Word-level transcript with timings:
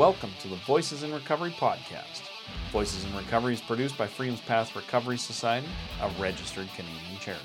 Welcome 0.00 0.32
to 0.40 0.48
the 0.48 0.56
Voices 0.56 1.02
in 1.02 1.12
Recovery 1.12 1.50
podcast. 1.50 2.22
Voices 2.72 3.04
in 3.04 3.14
Recovery 3.14 3.52
is 3.52 3.60
produced 3.60 3.98
by 3.98 4.06
Freedom's 4.06 4.40
Path 4.40 4.74
Recovery 4.74 5.18
Society, 5.18 5.68
a 6.00 6.08
registered 6.18 6.68
Canadian 6.74 7.18
charity. 7.20 7.44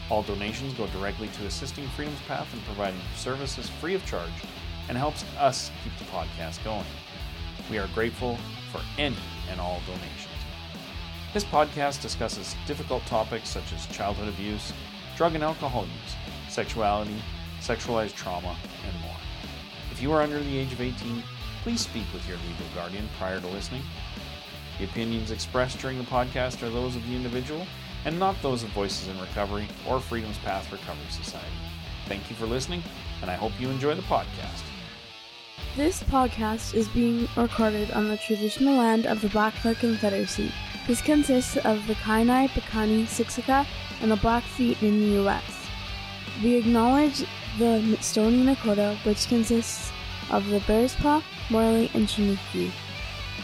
All 0.09 0.23
donations 0.23 0.73
go 0.75 0.87
directly 0.87 1.27
to 1.27 1.47
assisting 1.47 1.85
Freedom's 1.89 2.21
Path 2.21 2.53
and 2.53 2.63
providing 2.63 3.01
services 3.17 3.67
free 3.67 3.95
of 3.95 4.05
charge 4.05 4.31
and 4.87 4.97
helps 4.97 5.25
us 5.37 5.69
keep 5.83 5.91
the 5.97 6.05
podcast 6.05 6.63
going. 6.63 6.85
We 7.69 7.77
are 7.77 7.87
grateful 7.87 8.37
for 8.71 8.79
any 8.97 9.17
and 9.49 9.59
all 9.59 9.81
donations. 9.85 10.30
This 11.33 11.45
podcast 11.45 12.01
discusses 12.01 12.57
difficult 12.67 13.05
topics 13.05 13.47
such 13.47 13.71
as 13.71 13.87
childhood 13.87 14.27
abuse, 14.27 14.73
drug 15.15 15.33
and 15.33 15.41
alcohol 15.45 15.83
use, 15.83 16.15
sexuality, 16.53 17.15
sexualized 17.61 18.15
trauma, 18.15 18.53
and 18.85 19.01
more. 19.01 19.15
If 19.93 20.01
you 20.01 20.11
are 20.11 20.21
under 20.21 20.39
the 20.39 20.57
age 20.57 20.73
of 20.73 20.81
18, 20.81 21.23
please 21.63 21.79
speak 21.79 22.03
with 22.13 22.27
your 22.27 22.35
legal 22.37 22.65
guardian 22.75 23.07
prior 23.17 23.39
to 23.39 23.47
listening. 23.47 23.81
The 24.77 24.83
opinions 24.83 25.31
expressed 25.31 25.79
during 25.79 25.99
the 25.99 26.03
podcast 26.03 26.63
are 26.63 26.69
those 26.69 26.97
of 26.97 27.07
the 27.07 27.15
individual 27.15 27.65
and 28.03 28.19
not 28.19 28.35
those 28.41 28.63
of 28.63 28.69
Voices 28.71 29.07
in 29.07 29.17
Recovery 29.21 29.69
or 29.87 30.01
Freedom's 30.01 30.37
Path 30.39 30.69
Recovery 30.69 31.09
Society. 31.11 31.47
Thank 32.07 32.29
you 32.29 32.35
for 32.35 32.45
listening, 32.45 32.83
and 33.21 33.31
I 33.31 33.35
hope 33.35 33.53
you 33.57 33.69
enjoy 33.69 33.95
the 33.95 34.01
podcast. 34.01 34.63
This 35.77 36.03
podcast 36.03 36.73
is 36.73 36.89
being 36.89 37.29
recorded 37.37 37.89
on 37.91 38.09
the 38.09 38.17
traditional 38.17 38.75
land 38.75 39.05
of 39.05 39.21
the 39.21 39.29
Blackfoot 39.29 39.77
Confederacy. 39.77 40.51
This 40.87 41.01
consists 41.01 41.57
of 41.57 41.85
the 41.87 41.93
Kainai, 41.95 42.49
Piikani, 42.49 43.03
Siksika, 43.03 43.65
and 44.01 44.11
the 44.11 44.15
Blackfeet 44.15 44.81
in 44.81 44.99
the 44.99 45.07
U.S. 45.21 45.67
We 46.43 46.55
acknowledge 46.55 47.23
the 47.59 47.97
Stoney 48.01 48.43
Nakoda, 48.43 48.97
which 49.05 49.27
consists 49.27 49.91
of 50.31 50.47
the 50.47 50.59
Bearspaw, 50.61 51.21
Morley, 51.51 51.91
and 51.93 52.07
Chiniki. 52.07 52.71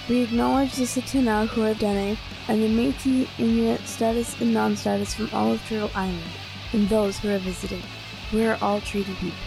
We 0.10 0.24
acknowledge 0.24 0.76
the 0.76 0.84
Tsuut'ina 0.84 1.48
Huadene 1.50 2.18
and 2.48 2.64
the 2.64 2.68
Métis, 2.68 3.28
Inuit, 3.38 3.86
status, 3.86 4.40
and 4.42 4.54
non-status 4.54 5.14
from 5.14 5.30
all 5.32 5.52
of 5.52 5.62
Turtle 5.68 5.92
Island, 5.94 6.22
and 6.74 6.90
those 6.90 7.20
who 7.20 7.30
are 7.30 7.40
visiting. 7.40 7.84
We 8.34 8.46
are 8.46 8.58
all 8.62 8.82
treaty 8.82 9.14
people. 9.16 9.38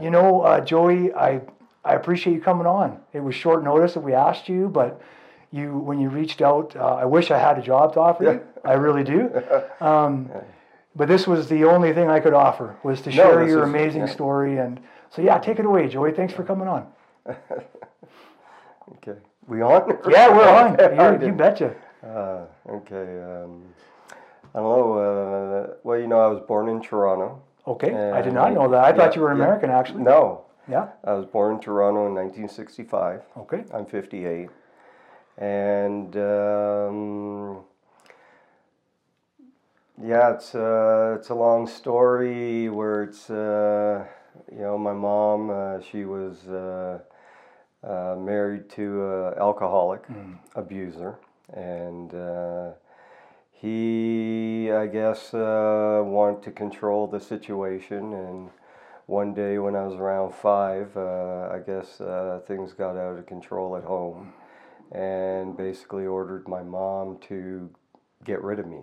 You 0.00 0.10
know, 0.10 0.40
uh, 0.42 0.60
Joey, 0.60 1.12
I 1.12 1.42
I 1.84 1.94
appreciate 1.94 2.34
you 2.34 2.40
coming 2.40 2.66
on. 2.66 3.00
It 3.12 3.20
was 3.20 3.34
short 3.34 3.64
notice 3.64 3.94
that 3.94 4.00
we 4.00 4.14
asked 4.14 4.48
you, 4.48 4.68
but 4.68 5.00
you 5.52 5.76
when 5.78 5.98
you 6.00 6.08
reached 6.08 6.40
out, 6.42 6.74
uh, 6.76 6.94
I 6.94 7.04
wish 7.04 7.30
I 7.30 7.38
had 7.38 7.58
a 7.58 7.62
job 7.62 7.94
to 7.94 8.00
offer 8.00 8.24
you. 8.24 8.40
I 8.64 8.74
really 8.74 9.04
do. 9.04 9.30
Um, 9.80 10.30
but 10.96 11.08
this 11.08 11.26
was 11.26 11.48
the 11.48 11.64
only 11.64 11.92
thing 11.92 12.08
I 12.10 12.20
could 12.20 12.34
offer 12.34 12.76
was 12.82 13.00
to 13.02 13.10
share 13.12 13.40
this 13.44 13.50
your 13.50 13.62
is- 13.62 13.68
amazing 13.68 14.02
yeah. 14.02 14.12
story. 14.12 14.58
And 14.58 14.80
so, 15.10 15.22
yeah, 15.22 15.38
take 15.38 15.58
it 15.58 15.64
away, 15.64 15.88
Joey. 15.88 16.12
Thanks 16.12 16.32
for 16.34 16.44
coming 16.44 16.68
on. 16.68 16.86
Okay. 18.96 19.18
We 19.46 19.62
on? 19.62 19.98
Yeah, 20.10 20.28
we're 20.36 20.48
on. 20.48 21.20
You, 21.22 21.28
you 21.28 21.32
betcha. 21.32 21.74
Uh, 22.04 22.44
okay. 22.68 23.22
Um, 23.22 23.62
I 24.54 24.58
don't 24.58 24.64
know. 24.64 24.92
Uh, 24.98 25.74
well, 25.84 25.98
you 25.98 26.06
know, 26.08 26.18
I 26.20 26.26
was 26.26 26.42
born 26.46 26.68
in 26.68 26.82
Toronto. 26.82 27.40
Okay, 27.66 27.94
I 27.94 28.20
did 28.20 28.32
not 28.32 28.52
know 28.52 28.68
that. 28.70 28.82
I 28.84 28.92
thought 28.92 29.14
you 29.14 29.22
were 29.22 29.28
yeah. 29.28 29.34
American, 29.44 29.70
actually. 29.70 30.02
No, 30.02 30.44
Yeah. 30.68 30.88
I 31.04 31.12
was 31.12 31.24
born 31.26 31.54
in 31.54 31.60
Toronto 31.60 32.06
in 32.08 32.14
1965. 32.14 33.22
Okay. 33.36 33.64
I'm 33.72 33.86
58, 33.86 34.48
and 35.40 36.14
um, 36.16 37.60
yeah, 40.02 40.34
it's 40.34 40.54
uh, 40.54 41.16
it's 41.18 41.30
a 41.30 41.34
long 41.34 41.66
story 41.66 42.68
where 42.68 43.02
it's 43.04 43.30
uh, 43.30 44.04
you 44.52 44.58
know 44.58 44.76
my 44.76 44.92
mom 44.92 45.50
uh, 45.50 45.80
she 45.80 46.04
was 46.04 46.46
uh, 46.48 46.98
uh, 47.82 48.16
married 48.18 48.68
to 48.70 49.06
an 49.06 49.34
alcoholic 49.38 50.04
abuser, 50.54 51.16
and 51.54 52.14
uh, 52.14 52.72
he 53.52 54.70
I 54.70 54.86
guess 54.86 55.32
uh, 55.32 56.02
wanted 56.04 56.42
to 56.42 56.50
control 56.50 57.06
the 57.06 57.20
situation. 57.20 58.12
And 58.12 58.50
one 59.06 59.32
day 59.32 59.58
when 59.58 59.74
I 59.74 59.84
was 59.86 59.96
around 59.96 60.34
five, 60.34 60.94
uh, 60.96 61.48
I 61.50 61.58
guess 61.66 62.00
uh, 62.00 62.40
things 62.46 62.74
got 62.74 62.96
out 62.96 63.18
of 63.18 63.26
control 63.26 63.76
at 63.76 63.84
home 63.84 64.34
and 64.92 65.56
basically 65.56 66.06
ordered 66.06 66.48
my 66.48 66.62
mom 66.62 67.18
to 67.28 67.70
get 68.24 68.42
rid 68.42 68.58
of 68.58 68.66
me. 68.66 68.82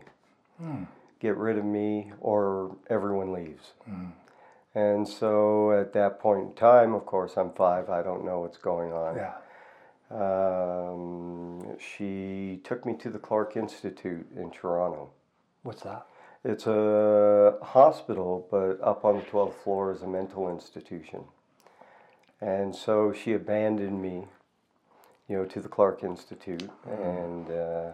Get 1.20 1.38
rid 1.38 1.58
of 1.58 1.66
me 1.66 2.12
or 2.20 2.76
everyone 2.90 3.34
leaves. 3.34 3.74
And 4.76 5.08
so 5.08 5.72
at 5.72 5.94
that 5.94 6.20
point 6.20 6.42
in 6.42 6.54
time, 6.54 6.94
of 6.94 7.06
course, 7.06 7.36
I'm 7.36 7.52
five, 7.54 7.90
I 7.90 8.04
don't 8.04 8.24
know 8.24 8.42
what's 8.42 8.58
going 8.58 8.92
on. 8.92 9.16
Yeah. 9.16 9.34
Um, 10.10 11.78
she 11.80 12.62
took 12.64 12.86
me 12.86 12.96
to 12.98 13.10
the 13.10 13.20
Clark 13.20 13.58
Institute 13.58 14.28
in 14.36 14.52
Toronto. 14.52 15.10
What's 15.64 15.82
that? 15.82 16.06
It's 16.44 16.68
a 16.68 17.58
hospital, 17.62 18.48
but 18.50 18.80
up 18.82 19.04
on 19.04 19.18
the 19.18 19.24
12th 19.24 19.56
floor 19.64 19.92
is 19.92 20.02
a 20.02 20.08
mental 20.08 20.50
institution. 20.50 21.26
And 22.40 22.76
so 22.76 23.12
she 23.12 23.34
abandoned 23.34 24.02
me, 24.02 24.28
you 25.30 25.38
know, 25.38 25.46
to 25.46 25.60
the 25.60 25.68
Clark 25.68 26.04
Institute, 26.04 26.70
and 26.90 27.50
uh, 27.52 27.92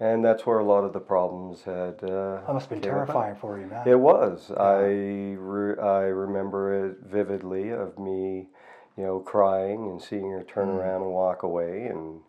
and 0.00 0.24
that's 0.24 0.44
where 0.46 0.58
a 0.58 0.64
lot 0.64 0.82
of 0.84 0.92
the 0.92 1.00
problems 1.00 1.62
had. 1.62 2.02
Uh, 2.02 2.40
That 2.46 2.52
must 2.54 2.68
have 2.68 2.70
been 2.70 2.80
came 2.80 2.92
about. 2.94 3.06
terrifying 3.06 3.36
for 3.36 3.58
you, 3.58 3.66
man. 3.66 3.86
It 3.86 3.98
was. 3.98 4.50
I 4.50 5.36
re- 5.38 5.78
I 5.78 6.02
remember 6.04 6.86
it 6.86 6.96
vividly 7.02 7.70
of 7.70 7.98
me, 7.98 8.48
you 8.96 9.04
know, 9.04 9.20
crying 9.20 9.88
and 9.88 10.00
seeing 10.00 10.30
her 10.30 10.42
turn 10.42 10.68
Mm. 10.68 10.78
around 10.78 11.02
and 11.02 11.10
walk 11.12 11.42
away, 11.42 11.86
and 11.86 12.20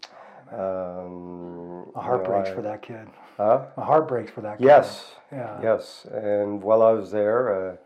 um, 0.52 1.92
My 1.96 2.02
heart 2.04 2.22
you 2.22 2.28
know, 2.28 2.34
breaks 2.34 2.50
I- 2.50 2.54
for 2.56 2.62
that 2.62 2.82
kid. 2.82 3.08
Huh? 3.38 3.66
My 3.76 3.84
heart 3.84 4.08
breaks 4.08 4.32
for 4.32 4.42
that 4.42 4.58
kid. 4.60 4.66
Yes. 4.66 5.16
Yeah. 5.32 5.60
Yes. 5.62 6.06
And 6.12 6.62
while 6.64 6.82
I 6.82 6.92
was 6.92 7.12
there, 7.12 7.78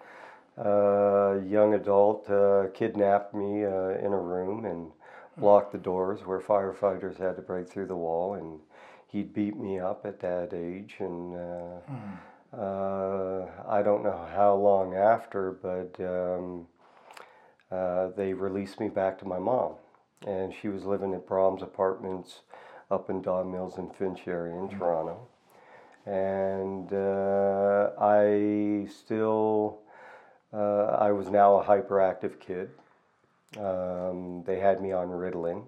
uh, 0.58 0.62
a 0.62 1.42
young 1.44 1.74
adult 1.74 2.30
uh, 2.30 2.68
kidnapped 2.74 3.34
me 3.34 3.66
uh, 3.66 3.98
in 4.06 4.14
a 4.14 4.18
room 4.20 4.66
and 4.66 4.92
blocked 5.40 5.72
the 5.72 5.78
doors 5.78 6.22
where 6.26 6.40
firefighters 6.40 7.18
had 7.18 7.36
to 7.36 7.42
break 7.42 7.70
through 7.70 7.88
the 7.88 7.96
wall. 7.96 8.36
And 8.36 8.60
he'd 9.08 9.34
beat 9.34 9.58
me 9.58 9.80
up 9.80 10.06
at 10.06 10.20
that 10.22 10.54
age. 10.54 10.96
And 11.00 11.36
uh, 11.36 12.58
uh, 12.58 13.48
I 13.68 13.82
don't 13.82 14.04
know 14.04 14.28
how 14.34 14.56
long 14.56 14.96
after, 14.96 15.52
but 15.52 16.00
um, 16.04 16.68
uh, 17.72 18.10
they 18.16 18.34
released 18.34 18.80
me 18.80 18.90
back 18.90 19.20
to 19.20 19.26
my 19.26 19.40
mom. 19.40 19.74
And 20.28 20.54
she 20.54 20.68
was 20.68 20.84
living 20.84 21.14
at 21.14 21.26
Brahms 21.26 21.62
Apartments 21.62 22.42
up 22.92 23.10
in 23.10 23.22
Don 23.22 23.52
Mills 23.52 23.78
and 23.78 23.96
Finch 23.96 24.28
area 24.28 24.56
in 24.56 24.70
Toronto 24.70 25.28
and 26.10 26.92
uh, 26.92 27.92
I 28.00 28.88
still, 28.90 29.80
uh, 30.54 30.98
I 31.00 31.12
was 31.12 31.30
now 31.30 31.60
a 31.60 31.64
hyperactive 31.64 32.40
kid. 32.40 32.72
Um, 33.58 34.44
they 34.46 34.60
had 34.60 34.82
me 34.82 34.92
on 34.92 35.08
Ritalin, 35.10 35.64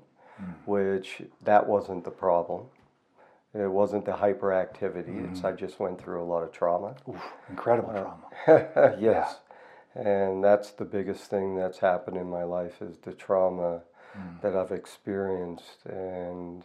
which 0.66 1.22
that 1.44 1.68
wasn't 1.68 2.04
the 2.04 2.12
problem. 2.12 2.66
It 3.54 3.70
wasn't 3.70 4.06
the 4.06 4.14
hyperactivity. 4.14 5.30
It's 5.30 5.44
I 5.44 5.52
just 5.52 5.80
went 5.80 6.00
through 6.02 6.22
a 6.24 6.26
lot 6.26 6.44
of 6.44 6.52
trauma. 6.52 6.96
Oof, 7.10 7.22
incredible 7.50 7.92
trauma. 8.46 8.96
yes, 9.00 9.40
and 9.96 10.44
that's 10.44 10.72
the 10.72 10.86
biggest 10.86 11.26
thing 11.30 11.56
that's 11.58 11.80
happened 11.80 12.18
in 12.18 12.30
my 12.30 12.44
life 12.44 12.82
is 12.82 12.98
the 13.00 13.12
trauma 13.14 13.82
that 14.42 14.56
I've 14.56 14.72
experienced, 14.72 15.86
and 15.86 16.64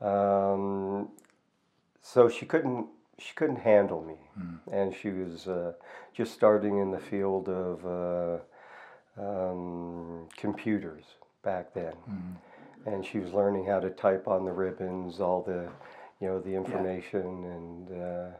um, 0.00 1.08
so 2.02 2.28
she 2.28 2.46
couldn't 2.46 2.86
she 3.18 3.34
couldn't 3.34 3.56
handle 3.60 4.02
me, 4.02 4.16
and 4.72 4.94
she 4.94 5.10
was 5.10 5.48
uh, 5.48 5.72
just 6.14 6.32
starting 6.32 6.78
in 6.78 6.90
the 6.90 7.00
field 7.00 7.48
of 7.48 7.84
uh, 7.84 8.42
um, 9.18 10.28
computers 10.36 11.04
back 11.42 11.72
then, 11.74 11.92
and 12.86 13.04
she 13.04 13.18
was 13.18 13.32
learning 13.32 13.66
how 13.66 13.80
to 13.80 13.90
type 13.90 14.28
on 14.28 14.44
the 14.44 14.52
ribbons, 14.52 15.20
all 15.20 15.42
the 15.42 15.68
you 16.20 16.28
know 16.28 16.40
the 16.40 16.54
information, 16.54 17.20
and 17.44 18.02
uh, 18.02 18.36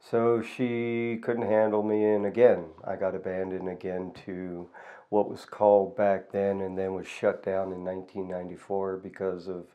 so 0.00 0.42
she 0.42 1.18
couldn't 1.22 1.46
handle 1.46 1.82
me, 1.82 2.04
and 2.04 2.26
again 2.26 2.66
I 2.84 2.96
got 2.96 3.14
abandoned 3.14 3.68
again 3.68 4.12
to 4.26 4.68
what 5.08 5.30
was 5.30 5.44
called 5.44 5.96
back 5.96 6.32
then, 6.32 6.60
and 6.60 6.76
then 6.76 6.94
was 6.94 7.06
shut 7.06 7.42
down 7.44 7.72
in 7.72 7.84
1994 7.84 8.96
because 8.96 9.48
of 9.48 9.66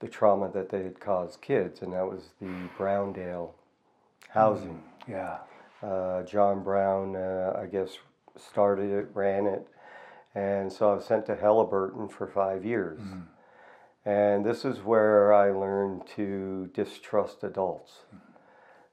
the 0.00 0.08
trauma 0.08 0.50
that 0.52 0.70
they 0.70 0.82
had 0.82 1.00
caused 1.00 1.40
kids, 1.42 1.82
and 1.82 1.92
that 1.92 2.06
was 2.06 2.30
the 2.40 2.68
Browndale 2.78 3.50
housing. 4.28 4.82
Yeah. 5.08 5.38
Uh, 5.82 6.22
John 6.22 6.62
Brown, 6.62 7.16
uh, 7.16 7.58
I 7.60 7.66
guess, 7.66 7.98
started 8.36 8.90
it, 8.90 9.08
ran 9.14 9.46
it, 9.46 9.66
and 10.34 10.72
so 10.72 10.92
I 10.92 10.94
was 10.96 11.04
sent 11.06 11.26
to 11.26 11.36
Haliburton 11.36 12.10
for 12.10 12.26
five 12.26 12.64
years. 12.64 13.00
And 14.04 14.44
this 14.46 14.64
is 14.64 14.78
where 14.80 15.32
I 15.34 15.50
learned 15.50 16.06
to 16.16 16.70
distrust 16.74 17.44
adults. 17.44 17.92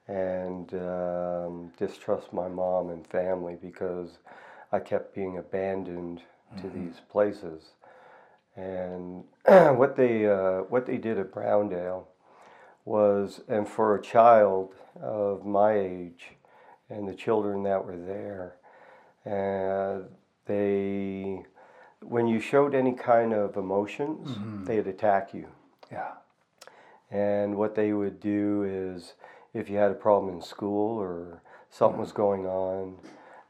and 0.08 0.74
um, 0.74 1.72
distrust 1.78 2.32
my 2.34 2.48
mom 2.48 2.90
and 2.90 3.06
family 3.08 3.56
because 3.62 4.20
I 4.72 4.80
kept 4.80 5.14
being 5.16 5.38
abandoned 5.38 6.22
to 6.62 6.70
these 6.70 7.02
places. 7.12 7.64
And 8.56 9.24
what 9.78 9.96
they 9.98 10.28
uh, 10.28 10.62
what 10.70 10.86
they 10.86 10.98
did 10.98 11.20
at 11.20 11.32
Browndale 11.32 12.06
was, 12.86 13.42
and 13.50 13.68
for 13.68 13.96
a 13.96 14.02
child 14.02 14.74
of 15.02 15.46
my 15.46 15.74
age, 15.78 16.32
and 16.90 17.08
the 17.08 17.14
children 17.16 17.64
that 17.64 17.86
were 17.86 17.98
there, 17.98 18.56
uh, 19.26 20.08
they 20.48 21.44
when 22.02 22.28
you 22.28 22.40
showed 22.40 22.76
any 22.76 22.94
kind 22.94 23.34
of 23.34 23.58
emotions, 23.58 24.30
mm-hmm. 24.30 24.66
they'd 24.66 24.88
attack 24.88 25.34
you. 25.34 25.48
Yeah. 25.92 26.12
And 27.10 27.56
what 27.56 27.76
they 27.76 27.94
would 27.94 28.20
do 28.20 28.64
is, 28.64 29.14
if 29.54 29.70
you 29.70 29.78
had 29.78 29.92
a 29.92 29.96
problem 29.96 30.34
in 30.34 30.42
school 30.42 30.98
or 30.98 31.42
something 31.70 32.00
was 32.00 32.12
mm. 32.12 32.16
going 32.16 32.46
on, 32.46 32.98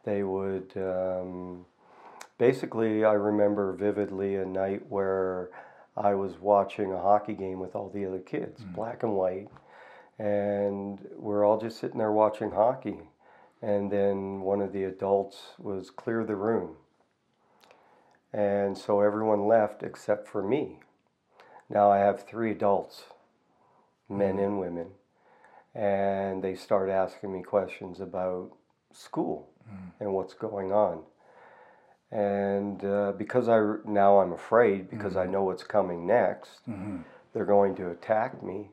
they 0.05 0.23
would 0.23 0.71
um, 0.77 1.65
basically. 2.37 3.03
I 3.03 3.13
remember 3.13 3.73
vividly 3.73 4.35
a 4.35 4.45
night 4.45 4.83
where 4.89 5.49
I 5.95 6.13
was 6.13 6.39
watching 6.39 6.93
a 6.93 7.01
hockey 7.01 7.33
game 7.33 7.59
with 7.59 7.75
all 7.75 7.89
the 7.89 8.05
other 8.05 8.19
kids, 8.19 8.61
mm. 8.61 8.75
black 8.75 9.03
and 9.03 9.13
white, 9.13 9.49
and 10.19 10.99
we're 11.17 11.43
all 11.43 11.59
just 11.59 11.79
sitting 11.79 11.97
there 11.97 12.11
watching 12.11 12.51
hockey. 12.51 12.99
And 13.59 13.91
then 13.91 14.41
one 14.41 14.61
of 14.61 14.71
the 14.71 14.83
adults 14.83 15.37
was 15.57 15.89
clear 15.89 16.23
the 16.23 16.35
room. 16.35 16.75
And 18.37 18.77
so 18.77 19.01
everyone 19.01 19.47
left 19.47 19.81
except 19.81 20.27
for 20.27 20.43
me. 20.43 20.77
Now 21.71 21.91
I 21.91 21.97
have 21.97 22.27
three 22.27 22.51
adults, 22.51 23.05
men 24.07 24.35
mm. 24.35 24.45
and 24.45 24.59
women, 24.59 24.89
and 25.73 26.43
they 26.43 26.53
start 26.53 26.91
asking 26.91 27.33
me 27.33 27.41
questions 27.41 27.99
about 27.99 28.51
school 28.93 29.49
mm. 29.67 29.91
and 29.99 30.13
what's 30.13 30.35
going 30.35 30.71
on. 30.71 31.01
And 32.11 32.85
uh, 32.85 33.13
because 33.17 33.49
I 33.49 33.59
now 33.85 34.19
I'm 34.19 34.33
afraid 34.33 34.87
because 34.87 35.15
I 35.15 35.25
mm. 35.25 35.31
know 35.31 35.43
what's 35.43 35.63
coming 35.63 36.05
next, 36.05 36.61
mm-hmm. 36.69 36.97
they're 37.33 37.43
going 37.43 37.73
to 37.77 37.89
attack 37.89 38.43
me. 38.43 38.69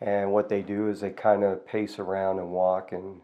And 0.00 0.30
what 0.30 0.48
they 0.48 0.62
do 0.62 0.88
is 0.88 1.00
they 1.00 1.10
kind 1.10 1.42
of 1.42 1.66
pace 1.66 1.98
around 1.98 2.38
and 2.38 2.52
walk, 2.52 2.92
and 2.92 3.20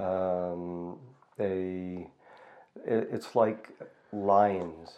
um, 0.00 0.98
they 1.36 2.08
it, 2.84 3.10
it's 3.12 3.36
like 3.36 3.68
lions. 4.12 4.90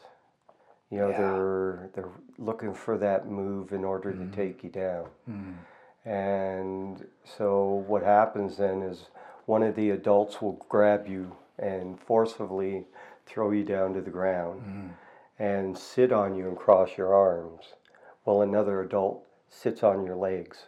You 0.91 0.99
know, 0.99 1.09
Yeah. 1.09 1.19
they're 1.19 1.91
they're 1.95 2.13
looking 2.39 2.75
for 2.75 2.97
that 2.99 3.27
move 3.29 3.73
in 3.73 3.85
order 3.85 4.13
to 4.13 4.19
mm-hmm. 4.19 4.31
take 4.31 4.63
you 4.65 4.71
down. 4.71 5.07
Mm-hmm. 5.29 6.09
And 6.09 7.07
so 7.25 7.85
what 7.89 8.03
happens 8.03 8.57
then 8.57 8.83
is 8.83 9.11
one 9.47 9.63
of 9.63 9.75
the 9.75 9.91
adults 9.91 10.41
will 10.41 10.65
grab 10.69 11.07
you 11.09 11.37
and 11.59 11.99
forcibly 12.01 12.87
throw 13.27 13.51
you 13.51 13.65
down 13.65 13.93
to 13.95 14.01
the 14.01 14.11
ground 14.11 14.61
mm-hmm. 14.61 15.43
and 15.43 15.77
sit 15.77 16.13
on 16.13 16.37
you 16.37 16.47
and 16.49 16.57
cross 16.57 16.97
your 16.97 17.13
arms 17.15 17.75
while 18.23 18.43
another 18.43 18.83
adult 18.83 19.25
sits 19.49 19.83
on 19.83 20.05
your 20.05 20.17
legs. 20.17 20.67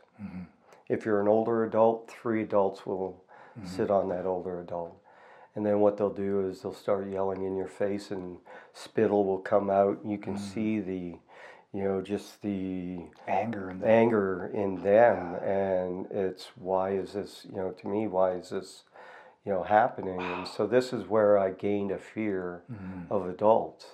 If 0.88 1.04
you're 1.04 1.20
an 1.20 1.28
older 1.28 1.64
adult, 1.64 2.10
three 2.10 2.42
adults 2.42 2.86
will 2.86 3.22
sit 3.64 3.90
on 3.90 4.08
that 4.08 4.24
older 4.26 4.60
adult. 4.60 4.96
And 5.54 5.66
then 5.66 5.80
what 5.80 5.96
they'll 5.96 6.10
do 6.10 6.48
is 6.48 6.62
they'll 6.62 6.72
start 6.72 7.10
yelling 7.10 7.44
in 7.44 7.56
your 7.56 7.66
face 7.66 8.10
and 8.10 8.38
spittle 8.72 9.24
will 9.24 9.38
come 9.38 9.70
out. 9.70 9.98
You 10.04 10.18
can 10.18 10.36
mm. 10.36 10.38
see 10.38 10.80
the, 10.80 11.18
you 11.72 11.84
know, 11.84 12.00
just 12.00 12.42
the 12.42 13.00
Anger 13.26 13.70
and 13.70 13.82
the 13.82 13.88
anger 13.88 14.50
in 14.54 14.82
them. 14.82 15.34
And 15.36 16.06
it's 16.10 16.48
why 16.54 16.92
is 16.92 17.12
this 17.14 17.46
you 17.48 17.56
know 17.56 17.70
to 17.72 17.88
me 17.88 18.06
why 18.06 18.32
is 18.32 18.50
this 18.50 18.84
you 19.44 19.52
know 19.52 19.62
happening? 19.64 20.20
And 20.20 20.46
so 20.46 20.66
this 20.66 20.92
is 20.92 21.08
where 21.08 21.38
i 21.38 21.50
gained 21.50 21.90
a 21.90 21.98
fear 21.98 22.62
mm-hmm. 22.70 23.12
of 23.12 23.28
adults. 23.28 23.86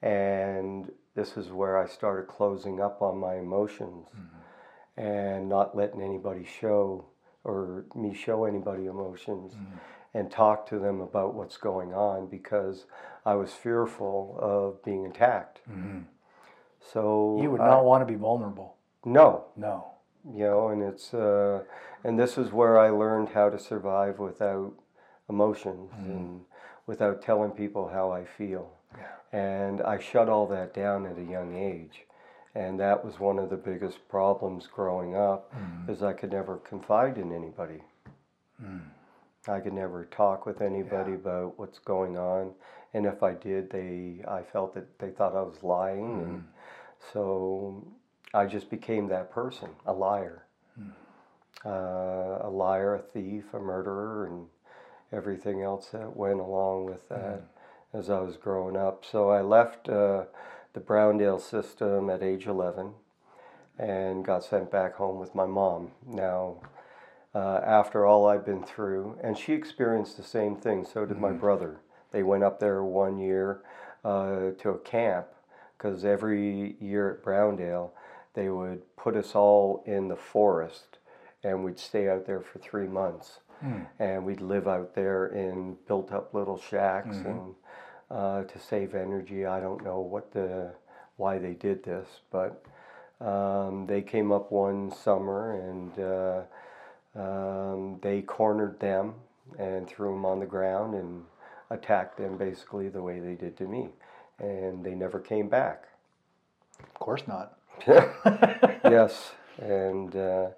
And 0.00 0.92
this 1.14 1.36
is 1.36 1.48
where 1.50 1.78
i 1.78 1.86
started 1.86 2.28
closing 2.28 2.80
up 2.80 3.02
on 3.02 3.18
my 3.18 3.36
emotions 3.36 4.06
mm-hmm. 4.08 5.00
and 5.00 5.48
not 5.48 5.76
letting 5.76 6.02
anybody 6.02 6.44
show 6.44 7.06
or 7.44 7.84
me 7.94 8.14
show 8.14 8.44
anybody 8.44 8.86
emotions 8.86 9.54
mm-hmm. 9.54 9.76
And 10.14 10.30
talk 10.30 10.66
to 10.68 10.78
them 10.78 11.00
about 11.00 11.34
what's 11.34 11.56
going 11.56 11.92
on 11.92 12.26
because 12.26 12.86
i 13.26 13.34
was 13.34 13.52
fearful 13.52 14.38
of 14.40 14.82
being 14.84 15.06
attacked. 15.06 15.60
Mm-hmm. 15.70 16.00
So 16.92 17.38
you 17.42 17.50
would 17.50 17.60
I- 17.60 17.68
not 17.68 17.84
want 17.84 18.06
to 18.06 18.06
be 18.06 18.18
vulnerable. 18.18 18.76
no. 19.04 19.46
No. 19.56 19.86
you 20.32 20.44
know 20.44 20.68
and 20.68 20.82
it's 20.82 21.12
uh, 21.12 21.62
and 22.04 22.18
this 22.18 22.38
is 22.38 22.52
where 22.52 22.78
i 22.78 22.88
learned 22.88 23.30
how 23.30 23.50
to 23.50 23.58
survive 23.58 24.18
without 24.18 24.72
emotions 25.28 25.90
mm-hmm. 25.92 26.10
and 26.10 26.40
without 26.86 27.22
telling 27.22 27.50
people 27.50 27.88
how 27.88 28.10
i 28.12 28.24
feel. 28.24 28.70
Yeah. 28.96 29.38
and 29.38 29.82
i 29.82 29.98
shut 29.98 30.28
all 30.28 30.46
that 30.46 30.72
down 30.72 31.06
at 31.06 31.18
a 31.18 31.24
young 31.24 31.56
age. 31.56 32.06
And 32.56 32.78
that 32.78 33.04
was 33.04 33.18
one 33.18 33.40
of 33.40 33.50
the 33.50 33.56
biggest 33.56 34.08
problems 34.08 34.68
growing 34.68 35.16
up 35.16 35.52
mm-hmm. 35.52 35.90
is 35.90 36.02
i 36.04 36.12
could 36.12 36.30
never 36.30 36.58
confide 36.58 37.18
in 37.18 37.32
anybody 37.32 37.82
mm. 38.62 38.80
I 39.48 39.60
could 39.60 39.72
never 39.72 40.04
talk 40.06 40.46
with 40.46 40.60
anybody 40.60 41.14
about 41.14 41.58
what's 41.58 41.78
going 41.78 42.16
on 42.16 42.52
and 42.92 43.06
if 43.06 43.22
i 43.22 43.32
did 43.32 43.70
they 43.70 44.22
i 44.28 44.42
felt 44.42 44.74
that 44.74 44.98
they 44.98 45.10
thought 45.10 45.36
i 45.36 45.42
was 45.42 45.62
lying 45.62 46.22
and 46.22 46.44
so 47.12 47.84
I 48.34 48.46
just 48.46 48.68
became 48.68 49.08
that 49.08 49.30
person, 49.30 49.70
a 49.86 49.92
liar. 49.92 50.44
Uh, 51.64 52.40
a 52.42 52.50
liar, 52.50 52.96
a 52.96 52.98
thief, 52.98 53.54
a 53.54 53.58
murderer, 53.60 54.26
and 54.26 54.46
everything 55.12 55.62
else 55.62 55.88
that 55.90 56.16
went 56.16 56.40
along 56.40 56.84
with 56.84 57.08
that 57.08 57.44
as 57.92 58.10
I 58.10 58.18
was 58.20 58.36
growing 58.36 58.76
up. 58.76 59.04
So 59.04 59.30
I 59.30 59.40
left 59.40 59.88
uh, 59.88 60.24
the 60.72 60.80
Browndale 60.80 61.40
system 61.40 62.10
at 62.10 62.22
age 62.22 62.46
11 62.46 62.92
and 63.78 64.24
got 64.24 64.44
sent 64.44 64.70
back 64.70 64.96
home 64.96 65.18
with 65.18 65.34
my 65.34 65.46
mom. 65.46 65.92
Now, 66.06 66.58
uh, 67.34 67.60
after 67.64 68.06
all 68.06 68.26
I've 68.26 68.44
been 68.46 68.62
through, 68.62 69.18
and 69.22 69.36
she 69.36 69.52
experienced 69.52 70.16
the 70.16 70.22
same 70.22 70.56
thing, 70.56 70.84
so 70.84 71.04
did 71.04 71.18
my 71.18 71.32
brother. 71.32 71.80
They 72.12 72.22
went 72.22 72.44
up 72.44 72.60
there 72.60 72.84
one 72.84 73.18
year 73.18 73.62
uh, 74.04 74.50
to 74.58 74.70
a 74.70 74.78
camp 74.78 75.26
because 75.76 76.04
every 76.04 76.76
year 76.80 77.10
at 77.12 77.24
Browndale, 77.24 77.90
they 78.34 78.48
would 78.48 78.82
put 78.96 79.16
us 79.16 79.34
all 79.34 79.82
in 79.86 80.08
the 80.08 80.16
forest 80.16 80.98
and 81.42 81.64
we'd 81.64 81.78
stay 81.78 82.08
out 82.08 82.26
there 82.26 82.40
for 82.40 82.58
three 82.58 82.86
months. 82.86 83.40
And 83.98 84.24
we'd 84.24 84.40
live 84.40 84.68
out 84.68 84.94
there 84.94 85.26
in 85.26 85.76
built 85.86 86.12
up 86.12 86.34
little 86.34 86.58
shacks 86.58 87.16
and 87.26 87.54
uh, 88.10 88.42
to 88.44 88.58
save 88.58 88.94
energy. 88.94 89.46
I 89.46 89.58
don't 89.60 89.82
know 89.82 90.00
what 90.00 90.32
the 90.32 90.72
why 91.16 91.38
they 91.38 91.54
did 91.54 91.82
this, 91.84 92.08
but 92.30 92.62
um, 93.20 93.86
they 93.86 94.02
came 94.02 94.32
up 94.32 94.52
one 94.52 94.90
summer 94.92 95.54
and 95.60 95.98
uh, 95.98 96.42
um, 97.16 97.98
they 98.02 98.22
cornered 98.22 98.78
them 98.80 99.14
and 99.58 99.88
threw 99.88 100.10
them 100.10 100.24
on 100.24 100.40
the 100.40 100.46
ground 100.46 100.94
and 100.94 101.22
attacked 101.70 102.16
them 102.16 102.36
basically 102.36 102.88
the 102.88 103.02
way 103.02 103.20
they 103.20 103.34
did 103.34 103.56
to 103.58 103.64
me. 103.64 103.88
And 104.38 104.84
they 104.84 104.94
never 104.94 105.20
came 105.20 105.48
back. 105.48 105.84
Of 106.80 106.94
course 106.94 107.22
not. 107.26 107.58
yes. 107.86 109.32
And 109.60 110.14
uh, 110.16 110.48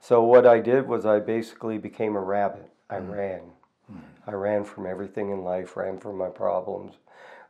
so 0.00 0.22
what 0.22 0.46
I 0.46 0.60
did 0.60 0.88
was 0.88 1.04
I 1.04 1.18
basically 1.18 1.78
became 1.78 2.16
a 2.16 2.20
rabbit. 2.20 2.70
I 2.88 2.98
ran. 2.98 3.42
I 4.26 4.32
ran 4.32 4.64
from 4.64 4.86
everything 4.86 5.30
in 5.30 5.42
life, 5.42 5.76
ran 5.76 5.98
from 5.98 6.18
my 6.18 6.28
problems, 6.28 6.96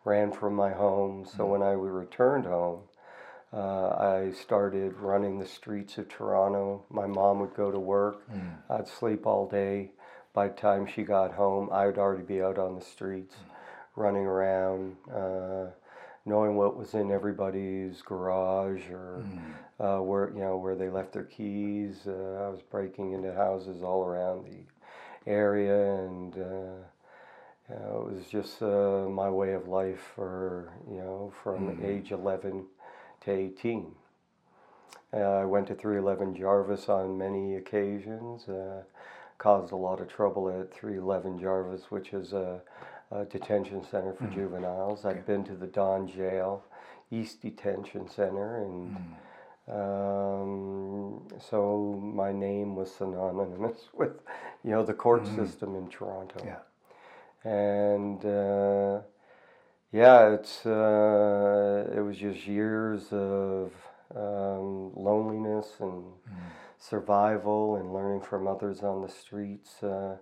ran 0.04 0.30
from 0.30 0.54
my 0.54 0.70
home. 0.70 1.26
So 1.26 1.46
when 1.46 1.62
I 1.62 1.72
returned 1.72 2.46
home, 2.46 2.82
uh, 3.52 3.88
I 3.88 4.32
started 4.32 4.94
running 4.98 5.38
the 5.38 5.46
streets 5.46 5.96
of 5.98 6.08
Toronto. 6.08 6.84
My 6.90 7.06
mom 7.06 7.40
would 7.40 7.54
go 7.54 7.70
to 7.70 7.78
work. 7.78 8.22
I'd 8.70 8.88
sleep 8.88 9.26
all 9.26 9.48
day. 9.48 9.92
By 10.34 10.48
the 10.48 10.54
time 10.54 10.86
she 10.86 11.02
got 11.02 11.32
home, 11.32 11.68
I 11.72 11.86
would 11.86 11.98
already 11.98 12.22
be 12.22 12.42
out 12.42 12.58
on 12.58 12.74
the 12.74 12.84
streets, 12.84 13.34
running 13.96 14.24
around, 14.26 14.96
uh, 15.12 15.66
knowing 16.26 16.56
what 16.56 16.76
was 16.76 16.94
in 16.94 17.10
everybody's 17.10 18.02
garage 18.02 18.82
or 18.90 19.24
uh, 19.80 19.98
where 20.02 20.30
you 20.34 20.40
know 20.40 20.56
where 20.58 20.76
they 20.76 20.90
left 20.90 21.12
their 21.14 21.24
keys. 21.24 22.06
Uh, 22.06 22.44
I 22.46 22.48
was 22.50 22.60
breaking 22.70 23.12
into 23.12 23.32
houses 23.34 23.82
all 23.82 24.04
around 24.04 24.44
the 24.44 25.30
area, 25.30 25.94
and 26.04 26.34
uh, 26.34 26.84
you 27.70 27.74
know, 27.74 28.08
it 28.10 28.14
was 28.14 28.26
just 28.30 28.62
uh, 28.62 29.08
my 29.08 29.30
way 29.30 29.54
of 29.54 29.66
life 29.68 30.12
for 30.14 30.72
you 30.90 30.98
know 30.98 31.32
from 31.42 31.80
age 31.82 32.12
11 32.12 32.66
to 33.28 33.34
18. 33.34 33.92
Uh, 35.12 35.16
I 35.16 35.44
went 35.44 35.66
to 35.68 35.74
311 35.74 36.34
Jarvis 36.36 36.88
on 36.88 37.16
many 37.18 37.56
occasions. 37.56 38.48
Uh, 38.48 38.82
caused 39.38 39.72
a 39.72 39.76
lot 39.76 40.00
of 40.00 40.08
trouble 40.08 40.48
at 40.48 40.74
311 40.74 41.38
Jarvis, 41.38 41.90
which 41.90 42.12
is 42.12 42.32
a, 42.32 42.60
a 43.12 43.24
detention 43.24 43.84
center 43.84 44.12
for 44.14 44.26
juveniles. 44.26 45.04
I've 45.04 45.26
been 45.26 45.44
to 45.44 45.54
the 45.54 45.66
Don 45.66 46.08
Jail, 46.08 46.64
East 47.10 47.40
Detention 47.42 48.08
Center, 48.08 48.56
and 48.64 48.96
Um, 49.70 51.28
so 51.38 52.00
my 52.02 52.32
name 52.32 52.74
was 52.74 52.90
synonymous 52.90 53.78
with, 53.92 54.12
you 54.64 54.70
know, 54.70 54.82
the 54.82 54.94
court 54.94 55.26
system 55.26 55.76
in 55.76 55.88
Toronto. 55.88 56.40
Yeah. 56.42 57.50
And 57.50 58.24
uh, 58.24 59.00
yeah, 59.92 60.34
it's 60.34 60.66
uh, 60.66 61.90
it 61.96 62.00
was 62.00 62.16
just 62.16 62.46
years 62.46 63.12
of 63.12 63.72
um, 64.14 64.92
loneliness 64.94 65.66
and 65.80 66.04
survival 66.78 67.76
and 67.76 67.92
learning 67.92 68.20
from 68.20 68.46
others 68.46 68.82
on 68.82 69.02
the 69.02 69.08
streets 69.08 69.82
uh, 69.82 70.16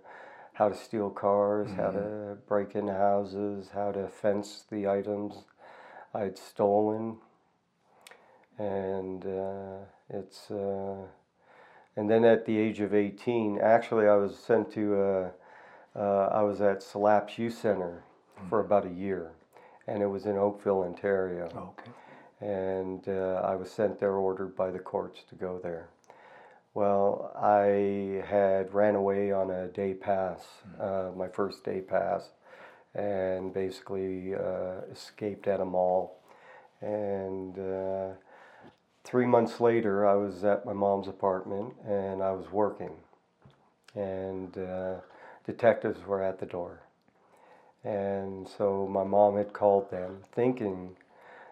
how 0.53 0.69
to 0.69 0.75
steal 0.75 1.09
cars, 1.09 1.69
how 1.77 1.91
to 1.91 2.37
break 2.47 2.75
into 2.75 2.93
houses, 2.93 3.69
how 3.73 3.91
to 3.91 4.07
fence 4.07 4.65
the 4.71 4.87
items 4.87 5.45
I'd 6.15 6.37
stolen, 6.37 7.17
and 8.57 9.25
uh, 9.25 9.77
it's. 10.09 10.49
Uh, 10.49 11.05
and 11.95 12.09
then 12.09 12.23
at 12.25 12.45
the 12.45 12.57
age 12.57 12.79
of 12.79 12.93
18, 12.93 13.59
actually, 13.59 14.07
I 14.07 14.15
was 14.15 14.37
sent 14.37 14.71
to. 14.73 14.95
Uh, 14.95 15.29
uh, 15.99 16.29
I 16.31 16.41
was 16.43 16.61
at 16.61 16.83
Syl 16.83 17.01
Apps 17.01 17.37
Youth 17.39 17.57
Center 17.57 18.03
for 18.49 18.59
about 18.59 18.85
a 18.85 18.89
year, 18.89 19.31
and 19.87 20.01
it 20.03 20.07
was 20.07 20.25
in 20.25 20.37
Oakville, 20.37 20.83
Ontario 20.83 21.73
Okay. 21.79 21.91
and 22.41 23.07
uh, 23.07 23.41
I 23.45 23.55
was 23.55 23.71
sent 23.71 23.99
there, 23.99 24.13
ordered 24.13 24.55
by 24.55 24.71
the 24.71 24.79
courts 24.79 25.21
to 25.29 25.35
go 25.35 25.59
there. 25.61 25.89
Well, 26.73 27.31
I 27.35 28.23
had 28.27 28.73
ran 28.73 28.95
away 28.95 29.31
on 29.31 29.49
a 29.49 29.67
day 29.67 29.93
pass, 29.95 30.45
uh, 30.79 31.09
my 31.15 31.27
first 31.27 31.63
day 31.63 31.81
pass, 31.81 32.29
and 32.93 33.53
basically 33.53 34.35
uh, 34.35 34.81
escaped 34.91 35.47
at 35.47 35.59
a 35.59 35.65
mall. 35.65 36.19
And 36.81 37.57
uh, 37.57 38.09
three 39.03 39.25
months 39.25 39.59
later, 39.59 40.07
I 40.07 40.15
was 40.15 40.43
at 40.43 40.65
my 40.65 40.73
mom's 40.73 41.07
apartment 41.07 41.73
and 41.87 42.21
I 42.21 42.31
was 42.31 42.51
working, 42.51 42.91
and 43.95 44.57
uh, 44.57 44.95
detectives 45.45 46.05
were 46.05 46.21
at 46.23 46.39
the 46.39 46.45
door. 46.45 46.81
And 47.87 48.45
so 48.57 48.85
my 48.85 49.05
mom 49.05 49.37
had 49.37 49.53
called 49.53 49.89
them, 49.89 50.17
thinking 50.33 50.97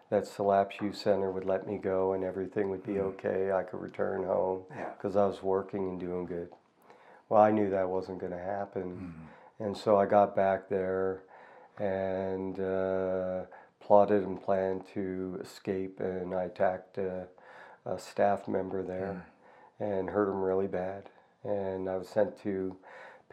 that 0.09 0.27
Syl 0.27 0.47
Apps 0.47 0.81
Youth 0.81 0.97
Center 0.97 1.31
would 1.31 1.45
let 1.45 1.65
me 1.65 1.77
go 1.77 2.11
and 2.11 2.25
everything 2.25 2.69
would 2.69 2.85
be 2.85 2.93
mm-hmm. 2.93 3.25
okay. 3.25 3.53
I 3.53 3.63
could 3.63 3.79
return 3.79 4.25
home 4.25 4.63
Yeah. 4.69 4.89
because 4.97 5.15
I 5.15 5.25
was 5.25 5.41
working 5.41 5.87
and 5.87 5.99
doing 5.99 6.25
good. 6.25 6.49
Well, 7.29 7.41
I 7.41 7.51
knew 7.51 7.69
that 7.69 7.89
wasn't 7.89 8.19
going 8.19 8.33
to 8.33 8.37
happen. 8.37 8.83
Mm-hmm. 8.83 9.63
And 9.63 9.77
so 9.77 9.97
I 9.97 10.05
got 10.05 10.35
back 10.35 10.67
there 10.67 11.23
and 11.79 12.59
uh, 12.59 13.43
plotted 13.79 14.23
and 14.23 14.41
planned 14.41 14.83
to 14.93 15.39
escape. 15.41 16.01
And 16.01 16.35
I 16.35 16.43
attacked 16.43 16.97
a, 16.97 17.27
a 17.85 17.97
staff 17.97 18.49
member 18.49 18.83
there 18.83 19.25
mm. 19.79 19.97
and 19.97 20.09
hurt 20.09 20.29
him 20.29 20.41
really 20.41 20.67
bad. 20.67 21.09
And 21.45 21.89
I 21.89 21.95
was 21.95 22.09
sent 22.09 22.41
to 22.43 22.75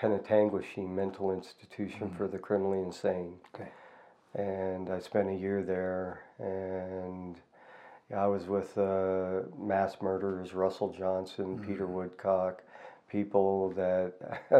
Penetanguishene 0.01 0.89
Mental 0.89 1.33
Institution 1.33 2.11
for 2.11 2.27
the 2.29 2.39
Criminally 2.39 2.79
Insane 2.81 3.35
Okay. 3.55 3.69
and 4.35 4.89
I 4.91 4.99
spent 4.99 5.29
a 5.29 5.35
year 5.35 5.63
there. 5.63 6.23
And 6.39 7.37
I 8.15 8.27
was 8.27 8.47
with 8.47 8.77
uh, 8.77 9.43
mass 9.59 9.97
murderers, 10.03 10.55
Russell 10.55 10.93
Johnson, 10.93 11.59
Peter 11.59 11.87
Woodcock, 11.87 12.63
people 13.09 13.71
that 13.71 14.15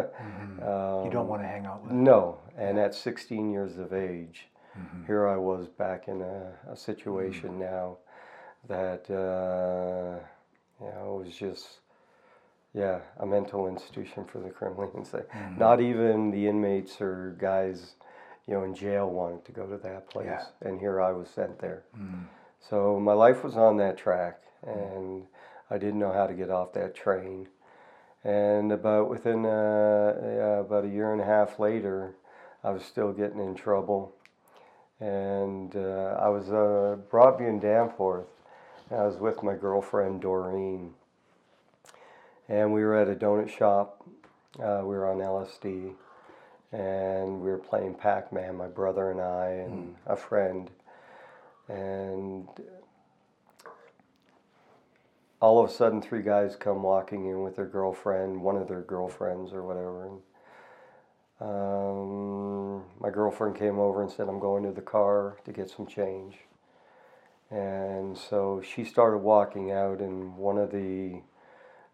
um, 0.63 1.05
You 1.05 1.11
don't 1.11 1.29
want 1.29 1.43
to 1.43 1.49
hang 1.49 1.67
out 1.67 1.83
with. 1.83 1.93
no. 1.93 2.39
And 2.57 2.79
at 2.79 2.95
16 2.95 3.51
years 3.51 3.79
of 3.79 3.93
age, 3.93 4.49
here 5.07 5.27
I 5.29 5.37
was 5.37 5.69
back 5.69 6.09
in 6.09 6.23
a, 6.23 6.53
a 6.71 6.77
situation 6.77 7.59
now 7.59 7.99
that 8.69 9.05
uh, 9.11 10.19
you 10.81 10.87
know 10.91 11.19
it 11.21 11.25
was 11.27 11.37
just 11.37 11.81
yeah 12.75 13.01
a 13.21 13.27
mental 13.27 13.67
institution 13.69 14.25
for 14.25 14.39
the 14.39 14.51
criminally 14.51 14.89
insane. 14.97 15.25
Not 15.59 15.81
even 15.81 16.31
the 16.31 16.47
inmates 16.49 17.01
or 17.01 17.37
guys 17.39 17.95
you 18.47 18.55
know 18.55 18.65
in 18.65 18.75
jail 18.75 19.09
wanted 19.11 19.45
to 19.45 19.53
go 19.53 19.67
to 19.67 19.77
that 19.79 20.09
place, 20.09 20.27
Yeah. 20.27 20.69
and 20.69 20.81
here 20.81 21.01
I 21.01 21.13
was 21.13 21.29
sent 21.29 21.59
there. 21.59 21.85
So 22.69 22.99
my 23.01 23.13
life 23.13 23.43
was 23.45 23.57
on 23.57 23.77
that 23.79 23.97
track, 23.99 24.41
and 24.67 25.25
I 25.71 25.79
didn't 25.79 25.99
know 25.99 26.13
how 26.13 26.27
to 26.27 26.35
get 26.35 26.51
off 26.51 26.73
that 26.75 26.95
train. 26.95 27.49
And 28.25 28.71
about 28.71 29.11
within 29.11 29.45
uh, 29.45 30.61
about 30.65 30.85
a 30.85 30.89
year 30.89 31.13
and 31.13 31.21
a 31.21 31.25
half 31.25 31.59
later, 31.59 32.15
I 32.63 32.71
was 32.71 32.85
still 32.85 33.13
getting 33.13 33.41
in 33.41 33.55
trouble. 33.57 34.15
And 35.01 35.75
uh, 35.75 36.17
I 36.21 36.29
was 36.29 36.49
uh, 36.51 36.99
Broadview 37.11 37.49
and 37.49 37.61
Danforth. 37.61 38.29
And 38.91 39.01
I 39.01 39.07
was 39.07 39.17
with 39.17 39.43
my 39.43 39.55
girlfriend 39.57 40.21
Doreen, 40.21 40.95
and 42.53 42.71
we 42.71 42.85
were 42.85 42.95
at 42.95 43.09
a 43.09 43.15
donut 43.15 43.49
shop. 43.49 44.07
Uh, 44.63 44.83
we 44.83 44.95
were 44.95 45.11
on 45.11 45.19
LSD, 45.19 45.95
and 46.71 47.41
we 47.41 47.51
were 47.51 47.59
playing 47.59 47.95
Pac-Man. 47.95 48.57
My 48.57 48.67
brother 48.67 49.11
and 49.11 49.23
I 49.23 49.47
and 49.47 49.97
a 50.07 50.17
friend, 50.17 50.71
and 51.69 52.47
all 55.41 55.65
of 55.65 55.71
a 55.71 55.73
sudden 55.73 56.03
three 56.03 56.21
guys 56.21 56.55
come 56.55 56.83
walking 56.83 57.27
in 57.27 57.43
with 57.43 57.57
their 57.57 57.67
girlfriend, 57.67 58.43
one 58.43 58.57
of 58.57 58.69
their 58.69 58.83
girlfriends 58.83 59.55
or 59.55 59.63
whatever. 59.63 60.05
And, 60.05 60.21
um, 61.41 62.85
my 63.01 63.09
girlfriend 63.09 63.57
came 63.57 63.79
over 63.79 64.03
and 64.03 64.13
said, 64.13 64.29
I'm 64.29 64.39
going 64.39 64.63
to 64.65 64.73
the 64.73 64.83
car 64.83 65.39
to 65.47 65.53
get 65.53 65.71
some 65.71 65.87
change. 65.87 66.37
And 67.51 68.17
so 68.17 68.61
she 68.63 68.85
started 68.85 69.19
walking 69.19 69.73
out, 69.73 70.01
and 70.01 70.37
one 70.37 70.59
of 70.59 70.71
the 70.71 71.23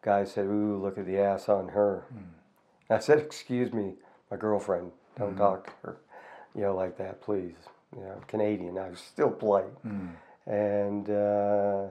guys 0.03 0.33
said, 0.33 0.47
Ooh, 0.47 0.81
look 0.83 0.99
at 0.99 1.07
the 1.07 1.19
ass 1.19 1.49
on 1.49 1.69
her. 1.69 2.05
I 2.91 2.99
said, 2.99 3.19
Excuse 3.19 3.73
me, 3.73 3.95
my 4.31 4.37
girlfriend, 4.37 4.93
don't 5.19 5.37
talk 5.37 5.67
to 5.67 5.73
her, 5.83 5.97
you 6.55 6.63
know, 6.63 6.75
like 6.75 6.97
that, 6.99 7.21
please. 7.21 7.55
You 7.97 8.03
know, 8.03 8.21
Canadian, 8.27 8.79
I 8.79 8.91
was 8.91 9.01
still 9.01 9.31
polite. 9.31 9.73
And 10.47 11.09
uh, 11.11 11.89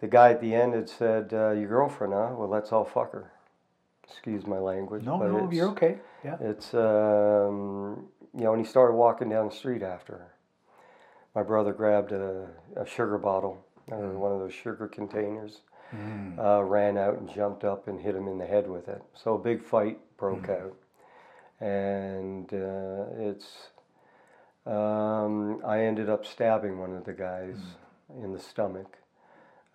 the 0.00 0.08
guy 0.08 0.30
at 0.30 0.40
the 0.40 0.54
end 0.54 0.74
had 0.74 0.88
said, 0.88 1.32
uh, 1.32 1.50
Your 1.50 1.68
girlfriend, 1.68 2.12
huh? 2.12 2.30
Well, 2.36 2.48
let's 2.48 2.72
all 2.72 2.84
fuck 2.84 3.12
her. 3.12 3.32
Excuse 4.08 4.46
my 4.46 4.58
language. 4.58 5.04
No, 5.04 5.18
no, 5.18 5.50
you're 5.52 5.68
okay. 5.68 5.98
Yeah. 6.24 6.36
It's, 6.40 6.74
um, 6.74 8.08
you 8.36 8.44
know, 8.44 8.54
and 8.54 8.64
he 8.64 8.68
started 8.68 8.94
walking 8.94 9.28
down 9.28 9.48
the 9.48 9.54
street 9.54 9.82
after 9.82 10.14
her. 10.14 10.34
My 11.34 11.42
brother 11.44 11.72
grabbed 11.72 12.10
a, 12.10 12.48
a 12.76 12.84
sugar 12.86 13.18
bottle, 13.18 13.64
or 13.88 14.18
one 14.18 14.32
of 14.32 14.40
those 14.40 14.52
sugar 14.52 14.88
containers, 14.88 15.60
uh, 16.38 16.62
ran 16.62 16.96
out 16.96 17.18
and 17.18 17.28
jumped 17.32 17.64
up 17.64 17.88
and 17.88 18.00
hit 18.00 18.14
him 18.14 18.28
in 18.28 18.38
the 18.38 18.46
head 18.46 18.68
with 18.68 18.88
it. 18.88 19.02
So 19.14 19.34
a 19.34 19.38
big 19.38 19.62
fight 19.62 19.98
broke 20.16 20.48
out. 20.48 20.76
And 21.60 22.52
uh, 22.52 23.04
it's, 23.18 23.68
um, 24.66 25.60
I 25.64 25.80
ended 25.84 26.08
up 26.08 26.24
stabbing 26.24 26.78
one 26.78 26.94
of 26.94 27.04
the 27.04 27.12
guys 27.12 27.56
in 28.22 28.32
the 28.32 28.38
stomach. 28.38 28.96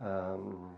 Um, 0.01 0.77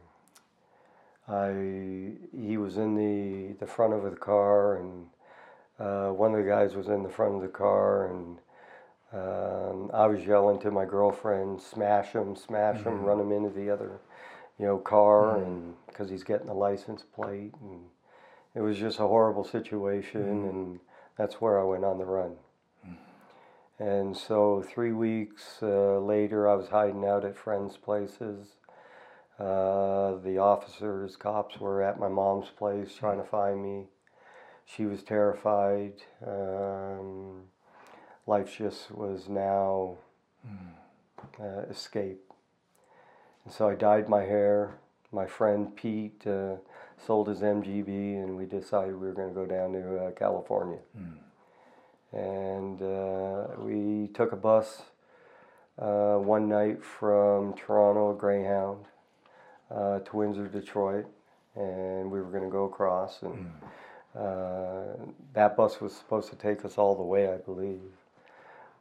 I 1.27 2.13
he 2.38 2.58
was 2.58 2.77
in 2.77 2.96
the 2.96 3.53
the 3.60 3.67
front 3.67 3.94
of 3.94 4.03
the 4.03 4.15
car, 4.15 4.77
and 4.77 5.08
uh, 5.79 6.10
one 6.10 6.34
of 6.34 6.44
the 6.44 6.50
guys 6.50 6.75
was 6.75 6.88
in 6.88 7.03
the 7.03 7.10
front 7.10 7.36
of 7.36 7.41
the 7.41 7.48
car, 7.48 8.08
and 8.08 8.38
um, 9.12 9.91
I 9.94 10.08
was 10.08 10.25
yelling 10.25 10.60
to 10.60 10.72
my 10.72 10.86
girlfriend, 10.86 11.62
"Smash 11.62 12.13
him! 12.13 12.36
Smash 12.36 12.82
him! 12.84 13.03
Run 13.03 13.20
him 13.20 13.32
into 13.32 13.50
the 13.50 13.70
other, 13.70 14.00
you 14.59 14.65
know, 14.65 14.77
car!" 14.77 15.37
And 15.37 15.75
because 15.87 16.09
he's 16.09 16.23
getting 16.23 16.49
a 16.49 16.53
license 16.53 17.03
plate, 17.03 17.53
and 17.61 17.85
it 18.55 18.61
was 18.61 18.77
just 18.77 18.99
a 18.99 19.07
horrible 19.07 19.43
situation, 19.43 20.21
and 20.21 20.79
that's 21.17 21.41
where 21.41 21.59
I 21.59 21.63
went 21.63 21.85
on 21.85 21.97
the 21.97 22.05
run. 22.05 22.37
And 23.79 24.17
so 24.17 24.63
three 24.67 24.91
weeks 24.91 25.59
uh, 25.61 25.99
later, 25.99 26.49
I 26.49 26.55
was 26.55 26.69
hiding 26.69 27.05
out 27.05 27.23
at 27.23 27.37
friends' 27.37 27.77
places. 27.77 28.47
Uh, 29.39 30.15
the 30.15 30.39
officers, 30.39 31.15
cops 31.15 31.59
were 31.59 31.83
at 31.83 31.99
my 31.99 32.07
mom's 32.07 32.49
place 32.49 32.95
trying 32.95 33.19
to 33.19 33.23
find 33.23 33.61
me. 33.61 33.85
She 34.65 34.85
was 34.85 35.03
terrified. 35.03 35.93
Um, 36.25 37.43
life 38.25 38.57
just 38.57 38.89
was 38.89 39.29
now 39.29 39.97
uh, 41.39 41.61
escape. 41.69 42.26
And 43.47 43.53
so 43.53 43.69
I 43.69 43.75
dyed 43.75 44.09
my 44.09 44.23
hair. 44.23 44.77
My 45.13 45.25
friend 45.25 45.73
Pete 45.73 46.27
uh, 46.27 46.55
sold 46.97 47.29
his 47.29 47.39
MGB, 47.39 48.21
and 48.21 48.35
we 48.35 48.43
decided 48.43 48.99
we 48.99 49.07
were 49.07 49.13
going 49.13 49.29
to 49.29 49.33
go 49.33 49.45
down 49.45 49.71
to 49.71 49.99
uh, 49.99 50.11
California. 50.11 50.79
And 52.11 52.81
uh, 52.81 53.47
we 53.59 54.09
took 54.13 54.33
a 54.33 54.35
bus 54.35 54.81
uh, 55.79 56.15
one 56.15 56.49
night 56.49 56.83
from 56.83 57.53
Toronto, 57.53 58.13
Greyhound, 58.15 58.83
uh, 59.71 59.99
to 59.99 60.17
Windsor, 60.17 60.49
Detroit, 60.49 61.05
and 61.55 62.11
we 62.11 62.19
were 62.19 62.29
going 62.29 62.43
to 62.43 62.49
go 62.49 62.65
across. 62.65 63.21
And 63.21 63.49
uh, 64.13 65.05
that 65.31 65.55
bus 65.55 65.79
was 65.79 65.95
supposed 65.95 66.29
to 66.31 66.35
take 66.35 66.65
us 66.65 66.77
all 66.77 66.95
the 66.95 67.01
way, 67.01 67.31
I 67.31 67.37
believe. 67.37 67.79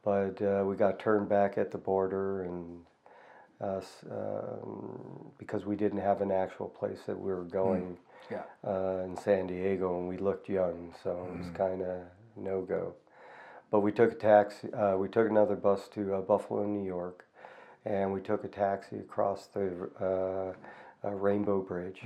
But 0.03 0.43
uh, 0.43 0.65
we 0.67 0.75
got 0.75 0.99
turned 0.99 1.29
back 1.29 1.57
at 1.57 1.71
the 1.71 1.79
border, 1.79 2.43
and 2.43 2.81
us 3.61 4.05
um, 4.11 5.31
because 5.39 5.65
we 5.65 5.77
didn't 5.77 6.01
have 6.01 6.21
an 6.21 6.31
actual 6.31 6.69
place 6.69 7.01
that 7.07 7.19
we 7.19 7.33
were 7.33 7.45
going 7.45 7.97
Yeah. 8.31 8.43
uh, 8.67 9.03
in 9.05 9.17
San 9.17 9.47
Diego, 9.47 9.99
and 9.99 10.09
we 10.09 10.17
looked 10.19 10.49
young, 10.49 10.93
so 11.03 11.29
it 11.33 11.39
was 11.39 11.51
kind 11.55 11.83
of 11.83 12.01
no 12.37 12.63
go. 12.63 12.95
But 13.71 13.81
we 13.81 13.93
took 13.93 14.13
a 14.13 14.17
taxi. 14.17 14.73
Uh, 14.73 14.97
we 14.97 15.09
took 15.09 15.29
another 15.29 15.57
bus 15.57 15.89
to 15.95 16.15
uh, 16.15 16.21
Buffalo, 16.21 16.65
New 16.67 16.85
York, 16.85 17.25
and 17.85 18.13
we 18.13 18.21
took 18.21 18.45
a 18.45 18.49
taxi 18.49 18.97
across 18.99 19.47
the 19.47 19.91
uh, 20.01 21.07
uh, 21.07 21.11
Rainbow 21.13 21.61
Bridge. 21.61 22.03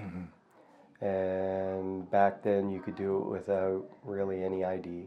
And 1.03 2.11
back 2.11 2.43
then, 2.43 2.71
you 2.71 2.81
could 2.81 2.97
do 2.97 3.17
it 3.19 3.27
without 3.27 3.85
really 4.05 4.45
any 4.45 4.65
ID. 4.65 5.07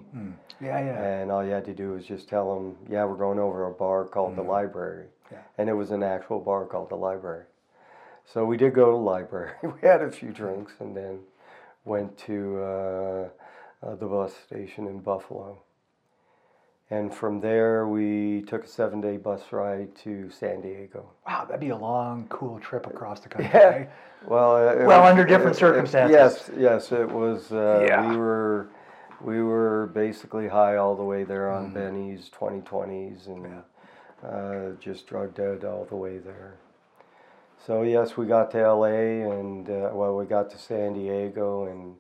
Yeah, 0.60 0.80
yeah. 0.84 1.04
And 1.04 1.32
all 1.32 1.44
you 1.46 1.52
had 1.52 1.66
to 1.66 1.74
do 1.74 1.92
was 1.92 2.06
just 2.06 2.28
tell 2.28 2.54
them, 2.56 2.76
"Yeah, 2.90 3.06
we're 3.06 3.16
going 3.18 3.38
over 3.40 3.68
a 3.68 3.72
bar 3.72 4.06
called 4.06 4.36
the 4.36 4.42
Library," 4.42 5.08
Yeah. 5.32 5.40
and 5.58 5.70
it 5.70 5.74
was 5.74 5.92
an 5.92 6.04
actual 6.04 6.40
bar 6.40 6.66
called 6.66 6.90
the 6.90 6.96
Library. 6.96 7.46
So 8.26 8.46
we 8.46 8.56
did 8.58 8.74
go 8.74 8.86
to 8.86 8.92
the 8.92 8.98
library. 8.98 9.52
we 9.64 9.88
had 9.88 10.02
a 10.02 10.10
few 10.12 10.32
drinks, 10.32 10.74
and 10.80 10.96
then 10.96 11.20
went 11.86 12.18
to 12.20 12.60
uh, 12.62 13.30
uh, 13.86 13.96
the 13.96 14.06
bus 14.06 14.34
station 14.46 14.88
in 14.88 15.00
Buffalo. 15.00 15.58
And 16.90 17.14
from 17.14 17.40
there, 17.42 17.88
we 17.88 18.44
took 18.44 18.66
a 18.66 18.68
seven-day 18.68 19.18
bus 19.18 19.42
ride 19.52 19.96
to 20.04 20.30
San 20.30 20.62
Diego. 20.62 21.10
Wow, 21.28 21.46
that'd 21.46 21.60
be 21.60 21.70
a 21.70 21.76
long, 21.78 22.28
cool 22.30 22.60
trip 22.60 22.86
across 22.88 23.20
the 23.20 23.30
country. 23.30 23.50
Yeah. 23.54 23.68
right? 23.70 23.90
Well, 24.28 24.56
uh, 24.56 24.76
Well, 24.86 25.02
was- 25.02 25.10
under 25.12 25.26
different 25.26 25.56
it- 25.56 25.58
it- 25.58 25.60
circumstances. 25.60 26.16
yes, 26.16 26.52
yes, 26.58 26.92
it 26.92 27.10
was. 27.10 27.52
Uh, 27.52 27.86
Yeah. 27.88 28.10
We 28.10 28.16
were, 28.18 28.68
we 29.22 29.42
were 29.42 29.88
basically 29.94 30.48
high 30.48 30.78
all 30.78 30.96
the 30.96 31.04
way 31.04 31.24
there 31.24 31.50
on 31.52 31.66
Mm-hmm. 31.66 31.74
Benny's 31.74 32.30
2020s 32.30 33.28
and 33.28 33.64
uh, 34.24 34.72
just 34.80 35.08
drugged 35.08 35.40
out 35.40 35.64
all 35.64 35.86
the 35.86 35.96
way 35.96 36.18
there. 36.18 36.56
So 37.66 37.84
yes, 37.84 38.18
we 38.18 38.26
got 38.26 38.52
to 38.52 38.58
LA 38.74 39.30
and 39.32 39.70
uh, 39.70 39.90
well, 39.94 40.16
we 40.16 40.26
got 40.26 40.50
to 40.52 40.58
San 40.58 40.94
Diego 40.94 41.66
and 41.66 41.96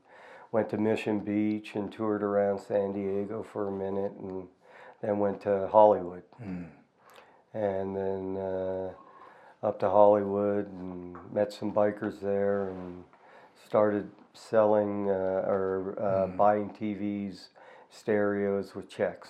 went 0.51 0.69
to 0.69 0.77
Mission 0.77 1.19
Beach 1.19 1.75
and 1.75 1.91
toured 1.91 2.21
around 2.23 2.59
San 2.59 2.91
Diego 2.93 3.43
for 3.51 3.67
a 3.67 3.71
minute 3.71 4.11
and 4.19 4.47
then 5.01 5.19
went 5.19 5.41
to 5.41 5.67
Hollywood 5.71 6.23
Mm. 6.43 6.65
and 7.53 7.95
then 7.95 8.37
uh, 8.37 8.91
up 9.61 9.79
to 9.79 9.89
Hollywood 9.89 10.67
and 10.71 11.15
met 11.31 11.53
some 11.53 11.71
bikers 11.71 12.19
there 12.19 12.69
and 12.69 13.03
started 13.65 14.09
selling 14.33 15.09
uh, 15.09 15.45
or 15.47 15.95
uh, 15.99 16.27
buying 16.27 16.69
TVs, 16.69 17.47
stereos 17.89 18.75
with 18.75 18.89
checks. 18.89 19.29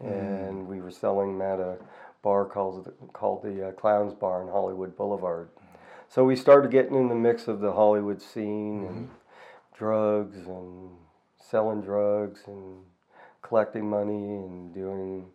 And 0.00 0.66
we 0.68 0.80
were 0.80 0.90
selling 0.90 1.38
them 1.38 1.42
at 1.46 1.58
a 1.60 1.76
bar 2.22 2.44
called 2.44 2.84
the, 2.84 2.90
called 3.12 3.42
the 3.42 3.68
uh, 3.68 3.72
Clowns 3.72 4.14
Bar 4.14 4.42
in 4.42 4.48
Hollywood 4.48 4.96
Boulevard. 4.96 5.48
So 6.08 6.24
we 6.24 6.36
started 6.36 6.70
getting 6.70 6.94
in 6.94 7.08
the 7.08 7.14
mix 7.14 7.48
of 7.48 7.60
the 7.60 7.72
Hollywood 7.72 8.22
scene 8.22 8.84
and 8.86 9.10
drugs 9.76 10.38
and 10.46 10.90
selling 11.38 11.80
drugs 11.82 12.40
and 12.46 12.78
collecting 13.42 13.88
money 13.88 14.14
and 14.36 14.72
doing, 14.74 15.26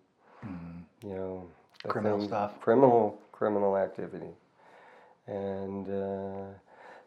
you 1.03 1.09
know, 1.09 1.43
Criminal 1.87 2.17
things- 2.19 2.29
stuff. 2.29 2.59
criminal 2.61 3.19
criminal 3.33 3.75
activity, 3.77 4.29
and 5.27 5.87
uh, 5.89 6.45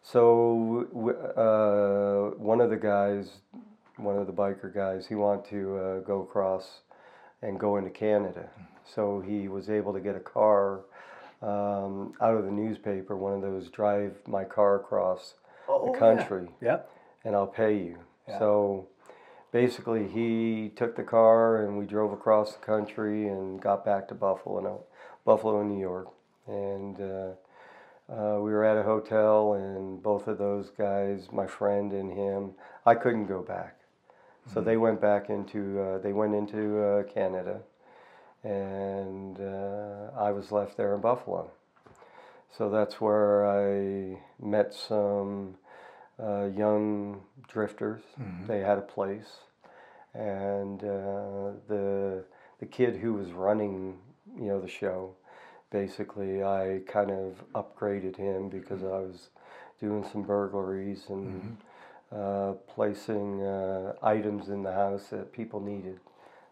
so 0.02 0.86
w- 0.92 1.16
uh, 1.18 2.30
one 2.36 2.60
of 2.60 2.68
the 2.70 2.76
guys, 2.76 3.38
one 3.96 4.16
of 4.18 4.26
the 4.26 4.32
biker 4.32 4.72
guys, 4.74 5.06
he 5.06 5.14
wanted 5.14 5.44
to 5.50 5.76
uh, 5.78 5.98
go 6.00 6.20
across 6.22 6.80
and 7.42 7.58
go 7.60 7.76
into 7.76 7.90
Canada. 7.90 8.48
So 8.84 9.20
he 9.20 9.48
was 9.48 9.68
able 9.70 9.92
to 9.92 10.00
get 10.00 10.16
a 10.16 10.20
car 10.20 10.80
um, 11.42 12.14
out 12.20 12.34
of 12.36 12.44
the 12.44 12.50
newspaper, 12.50 13.16
one 13.16 13.34
of 13.34 13.42
those 13.42 13.68
drive 13.70 14.16
my 14.26 14.44
car 14.44 14.76
across 14.76 15.34
Oh, 15.68 15.84
the 15.86 15.92
yeah. 15.92 15.98
country 15.98 16.48
Yep. 16.60 16.90
and 17.24 17.34
I'll 17.34 17.46
pay 17.46 17.76
you. 17.76 17.98
Yeah. 18.28 18.38
So 18.38 18.88
basically, 19.52 20.06
he 20.08 20.70
took 20.76 20.96
the 20.96 21.02
car 21.02 21.64
and 21.64 21.76
we 21.76 21.84
drove 21.86 22.12
across 22.12 22.52
the 22.54 22.64
country 22.64 23.28
and 23.28 23.60
got 23.60 23.84
back 23.84 24.08
to 24.08 24.14
Buffalo, 24.14 24.60
no, 24.60 24.84
Buffalo, 25.24 25.62
New 25.62 25.80
York, 25.80 26.08
and 26.46 27.00
uh, 27.00 27.30
uh, 28.12 28.36
we 28.40 28.52
were 28.52 28.64
at 28.64 28.76
a 28.76 28.82
hotel, 28.84 29.54
and 29.54 30.00
both 30.00 30.28
of 30.28 30.38
those 30.38 30.70
guys, 30.70 31.26
my 31.32 31.46
friend 31.46 31.92
and 31.92 32.12
him, 32.12 32.52
I 32.84 32.94
couldn't 32.94 33.26
go 33.26 33.42
back, 33.42 33.75
so 34.52 34.60
they 34.60 34.76
went 34.76 35.00
back 35.00 35.28
into 35.28 35.80
uh, 35.80 35.98
they 35.98 36.12
went 36.12 36.34
into 36.34 36.80
uh, 36.82 37.02
Canada, 37.04 37.60
and 38.44 39.38
uh, 39.40 40.10
I 40.18 40.30
was 40.30 40.52
left 40.52 40.76
there 40.76 40.94
in 40.94 41.00
Buffalo. 41.00 41.50
So 42.56 42.70
that's 42.70 43.00
where 43.00 43.46
I 43.46 44.18
met 44.40 44.72
some 44.72 45.56
uh, 46.22 46.46
young 46.46 47.20
drifters. 47.48 48.02
They 48.46 48.60
had 48.60 48.78
a 48.78 48.82
place, 48.82 49.40
and 50.14 50.82
uh, 50.82 51.52
the 51.68 52.24
the 52.60 52.66
kid 52.66 52.96
who 52.96 53.14
was 53.14 53.32
running, 53.32 53.98
you 54.38 54.46
know, 54.48 54.60
the 54.60 54.68
show, 54.68 55.14
basically, 55.70 56.42
I 56.42 56.80
kind 56.86 57.10
of 57.10 57.44
upgraded 57.54 58.16
him 58.16 58.48
because 58.48 58.82
I 58.82 59.00
was 59.00 59.28
doing 59.80 60.06
some 60.10 60.22
burglaries 60.22 61.04
and 61.10 61.58
uh, 62.12 62.52
placing 62.68 63.42
uh, 63.42 63.94
items 64.02 64.48
in 64.48 64.62
the 64.62 64.72
house 64.72 65.08
that 65.08 65.32
people 65.32 65.60
needed, 65.60 65.98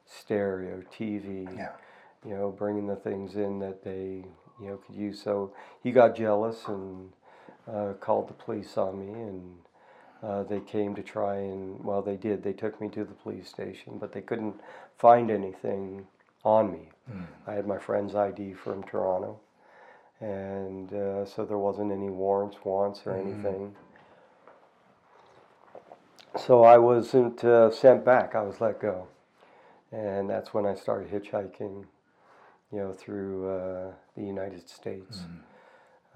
stereo, 0.06 0.82
TV, 0.92 1.48
Yeah. 1.56 1.72
you 2.24 2.34
know, 2.34 2.50
bringing 2.50 2.86
the 2.86 2.96
things 2.96 3.36
in 3.36 3.58
that 3.60 3.82
they, 3.84 4.24
you 4.60 4.68
know, 4.68 4.76
could 4.78 4.94
use. 4.96 5.20
So 5.22 5.52
he 5.82 5.92
got 5.92 6.16
jealous 6.16 6.66
and 6.66 7.12
uh, 7.70 7.92
called 8.00 8.28
the 8.28 8.34
police 8.34 8.76
on 8.76 8.98
me, 8.98 9.12
and 9.22 9.54
uh, 10.22 10.42
they 10.42 10.60
came 10.60 10.94
to 10.94 11.02
try 11.02 11.36
and, 11.36 11.82
well, 11.84 12.02
they 12.02 12.16
did. 12.16 12.42
They 12.42 12.52
took 12.52 12.80
me 12.80 12.88
to 12.90 13.04
the 13.04 13.14
police 13.14 13.48
station, 13.48 13.98
but 13.98 14.12
they 14.12 14.20
couldn't 14.22 14.60
find 14.98 15.30
anything 15.30 16.06
on 16.44 16.72
me. 16.72 16.90
I 17.46 17.52
had 17.52 17.66
my 17.66 17.78
friend's 17.78 18.14
ID 18.14 18.54
from 18.54 18.82
Toronto, 18.84 19.38
and 20.20 20.92
uh, 20.92 21.24
so 21.26 21.44
there 21.44 21.58
wasn't 21.58 21.92
any 21.92 22.08
warrants, 22.10 22.56
wants, 22.64 23.02
or 23.06 23.14
anything. 23.16 23.74
So 26.36 26.64
I 26.64 26.78
wasn't 26.78 27.44
uh, 27.44 27.70
sent 27.70 28.04
back. 28.04 28.34
I 28.34 28.42
was 28.42 28.60
let 28.60 28.80
go, 28.80 29.06
and 29.92 30.28
that's 30.28 30.52
when 30.52 30.66
I 30.66 30.74
started 30.74 31.08
hitchhiking, 31.08 31.84
you 32.72 32.78
know, 32.78 32.92
through 32.92 33.48
uh, 33.48 33.92
the 34.16 34.22
United 34.24 34.68
States. 34.68 35.20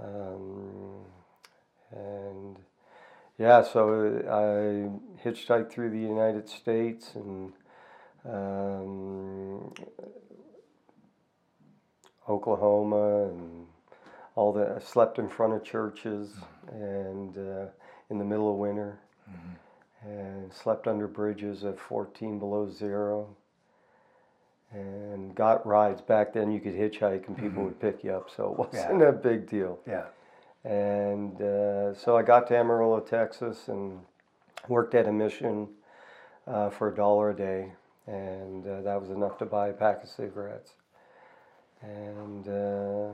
Um, 0.02 1.04
and 1.92 2.58
yeah, 3.38 3.62
so 3.62 4.20
I 4.26 5.22
hitchhiked 5.24 5.70
through 5.70 5.90
the 5.90 6.00
United 6.00 6.48
States 6.48 7.12
and 7.14 7.52
um, 8.28 9.72
Oklahoma 12.28 13.26
and 13.28 13.66
all 14.34 14.52
the. 14.52 14.74
I 14.76 14.80
slept 14.80 15.20
in 15.20 15.28
front 15.28 15.52
of 15.52 15.62
churches 15.62 16.32
and 16.72 17.38
uh, 17.38 17.66
in 18.10 18.18
the 18.18 18.24
middle 18.24 18.50
of 18.50 18.56
winter 18.56 18.98
and 20.02 20.52
slept 20.52 20.86
under 20.86 21.06
bridges 21.06 21.64
at 21.64 21.78
14 21.78 22.38
below 22.38 22.70
zero 22.70 23.36
and 24.72 25.34
got 25.34 25.66
rides. 25.66 26.00
Back 26.00 26.32
then, 26.32 26.50
you 26.50 26.60
could 26.60 26.74
hitchhike 26.74 27.26
and 27.26 27.36
people 27.36 27.64
would 27.64 27.80
pick 27.80 28.04
you 28.04 28.12
up, 28.12 28.30
so 28.34 28.52
it 28.52 28.58
wasn't 28.58 29.02
a 29.02 29.12
big 29.12 29.48
deal. 29.48 29.78
Yeah. 29.86 30.04
And 30.64 31.40
uh, 31.40 31.94
so 31.94 32.16
I 32.16 32.22
got 32.22 32.48
to 32.48 32.56
Amarillo, 32.56 33.00
Texas, 33.00 33.68
and 33.68 34.00
worked 34.68 34.94
at 34.94 35.06
a 35.06 35.12
mission 35.12 35.68
uh, 36.46 36.70
for 36.70 36.88
a 36.92 36.94
dollar 36.94 37.30
a 37.30 37.36
day, 37.36 37.72
and 38.06 38.66
uh, 38.66 38.82
that 38.82 39.00
was 39.00 39.10
enough 39.10 39.38
to 39.38 39.46
buy 39.46 39.68
a 39.68 39.72
pack 39.72 40.02
of 40.02 40.08
cigarettes. 40.08 40.72
And 41.80 42.48
uh, 42.48 43.12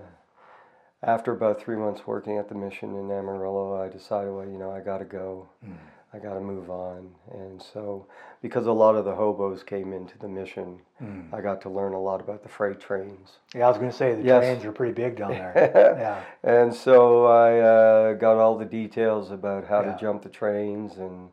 after 1.02 1.32
about 1.32 1.60
three 1.60 1.76
months 1.76 2.06
working 2.06 2.38
at 2.38 2.48
the 2.48 2.54
mission 2.54 2.96
in 2.96 3.10
Amarillo, 3.10 3.80
I 3.80 3.88
decided, 3.88 4.32
well, 4.32 4.46
you 4.46 4.58
know, 4.58 4.70
I 4.70 4.80
got 4.80 4.98
to 4.98 5.04
go. 5.04 5.48
I 6.14 6.18
got 6.18 6.34
to 6.34 6.40
move 6.40 6.70
on. 6.70 7.10
And 7.32 7.60
so, 7.60 8.06
because 8.40 8.66
a 8.66 8.72
lot 8.72 8.94
of 8.94 9.04
the 9.04 9.14
hobos 9.14 9.64
came 9.64 9.92
into 9.92 10.16
the 10.18 10.28
mission, 10.28 10.78
I 11.32 11.40
got 11.40 11.60
to 11.62 11.68
learn 11.68 11.92
a 11.92 12.00
lot 12.00 12.20
about 12.20 12.42
the 12.44 12.48
freight 12.48 12.78
trains. 12.80 13.38
Yeah, 13.54 13.66
I 13.66 13.68
was 13.68 13.78
going 13.78 13.90
to 13.90 13.96
say 13.96 14.14
the 14.14 14.22
Yes. 14.22 14.44
trains 14.44 14.64
are 14.64 14.72
pretty 14.72 14.92
big 14.94 15.16
down 15.16 15.30
there. 15.30 15.52
yeah. 15.98 16.22
And 16.44 16.72
so 16.72 17.26
I 17.26 17.58
uh, 17.58 18.12
got 18.14 18.36
all 18.36 18.56
the 18.56 18.64
details 18.64 19.32
about 19.32 19.66
how 19.66 19.82
Yeah. 19.82 19.92
to 19.92 19.98
jump 19.98 20.22
the 20.22 20.28
trains 20.28 20.98
and 20.98 21.30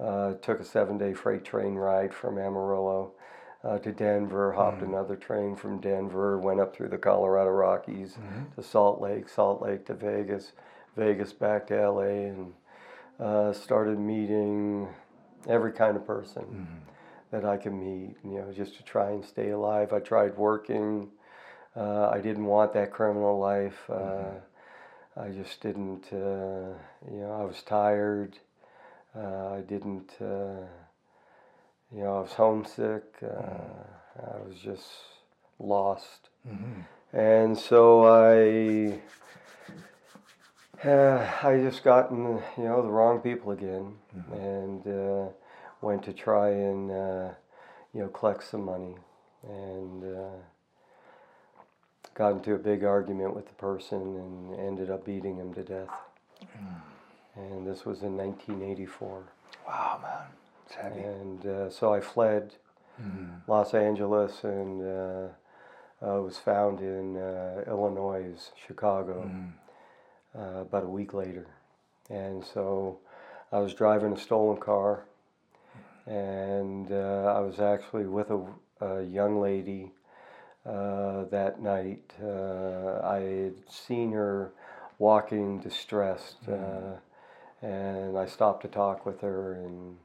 uh, 0.00 0.34
took 0.42 0.58
a 0.60 0.64
seven 0.64 0.98
day 0.98 1.14
freight 1.14 1.44
train 1.44 1.74
ride 1.76 2.12
from 2.12 2.36
Amarillo 2.36 3.12
uh, 3.62 3.78
to 3.78 3.92
Denver, 3.92 4.52
hopped 4.52 4.80
Mm. 4.82 4.88
another 4.88 5.16
train 5.16 5.54
from 5.56 5.78
Denver, 5.80 6.38
went 6.38 6.60
up 6.60 6.74
through 6.74 6.88
the 6.88 6.98
Colorado 6.98 7.50
Rockies 7.50 8.14
Mm-hmm. 8.16 8.60
to 8.60 8.62
Salt 8.66 9.00
Lake, 9.00 9.28
Salt 9.28 9.62
Lake 9.62 9.86
to 9.86 9.94
Vegas, 9.94 10.52
Vegas 10.96 11.32
back 11.32 11.66
to 11.68 11.74
LA, 11.90 12.28
and 12.28 12.52
uh, 13.20 13.52
started 13.52 13.98
meeting 13.98 14.88
every 15.48 15.72
kind 15.72 15.96
of 15.96 16.06
person 16.06 16.44
Mm-hmm. 16.44 16.78
that 17.32 17.44
I 17.44 17.56
could 17.56 17.74
meet, 17.74 18.16
you 18.24 18.38
know, 18.38 18.52
just 18.52 18.76
to 18.76 18.82
try 18.84 19.10
and 19.10 19.24
stay 19.24 19.50
alive. 19.50 19.92
I 19.92 20.00
tried 20.00 20.36
working 20.36 21.10
Uh, 21.76 22.10
I 22.12 22.20
didn't 22.20 22.46
want 22.46 22.72
that 22.74 22.90
criminal 22.92 23.38
life. 23.38 23.88
Uh, 23.90 24.32
I 25.16 25.28
just 25.30 25.60
didn't, 25.62 26.06
uh, 26.12 26.74
you 27.10 27.20
know, 27.20 27.32
I 27.40 27.44
was 27.44 27.62
tired. 27.62 28.38
Uh, 29.16 29.54
I 29.58 29.60
didn't, 29.62 30.10
uh, 30.20 30.66
you 31.92 32.02
know, 32.04 32.18
I 32.18 32.20
was 32.22 32.32
homesick. 32.32 33.04
Uh, 33.22 33.84
I 34.22 34.38
was 34.46 34.58
just 34.62 34.86
lost. 35.58 36.30
And 37.12 37.56
so 37.58 38.04
I, 38.06 39.00
uh, 40.84 41.30
I 41.42 41.58
just 41.58 41.82
gotten, 41.84 42.40
you 42.56 42.64
know, 42.64 42.82
the 42.82 42.88
wrong 42.88 43.20
people 43.20 43.52
again, 43.52 43.94
and 44.32 44.86
uh, 44.86 45.28
went 45.80 46.02
to 46.04 46.12
try 46.12 46.50
and, 46.50 46.90
uh, 46.90 47.30
you 47.94 48.02
know, 48.02 48.08
collect 48.08 48.44
some 48.44 48.64
money, 48.64 48.96
and 49.48 50.04
uh, 50.04 50.36
got 52.14 52.32
into 52.32 52.54
a 52.54 52.58
big 52.58 52.84
argument 52.84 53.34
with 53.34 53.46
the 53.46 53.54
person, 53.54 53.98
and 54.00 54.60
ended 54.60 54.90
up 54.90 55.04
beating 55.04 55.36
him 55.36 55.54
to 55.54 55.62
death. 55.62 55.88
And 57.36 57.66
this 57.66 57.84
was 57.84 58.02
in 58.02 58.16
1984. 58.16 59.22
Wow, 59.66 60.00
man. 60.02 60.28
It's 60.66 60.74
heavy. 60.74 61.00
And 61.00 61.46
uh, 61.46 61.70
so 61.70 61.92
I 61.92 62.00
fled 62.00 62.54
Los 63.46 63.74
Angeles 63.74 64.42
and 64.42 64.82
uh, 64.82 65.28
uh, 66.02 66.20
was 66.22 66.38
found 66.38 66.80
in 66.80 67.16
uh, 67.16 67.64
Illinois, 67.66 68.50
Chicago, 68.66 69.30
uh, 70.38 70.60
about 70.60 70.84
a 70.84 70.88
week 70.88 71.14
later. 71.14 71.46
And 72.10 72.44
so 72.44 72.98
I 73.52 73.58
was 73.58 73.74
driving 73.74 74.12
a 74.12 74.18
stolen 74.18 74.58
car, 74.58 75.04
and 76.06 76.90
uh, 76.92 77.34
I 77.36 77.40
was 77.40 77.58
actually 77.58 78.06
with 78.06 78.30
a, 78.30 78.44
a 78.80 79.02
young 79.02 79.40
lady 79.40 79.92
uh, 80.64 81.24
that 81.24 81.60
night. 81.60 82.12
Uh, 82.22 83.00
I 83.02 83.18
had 83.18 83.54
seen 83.68 84.12
her 84.12 84.52
walking 84.98 85.60
distressed, 85.60 86.48
uh, 86.48 86.96
and 87.62 88.16
I 88.16 88.26
stopped 88.26 88.62
to 88.62 88.68
talk 88.68 89.06
with 89.06 89.20
her 89.20 89.54
and 89.54 89.96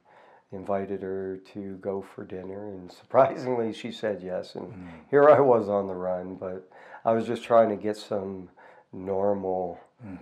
invited 0.52 1.02
her 1.02 1.38
to 1.54 1.78
go 1.78 2.02
for 2.02 2.26
dinner. 2.26 2.68
And 2.68 2.92
surprisingly, 2.92 3.74
she 3.74 3.92
said 3.92 4.22
yes. 4.24 4.56
And 4.56 4.74
here 5.10 5.30
I 5.30 5.40
was 5.40 5.70
on 5.70 5.88
the 5.88 5.96
run, 5.96 6.36
but 6.36 6.70
I 7.06 7.14
was 7.14 7.26
just 7.26 7.44
trying 7.44 7.70
to 7.70 7.76
get 7.76 7.98
some 7.98 8.50
normal 8.94 9.80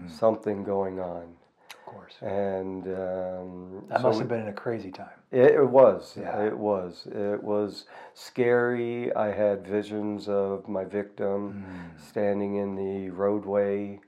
something 0.08 0.64
going 0.64 1.00
on. 1.00 1.24
Of 1.72 1.86
course. 1.86 2.16
And 2.22 2.86
um, 2.88 3.84
That 3.90 4.02
so 4.02 4.08
must 4.08 4.20
have 4.20 4.28
been 4.28 4.48
a 4.48 4.54
crazy 4.54 4.92
time. 4.92 5.18
it, 5.32 5.52
it 5.56 5.70
was. 5.70 6.16
Yeah. 6.20 6.44
It 6.44 6.58
was. 6.58 7.08
It 7.12 7.42
was 7.42 7.86
scary. 8.14 9.14
I 9.16 9.32
had 9.32 9.66
visions 9.66 10.28
of 10.28 10.68
my 10.68 10.86
victim 10.86 11.66
standing 11.98 12.56
in 12.58 12.76
the 12.76 13.10
roadway. 13.10 14.00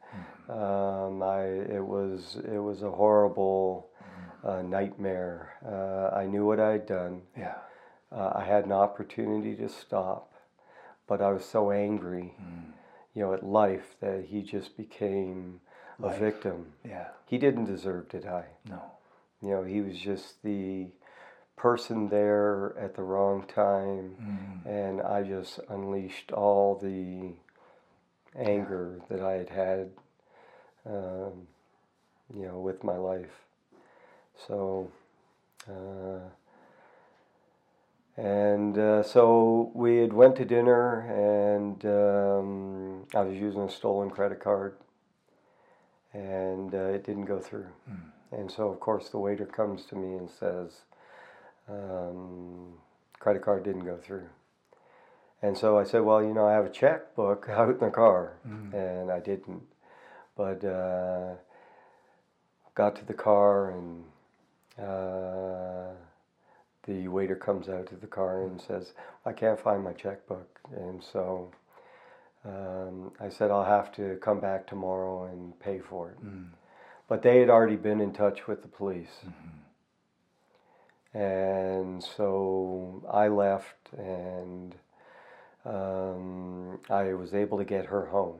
Um, 0.49 1.23
I. 1.23 1.43
It 1.77 1.85
was. 1.85 2.37
It 2.45 2.59
was 2.59 2.83
a 2.83 2.91
horrible 2.91 3.89
uh, 4.43 4.61
nightmare. 4.61 5.53
Uh, 5.65 6.15
I 6.15 6.25
knew 6.25 6.45
what 6.45 6.59
I 6.59 6.71
had 6.73 6.85
done. 6.85 7.21
Yeah. 7.37 7.55
Uh, 8.11 8.33
I 8.35 8.43
had 8.43 8.65
an 8.65 8.73
opportunity 8.73 9.55
to 9.55 9.69
stop, 9.69 10.33
but 11.07 11.21
I 11.21 11.31
was 11.31 11.45
so 11.45 11.71
angry, 11.71 12.35
you 13.13 13.21
know, 13.23 13.33
at 13.33 13.43
life 13.43 13.95
that 14.01 14.25
he 14.29 14.41
just 14.41 14.77
became 14.77 15.59
Life. 15.99 16.15
a 16.15 16.19
victim. 16.19 16.73
Yeah. 16.87 17.07
He 17.27 17.37
didn't 17.37 17.65
deserve 17.65 18.09
to 18.09 18.19
die. 18.19 18.47
No. 18.69 18.81
You 19.41 19.49
know, 19.49 19.63
he 19.63 19.81
was 19.81 19.97
just 19.97 20.41
the 20.43 20.87
person 21.57 22.09
there 22.09 22.75
at 22.79 22.95
the 22.95 23.03
wrong 23.03 23.45
time, 23.47 24.61
and 24.65 25.01
I 25.01 25.23
just 25.23 25.59
unleashed 25.69 26.31
all 26.31 26.75
the 26.75 27.33
anger 28.35 28.99
that 29.09 29.21
I 29.21 29.33
had 29.33 29.49
had, 29.49 29.89
um, 30.85 31.47
you 32.35 32.45
know, 32.47 32.59
with 32.59 32.83
my 32.83 32.95
life. 32.97 33.45
So, 34.47 34.89
uh, 35.69 36.29
and 38.17 38.77
uh, 38.77 39.03
so 39.03 39.71
we 39.73 39.97
had 39.97 40.13
went 40.13 40.35
to 40.37 40.45
dinner, 40.45 40.99
and 40.99 41.85
um, 41.85 43.07
I 43.15 43.21
was 43.21 43.37
using 43.37 43.61
a 43.61 43.69
stolen 43.69 44.09
credit 44.09 44.39
card, 44.39 44.75
and 46.13 46.73
uh, 46.73 46.77
it 46.77 47.05
didn't 47.05 47.25
go 47.25 47.39
through. 47.39 47.67
And 48.31 48.49
so, 48.51 48.69
of 48.69 48.79
course, 48.79 49.09
the 49.09 49.17
waiter 49.17 49.45
comes 49.45 49.85
to 49.85 49.95
me 49.95 50.15
and 50.17 50.29
says, 50.29 50.81
um, 51.69 52.73
credit 53.19 53.41
card 53.43 53.63
didn't 53.63 53.85
go 53.85 53.97
through. 53.97 54.27
And 55.41 55.57
so 55.57 55.77
I 55.77 55.83
said, 55.83 56.01
well, 56.01 56.21
you 56.23 56.33
know, 56.33 56.45
I 56.47 56.53
have 56.53 56.65
a 56.65 56.69
checkbook 56.69 57.47
out 57.49 57.69
in 57.69 57.79
the 57.79 57.89
car. 57.89 58.33
And 58.73 59.11
I 59.11 59.19
didn't. 59.19 59.63
But 60.37 60.63
uh, 60.63 61.35
got 62.75 62.95
to 62.97 63.05
the 63.05 63.13
car 63.13 63.71
and 63.71 64.03
uh, 64.79 65.93
the 66.87 67.07
waiter 67.07 67.35
comes 67.35 67.69
out 67.69 67.87
to 67.87 67.95
the 67.95 68.07
car 68.07 68.43
and 68.43 68.59
says, 68.61 68.93
I 69.25 69.33
can't 69.33 69.59
find 69.59 69.83
my 69.83 69.93
checkbook. 69.93 70.59
And 70.75 71.03
so 71.03 71.51
um, 72.45 73.11
I 73.19 73.29
said, 73.29 73.51
I'll 73.51 73.63
have 73.65 73.91
to 73.95 74.17
come 74.21 74.39
back 74.39 74.67
tomorrow 74.67 75.25
and 75.25 75.59
pay 75.59 75.79
for 75.79 76.09
it. 76.11 76.17
But 77.07 77.21
they 77.21 77.39
had 77.39 77.49
already 77.49 77.75
been 77.75 78.01
in 78.01 78.13
touch 78.13 78.47
with 78.47 78.61
the 78.61 78.67
police. 78.67 79.21
And 81.13 82.01
so 82.03 83.03
I 83.11 83.27
left 83.27 83.75
and 83.97 84.73
um, 85.65 86.79
I 86.89 87.13
was 87.13 87.33
able 87.33 87.57
to 87.57 87.65
get 87.65 87.85
her 87.87 88.05
home. 88.07 88.39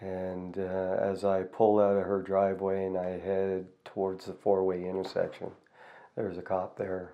And 0.00 0.58
uh, 0.58 0.96
as 1.00 1.24
I 1.24 1.42
pulled 1.42 1.80
out 1.80 1.96
of 1.96 2.04
her 2.04 2.20
driveway 2.20 2.84
and 2.84 2.98
I 2.98 3.18
headed 3.18 3.66
towards 3.84 4.26
the 4.26 4.34
four 4.34 4.64
way 4.64 4.84
intersection, 4.84 5.50
there 6.14 6.28
was 6.28 6.38
a 6.38 6.42
cop 6.42 6.76
there. 6.76 7.12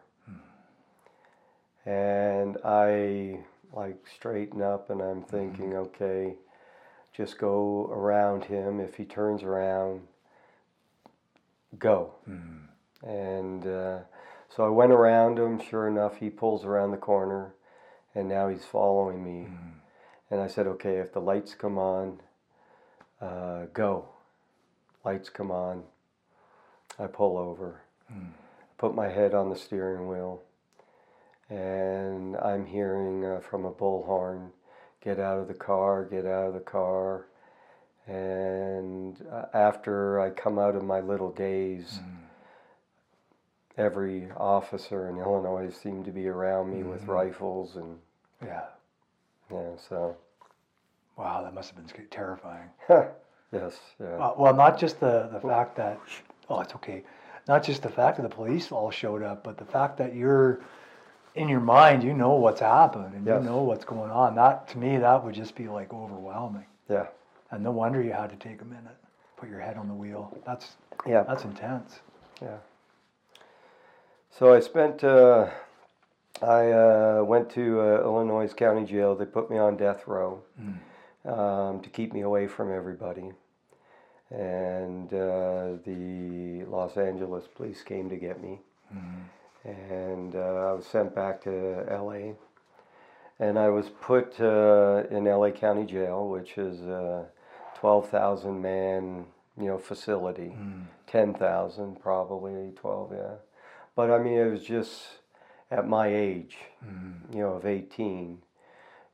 And 1.85 2.59
I 2.64 3.40
like 3.73 4.05
straighten 4.14 4.62
up 4.62 4.90
and 4.90 5.01
I'm 5.01 5.23
thinking, 5.23 5.75
okay, 5.75 6.35
just 7.12 7.38
go 7.38 7.88
around 7.92 8.45
him. 8.45 8.81
If 8.81 8.97
he 8.97 9.05
turns 9.05 9.42
around, 9.42 10.03
go. 11.79 12.14
And 13.03 13.66
uh, 13.66 13.99
so 14.49 14.64
I 14.64 14.68
went 14.68 14.92
around 14.92 15.38
him. 15.38 15.61
Sure 15.61 15.88
enough, 15.88 16.16
he 16.16 16.31
pulls 16.31 16.64
around 16.64 16.90
the 16.90 16.97
corner 16.97 17.55
and 18.14 18.29
now 18.29 18.49
he's 18.49 18.64
following 18.64 19.25
me. 19.25 19.49
And 20.31 20.40
I 20.40 20.47
said, 20.47 20.66
okay, 20.66 20.97
if 20.97 21.12
the 21.12 21.21
lights 21.21 21.55
come 21.55 21.79
on, 21.79 22.21
uh, 23.23 23.67
go. 23.73 24.09
Lights 25.05 25.29
come 25.31 25.51
on. 25.51 25.85
I 26.99 27.07
pull 27.07 27.39
over. 27.39 27.81
Put 28.77 28.95
my 28.95 29.09
head 29.09 29.33
on 29.33 29.49
the 29.49 29.57
steering 29.57 30.09
wheel. 30.09 30.43
And 31.49 32.37
I'm 32.37 32.67
hearing 32.67 33.25
uh, 33.25 33.41
from 33.41 33.65
a 33.65 33.71
bullhorn, 33.73 34.51
get 35.03 35.19
out 35.19 35.39
of 35.39 35.49
the 35.49 35.55
car, 35.55 36.05
get 36.05 36.27
out 36.27 36.49
of 36.49 36.55
the 36.55 36.61
car. 36.61 37.27
And 38.07 39.25
uh, 39.31 39.45
after 39.55 40.21
I 40.21 40.31
come 40.31 40.59
out 40.59 40.75
of 40.75 40.83
my 40.85 41.01
little 41.01 41.31
daze, 41.31 42.01
every 43.79 44.31
officer 44.37 45.09
in 45.09 45.19
Illinois 45.19 45.71
seemed 45.71 46.05
to 46.07 46.11
be 46.13 46.27
around 46.29 46.71
me 46.71 46.83
with 46.83 47.07
rifles 47.07 47.77
and 47.77 47.99
Yeah. 48.45 48.65
yeah, 49.51 49.77
so 49.89 50.17
Wow, 51.16 51.42
that 51.42 51.55
must 51.55 51.75
have 51.75 51.87
been 51.87 52.07
terrifying. 52.11 52.68
yes, 52.88 53.79
yeah. 54.01 54.07
Uh, 54.16 54.35
well, 54.37 54.55
not 54.55 54.79
just 54.79 54.98
the, 55.01 55.29
the 55.33 55.40
fact 55.40 55.77
that, 55.77 56.01
oh, 56.48 56.61
it's 56.61 56.75
okay. 56.75 57.05
Not 57.48 57.62
just 57.62 57.83
the 57.83 57.88
fact 57.88 58.16
that 58.16 58.22
the 58.22 58.35
police 58.35 58.72
all 58.72 58.90
showed 58.90 59.22
up, 59.22 59.44
but 59.44 59.59
the 59.59 59.64
fact 59.64 59.98
that 59.98 60.14
you're, 60.14 60.61
in 61.35 61.48
your 61.48 61.61
mind, 61.61 62.03
you 62.03 62.14
know 62.14 62.33
what's 62.35 62.61
happened 62.61 63.14
and 63.14 63.27
Yes. 63.27 63.42
you 63.42 63.48
know 63.51 63.62
what's 63.62 63.85
going 63.85 64.11
on. 64.11 64.35
That, 64.37 64.68
to 64.68 64.79
me, 64.79 64.96
that 64.98 65.25
would 65.25 65.35
just 65.35 65.55
be 65.55 65.68
like 65.68 65.92
overwhelming. 65.92 66.66
Yeah. 66.88 67.07
And 67.51 67.62
no 67.62 67.70
wonder 67.72 68.01
you 68.03 68.12
had 68.12 68.31
to 68.31 68.37
take 68.37 68.62
a 68.62 68.64
minute, 68.64 68.96
put 69.37 69.48
your 69.48 69.61
head 69.61 69.77
on 69.77 69.88
the 69.88 69.94
wheel. 69.94 70.37
That's, 70.46 70.77
Yeah. 71.07 71.25
that's 71.25 71.44
intense. 71.44 72.01
Yeah. 72.40 72.57
So 74.31 74.55
I 74.55 74.61
spent, 74.61 75.05
uh, 75.05 75.51
I 76.40 76.70
uh, 76.72 77.22
went 77.27 77.51
to 77.51 77.81
uh, 77.81 78.01
Illinois 78.03 78.53
County 78.55 78.85
Jail. 78.87 79.14
They 79.14 79.27
put 79.27 79.51
me 79.51 79.59
on 79.59 79.77
death 79.77 80.05
row 80.07 80.42
um, 81.25 81.81
to 81.81 81.89
keep 81.91 82.13
me 82.13 82.23
away 82.23 82.47
from 82.47 82.73
everybody. 82.73 83.33
And 84.31 85.13
uh, 85.13 85.77
the 85.85 86.65
Los 86.67 86.97
Angeles 86.97 87.45
police 87.55 87.83
came 87.83 88.09
to 88.09 88.17
get 88.17 88.43
me. 88.43 88.61
And 89.65 90.35
uh, 90.35 90.39
I 90.39 90.73
was 90.73 90.87
sent 90.87 91.15
back 91.15 91.43
to 91.43 91.85
LA. 91.91 92.35
And 93.39 93.59
I 93.59 93.69
was 93.69 93.89
put 94.01 94.41
uh, 94.41 95.05
in 95.11 95.25
LA 95.25 95.51
County 95.51 95.85
Jail, 95.85 96.29
which 96.29 96.57
is 96.59 96.81
a 96.83 97.27
12,000 97.77 98.61
man, 98.61 99.27
you 99.59 99.67
know, 99.67 99.79
facility. 99.79 100.55
10,000 101.07 102.01
probably, 102.01 102.73
12, 102.77 103.13
yeah. 103.13 103.35
But 103.95 104.11
I 104.11 104.19
mean, 104.19 104.39
it 104.39 104.51
was 104.51 104.63
just 104.63 105.03
at 105.71 105.87
my 105.87 106.09
age, 106.09 106.57
you 107.35 107.41
know, 107.41 107.55
of 107.55 107.67
18. 107.67 108.39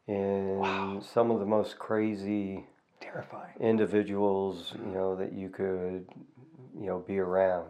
In 0.09 1.03
some 1.03 1.31
of 1.31 1.39
the 1.39 1.47
most 1.47 1.79
crazy 1.79 2.67
Terrifying. 3.01 3.53
individuals, 3.61 4.73
you 4.75 4.91
know, 4.91 5.15
that 5.15 5.33
you 5.33 5.51
could, 5.51 6.07
you 6.79 6.87
know, 6.87 6.99
be 6.99 7.19
around. 7.19 7.69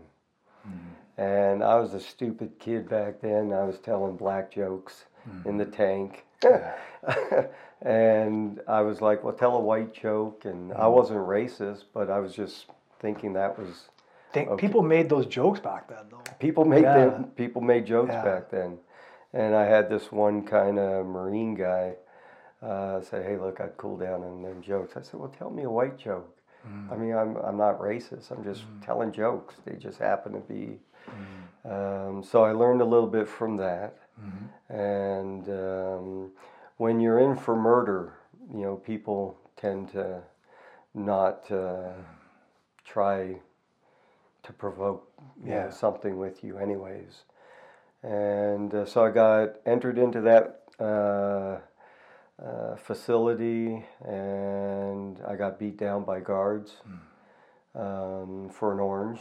Hmm. 0.62 1.20
And 1.20 1.64
I 1.64 1.74
was 1.80 1.94
a 1.94 2.00
stupid 2.00 2.58
kid 2.60 2.88
back 2.88 3.20
then. 3.20 3.52
I 3.52 3.64
was 3.64 3.78
telling 3.80 4.16
black 4.16 4.52
jokes 4.52 5.04
in 5.44 5.58
the 5.58 5.64
hmm. 5.64 5.72
tank. 5.72 6.24
and 7.82 8.60
I 8.68 8.80
was 8.82 9.00
like, 9.00 9.24
well, 9.24 9.34
tell 9.34 9.56
a 9.56 9.60
white 9.60 9.92
joke. 9.92 10.44
And 10.44 10.72
I 10.72 10.86
hmm. 10.86 10.92
wasn't 10.92 11.18
racist, 11.18 11.84
but 11.92 12.08
I 12.08 12.20
was 12.20 12.34
just 12.34 12.66
thinking 13.00 13.32
that 13.34 13.58
was 13.58 13.88
Think, 14.32 14.50
Okay. 14.50 14.66
People 14.66 14.82
made 14.82 15.08
those 15.08 15.24
jokes 15.26 15.58
back 15.58 15.88
then, 15.88 16.04
though. 16.10 16.22
people 16.38 16.66
made 16.66 16.82
Yeah. 16.82 17.06
them, 17.06 17.24
people 17.34 17.62
made 17.62 17.86
jokes 17.86 18.12
Yeah. 18.12 18.22
back 18.22 18.50
then. 18.50 18.78
And 19.32 19.54
I 19.54 19.64
had 19.64 19.88
this 19.88 20.12
one 20.12 20.44
kind 20.44 20.78
of 20.78 21.06
Marine 21.06 21.54
guy 21.54 21.96
uh, 22.62 23.00
said, 23.00 23.24
"Hey, 23.24 23.36
look, 23.36 23.60
I'd 23.60 23.76
cool 23.76 23.96
down 23.96 24.22
and 24.24 24.44
them 24.44 24.62
jokes." 24.62 24.96
I 24.96 25.02
said, 25.02 25.20
"Well, 25.20 25.32
tell 25.38 25.50
me 25.50 25.64
a 25.64 25.70
white 25.70 25.98
joke." 25.98 26.34
I 26.92 26.96
mean, 26.96 27.14
I'm 27.14 27.36
I'm 27.36 27.56
not 27.56 27.78
racist. 27.80 28.30
I'm 28.30 28.44
just 28.44 28.64
telling 28.82 29.12
jokes. 29.12 29.54
They 29.64 29.76
just 29.76 29.98
happen 29.98 30.32
to 30.32 30.40
be. 30.40 30.78
Um, 31.64 32.22
so 32.22 32.44
I 32.44 32.52
learned 32.52 32.80
a 32.80 32.84
little 32.84 33.06
bit 33.08 33.28
from 33.28 33.56
that. 33.58 33.96
And 34.68 35.48
um, 35.48 36.30
when 36.76 37.00
you're 37.00 37.20
in 37.20 37.36
for 37.36 37.56
murder, 37.56 38.14
you 38.52 38.62
know, 38.62 38.76
people 38.76 39.36
tend 39.56 39.90
to 39.92 40.22
not 40.94 41.50
uh, 41.50 41.92
try 42.84 43.36
to 44.42 44.52
provoke 44.52 45.10
you 45.44 45.50
know, 45.50 45.70
something 45.70 46.18
with 46.18 46.42
you, 46.44 46.58
anyways. 46.58 47.22
And 48.02 48.74
uh, 48.74 48.84
so 48.84 49.04
I 49.04 49.10
got 49.10 49.56
entered 49.66 49.98
into 49.98 50.20
that 50.22 50.62
uh, 50.80 51.58
uh, 52.44 52.76
facility, 52.76 53.84
and 54.04 55.20
I 55.26 55.36
got 55.36 55.58
beat 55.58 55.76
down 55.76 56.04
by 56.04 56.20
guards 56.20 56.76
um, 57.74 58.50
for 58.52 58.72
an 58.72 58.80
orange 58.80 59.20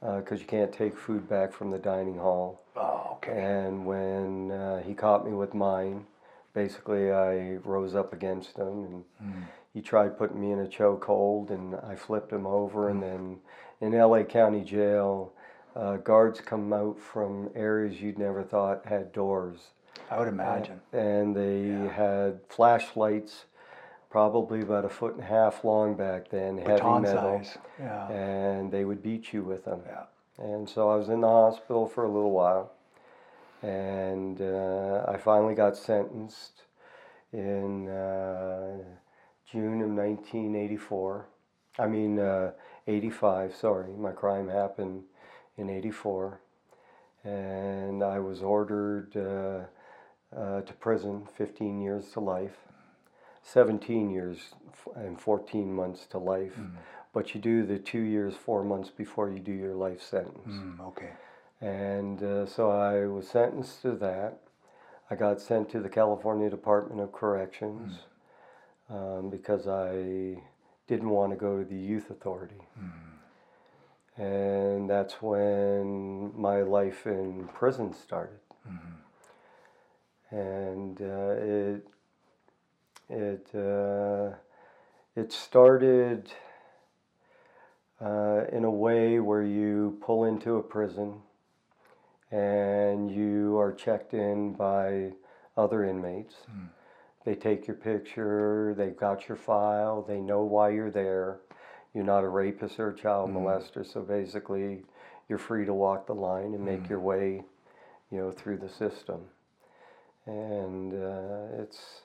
because 0.00 0.40
you 0.40 0.46
can't 0.46 0.72
take 0.72 0.96
food 0.96 1.28
back 1.28 1.52
from 1.52 1.70
the 1.70 1.78
dining 1.78 2.18
hall. 2.18 2.62
Oh, 2.76 3.12
okay. 3.16 3.32
And 3.32 3.84
when 3.84 4.52
uh, 4.52 4.82
he 4.82 4.94
caught 4.94 5.26
me 5.26 5.32
with 5.32 5.54
mine, 5.54 6.06
basically 6.54 7.12
I 7.12 7.56
rose 7.64 7.94
up 7.94 8.12
against 8.12 8.56
him 8.56 8.84
and 9.20 9.46
he 9.74 9.82
tried 9.82 10.16
putting 10.16 10.40
me 10.40 10.52
in 10.52 10.60
a 10.60 10.66
chokehold 10.66 11.50
and 11.50 11.74
I 11.76 11.94
flipped 11.96 12.32
him 12.32 12.46
over. 12.46 12.88
And 12.88 13.02
then 13.02 13.38
in 13.80 13.92
LA 13.92 14.22
County 14.22 14.62
Jail, 14.62 15.32
uh, 15.76 15.98
guards 15.98 16.40
come 16.40 16.72
out 16.72 16.98
from 16.98 17.50
areas 17.54 18.00
you'd 18.00 18.18
never 18.18 18.42
thought 18.42 18.86
had 18.86 19.12
doors. 19.12 19.58
I 20.10 20.18
would 20.18 20.28
imagine. 20.28 20.80
And 20.92 21.34
they 21.34 21.92
had 21.92 22.40
flashlights, 22.48 23.46
probably 24.10 24.60
about 24.60 24.84
a 24.84 24.88
foot 24.88 25.14
and 25.14 25.22
a 25.22 25.26
half 25.26 25.64
long 25.64 25.94
back 25.94 26.28
then, 26.30 26.58
heavy 26.58 26.82
metal. 27.00 27.04
size. 27.04 27.58
Yeah. 27.78 28.08
And 28.08 28.70
they 28.70 28.84
would 28.84 29.02
beat 29.02 29.32
you 29.32 29.42
with 29.42 29.64
them. 29.64 29.80
Yeah. 29.86 30.04
And 30.38 30.68
so 30.68 30.90
I 30.90 30.96
was 30.96 31.08
in 31.08 31.20
the 31.22 31.28
hospital 31.28 31.88
for 31.88 32.04
a 32.04 32.10
little 32.10 32.30
while. 32.30 32.72
And 33.62 34.40
uh, 34.40 35.04
I 35.08 35.16
finally 35.16 35.54
got 35.54 35.76
sentenced 35.76 36.62
in 37.32 37.88
uh, 37.88 38.78
June 39.50 39.80
of 39.82 39.90
1984. 39.90 41.26
I 41.78 41.86
mean, 41.86 42.18
uh, 42.18 42.52
85, 42.86 43.54
sorry. 43.54 43.92
My 43.92 44.12
crime 44.12 44.48
happened 44.48 45.02
in 45.56 45.68
84. 45.68 46.40
And 47.24 48.04
I 48.04 48.20
was 48.20 48.42
ordered 48.42 49.16
uh, 50.34 50.60
to 50.62 50.72
prison, 50.74 51.26
15 51.36 51.80
years 51.80 52.10
to 52.12 52.20
life, 52.20 52.56
17 53.42 54.10
years 54.10 54.54
f- 54.72 54.88
and 54.96 55.20
14 55.20 55.72
months 55.72 56.06
to 56.06 56.18
life. 56.18 56.58
But 57.12 57.34
you 57.34 57.40
do 57.40 57.64
the 57.64 57.78
two 57.78 58.00
years, 58.00 58.34
four 58.34 58.62
months 58.64 58.90
before 58.90 59.30
you 59.30 59.38
do 59.38 59.52
your 59.52 59.74
life 59.74 60.02
sentence. 60.02 60.48
Mm, 60.54 60.80
okay. 60.88 61.10
And 61.60 62.22
uh, 62.22 62.46
so 62.46 62.70
I 62.70 63.06
was 63.06 63.28
sentenced 63.28 63.82
to 63.82 63.92
that. 63.92 64.38
I 65.10 65.14
got 65.14 65.40
sent 65.40 65.70
to 65.70 65.80
the 65.80 65.88
California 65.88 66.50
Department 66.50 67.00
of 67.00 67.12
Corrections 67.12 68.00
um, 68.90 69.30
because 69.30 69.66
I 69.68 70.42
didn't 70.88 71.10
want 71.10 71.30
to 71.32 71.36
go 71.36 71.58
to 71.58 71.64
the 71.64 71.76
youth 71.76 72.10
authority. 72.10 72.60
And 74.16 74.88
that's 74.88 75.20
when 75.20 76.32
my 76.38 76.62
life 76.62 77.06
in 77.06 77.48
prison 77.54 77.92
started. 77.94 78.38
And 80.30 81.00
uh, 81.00 81.34
it 81.38 81.88
it 83.08 83.48
uh, 83.54 84.34
it 85.14 85.32
started 85.32 86.30
uh, 88.00 88.44
in 88.52 88.64
a 88.64 88.70
way 88.70 89.20
where 89.20 89.42
you 89.42 89.98
pull 90.00 90.24
into 90.24 90.56
a 90.56 90.62
prison 90.62 91.20
and 92.30 93.10
you 93.10 93.56
are 93.58 93.72
checked 93.72 94.14
in 94.14 94.52
by 94.52 95.12
other 95.56 95.84
inmates. 95.84 96.34
They 97.24 97.34
take 97.34 97.66
your 97.66 97.76
picture, 97.76 98.74
they've 98.76 98.96
got 98.96 99.28
your 99.28 99.36
file, 99.36 100.02
they 100.02 100.20
know 100.20 100.42
why 100.44 100.70
you're 100.70 100.90
there. 100.90 101.40
You're 101.94 102.04
not 102.04 102.24
a 102.24 102.28
rapist 102.28 102.78
or 102.78 102.90
a 102.90 102.96
child 102.96 103.30
molester, 103.30 103.84
so 103.90 104.02
basically 104.02 104.84
you're 105.28 105.38
free 105.38 105.64
to 105.64 105.72
walk 105.72 106.06
the 106.06 106.14
line 106.14 106.52
and 106.54 106.64
make 106.64 106.88
your 106.88 107.00
way, 107.00 107.42
you 108.10 108.18
know, 108.18 108.30
through 108.30 108.58
the 108.58 108.68
system. 108.68 109.22
And 110.26 110.92
uh, 110.94 111.62
it's, 111.62 112.02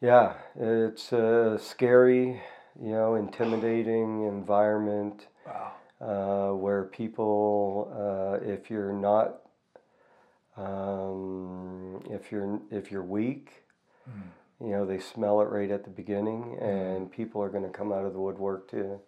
yeah, 0.00 0.34
it's 0.56 1.12
a 1.12 1.58
scary, 1.62 2.40
you 2.80 2.92
know, 2.92 3.14
intimidating 3.16 4.24
environment 4.26 5.26
Wow. 5.46 5.72
uh, 6.00 6.54
where 6.56 6.84
people, 6.84 7.92
uh, 7.96 8.44
if 8.46 8.70
you're 8.70 8.92
not, 8.92 9.40
um, 10.56 12.02
if 12.10 12.30
you're 12.32 12.60
if 12.70 12.90
you're 12.92 13.02
weak, 13.04 13.64
you 14.60 14.68
know 14.70 14.86
they 14.86 14.98
smell 14.98 15.40
it 15.40 15.46
right 15.46 15.70
at 15.70 15.84
the 15.84 15.90
beginning, 15.90 16.58
and 16.60 17.10
people 17.10 17.42
are 17.42 17.48
going 17.48 17.64
to 17.64 17.70
come 17.70 17.92
out 17.92 18.04
of 18.04 18.12
the 18.12 18.20
woodwork 18.20 18.70
to 18.70 19.00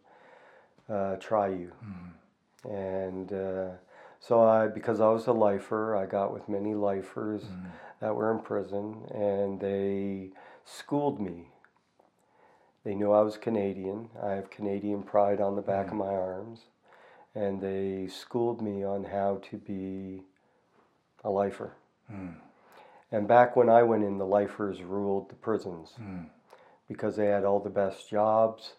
uh, 0.88 1.16
try 1.16 1.48
you. 1.48 1.72
And 2.64 3.32
uh, 3.32 3.70
so 4.22 4.40
I, 4.40 4.68
because 4.68 5.00
I 5.00 5.08
was 5.08 5.26
a 5.26 5.32
lifer, 5.32 5.96
I 5.96 6.06
got 6.06 6.32
with 6.32 6.48
many 6.48 6.74
lifers 6.74 7.42
mm-hmm. 7.42 7.66
that 8.00 8.14
were 8.14 8.30
in 8.30 8.38
prison, 8.38 9.02
and 9.12 9.60
they 9.60 10.30
schooled 10.64 11.20
me. 11.20 11.48
They 12.84 12.94
knew 12.94 13.10
I 13.10 13.22
was 13.22 13.36
Canadian. 13.36 14.10
I 14.22 14.30
have 14.30 14.48
Canadian 14.48 15.02
pride 15.02 15.40
on 15.40 15.56
the 15.56 15.62
back 15.62 15.86
of 15.86 15.94
mm-hmm. 15.94 15.98
my 15.98 16.14
arms. 16.14 16.60
And 17.34 17.60
they 17.60 18.08
schooled 18.08 18.62
me 18.62 18.84
on 18.84 19.04
how 19.04 19.40
to 19.50 19.56
be 19.56 20.22
a 21.24 21.30
lifer. 21.30 21.72
Mm. 22.12 22.34
And 23.10 23.26
back 23.26 23.56
when 23.56 23.70
I 23.70 23.82
went 23.82 24.04
in, 24.04 24.18
the 24.18 24.26
lifers 24.26 24.82
ruled 24.82 25.30
the 25.30 25.34
prisons 25.36 25.94
mm. 26.00 26.26
because 26.88 27.16
they 27.16 27.26
had 27.26 27.44
all 27.44 27.58
the 27.58 27.70
best 27.70 28.10
jobs. 28.10 28.74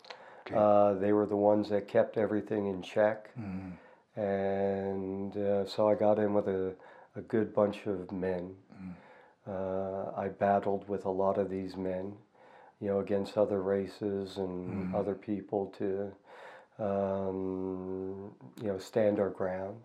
Okay. 0.46 0.56
Uh, 0.56 0.94
they 0.94 1.14
were 1.14 1.26
the 1.26 1.36
ones 1.36 1.70
that 1.70 1.88
kept 1.88 2.18
everything 2.18 2.68
in 2.68 2.84
check. 2.84 3.30
Mm-hmm. 3.40 3.72
And 4.16 5.36
uh, 5.36 5.66
so 5.66 5.90
I 5.90 5.96
got 5.96 6.20
in 6.20 6.34
with 6.34 6.48
a, 6.48 6.74
a 7.16 7.22
good 7.22 7.54
bunch 7.54 7.86
of 7.88 8.12
men. 8.12 8.56
Uh, 9.48 10.12
I 10.16 10.28
battled 10.30 10.88
with 10.88 11.06
a 11.06 11.10
lot 11.10 11.38
of 11.38 11.50
these 11.50 11.76
men, 11.76 12.14
you 12.80 12.88
know, 12.90 13.00
against 13.00 13.38
other 13.38 13.62
races 13.62 14.38
and 14.38 14.94
other 14.96 15.16
people 15.16 15.74
to, 15.80 16.12
um, 16.80 18.32
you 18.62 18.68
know, 18.68 18.78
stand 18.78 19.20
our 19.20 19.30
ground. 19.30 19.82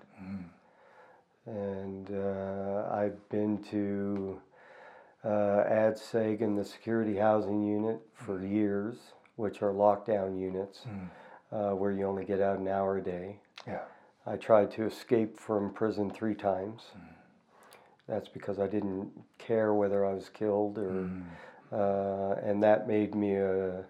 And 1.47 2.11
uh, 2.15 2.89
I've 2.93 3.29
been 3.31 3.63
to 3.71 4.41
uh, 5.25 5.65
Ad 5.69 5.97
Sagan, 5.99 6.55
the 6.57 6.65
security 6.65 7.17
housing 7.17 7.63
unit, 7.67 8.01
for 8.15 8.45
years, 8.45 8.97
which 9.37 9.63
are 9.63 9.73
lockdown 9.73 10.39
units, 10.39 10.81
uh, 11.51 11.71
where 11.71 11.91
you 11.91 12.05
only 12.07 12.25
get 12.25 12.41
out 12.41 12.59
an 12.59 12.69
hour 12.69 12.99
a 12.99 13.03
day. 13.03 13.39
Yeah. 13.67 13.81
I 14.29 14.37
tried 14.37 14.71
to 14.73 14.85
escape 14.85 15.39
from 15.39 15.73
prison 15.73 16.11
three 16.11 16.35
times. 16.35 16.83
Mm. 16.97 17.03
That's 18.09 18.29
because 18.29 18.59
I 18.59 18.67
didn't 18.67 19.11
care 19.39 19.75
whether 19.75 20.05
I 20.05 20.13
was 20.13 20.29
killed 20.29 20.79
or, 20.79 20.91
mm. 20.91 21.25
uh, 21.73 22.41
and 22.43 22.63
that 22.63 22.87
made 22.87 23.15
me 23.15 23.37
a, 23.37 23.85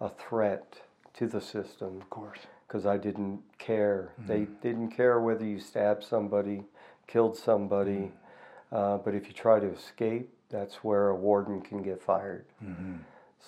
a 0.00 0.08
threat 0.08 0.80
to 1.14 1.26
the 1.26 1.40
system 1.40 2.00
Of 2.00 2.10
course. 2.10 2.40
because 2.66 2.86
I 2.86 2.96
didn't 2.96 3.40
care. 3.58 4.12
Mm. 4.22 4.26
They 4.26 4.46
didn't 4.62 4.90
care 4.90 5.20
whether 5.20 5.44
you 5.44 5.60
stabbed 5.60 6.04
somebody, 6.04 6.64
killed 7.06 7.36
somebody, 7.36 8.10
uh, 8.72 8.98
but 8.98 9.14
if 9.14 9.28
you 9.28 9.32
try 9.32 9.60
to 9.60 9.72
escape, 9.72 10.28
that's 10.50 10.76
where 10.84 11.08
a 11.08 11.16
warden 11.16 11.60
can 11.60 11.82
get 11.82 12.02
fired. 12.02 12.44
Mm-hmm. 12.64 12.96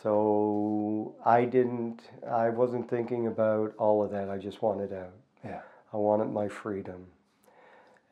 So 0.02 1.14
I 1.24 1.44
didn't, 1.44 2.02
I 2.28 2.50
wasn't 2.50 2.88
thinking 2.88 3.26
about 3.26 3.74
all 3.78 4.04
of 4.04 4.10
that. 4.10 4.28
I 4.28 4.38
just 4.38 4.60
wanted 4.60 4.92
out. 4.92 5.14
Yeah. 5.44 5.60
I 5.96 5.98
wanted 5.98 6.30
my 6.30 6.46
freedom. 6.46 7.06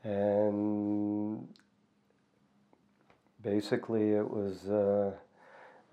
And 0.05 1.47
basically, 3.42 4.12
it 4.12 4.27
was 4.27 4.66
uh, 4.70 5.12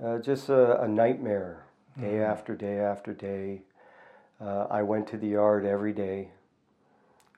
uh, 0.01 0.19
just 0.19 0.47
a, 0.47 0.83
a 0.83 0.87
nightmare, 0.87 1.65
day 1.99 2.19
Mhm. 2.19 2.29
after 2.29 2.55
day 2.55 2.79
after 2.79 3.13
day. 3.13 3.63
Uh, 4.39 4.67
I 4.69 4.83
went 4.83 5.05
to 5.09 5.17
the 5.17 5.27
yard 5.27 5.65
every 5.65 5.91
day, 5.91 6.31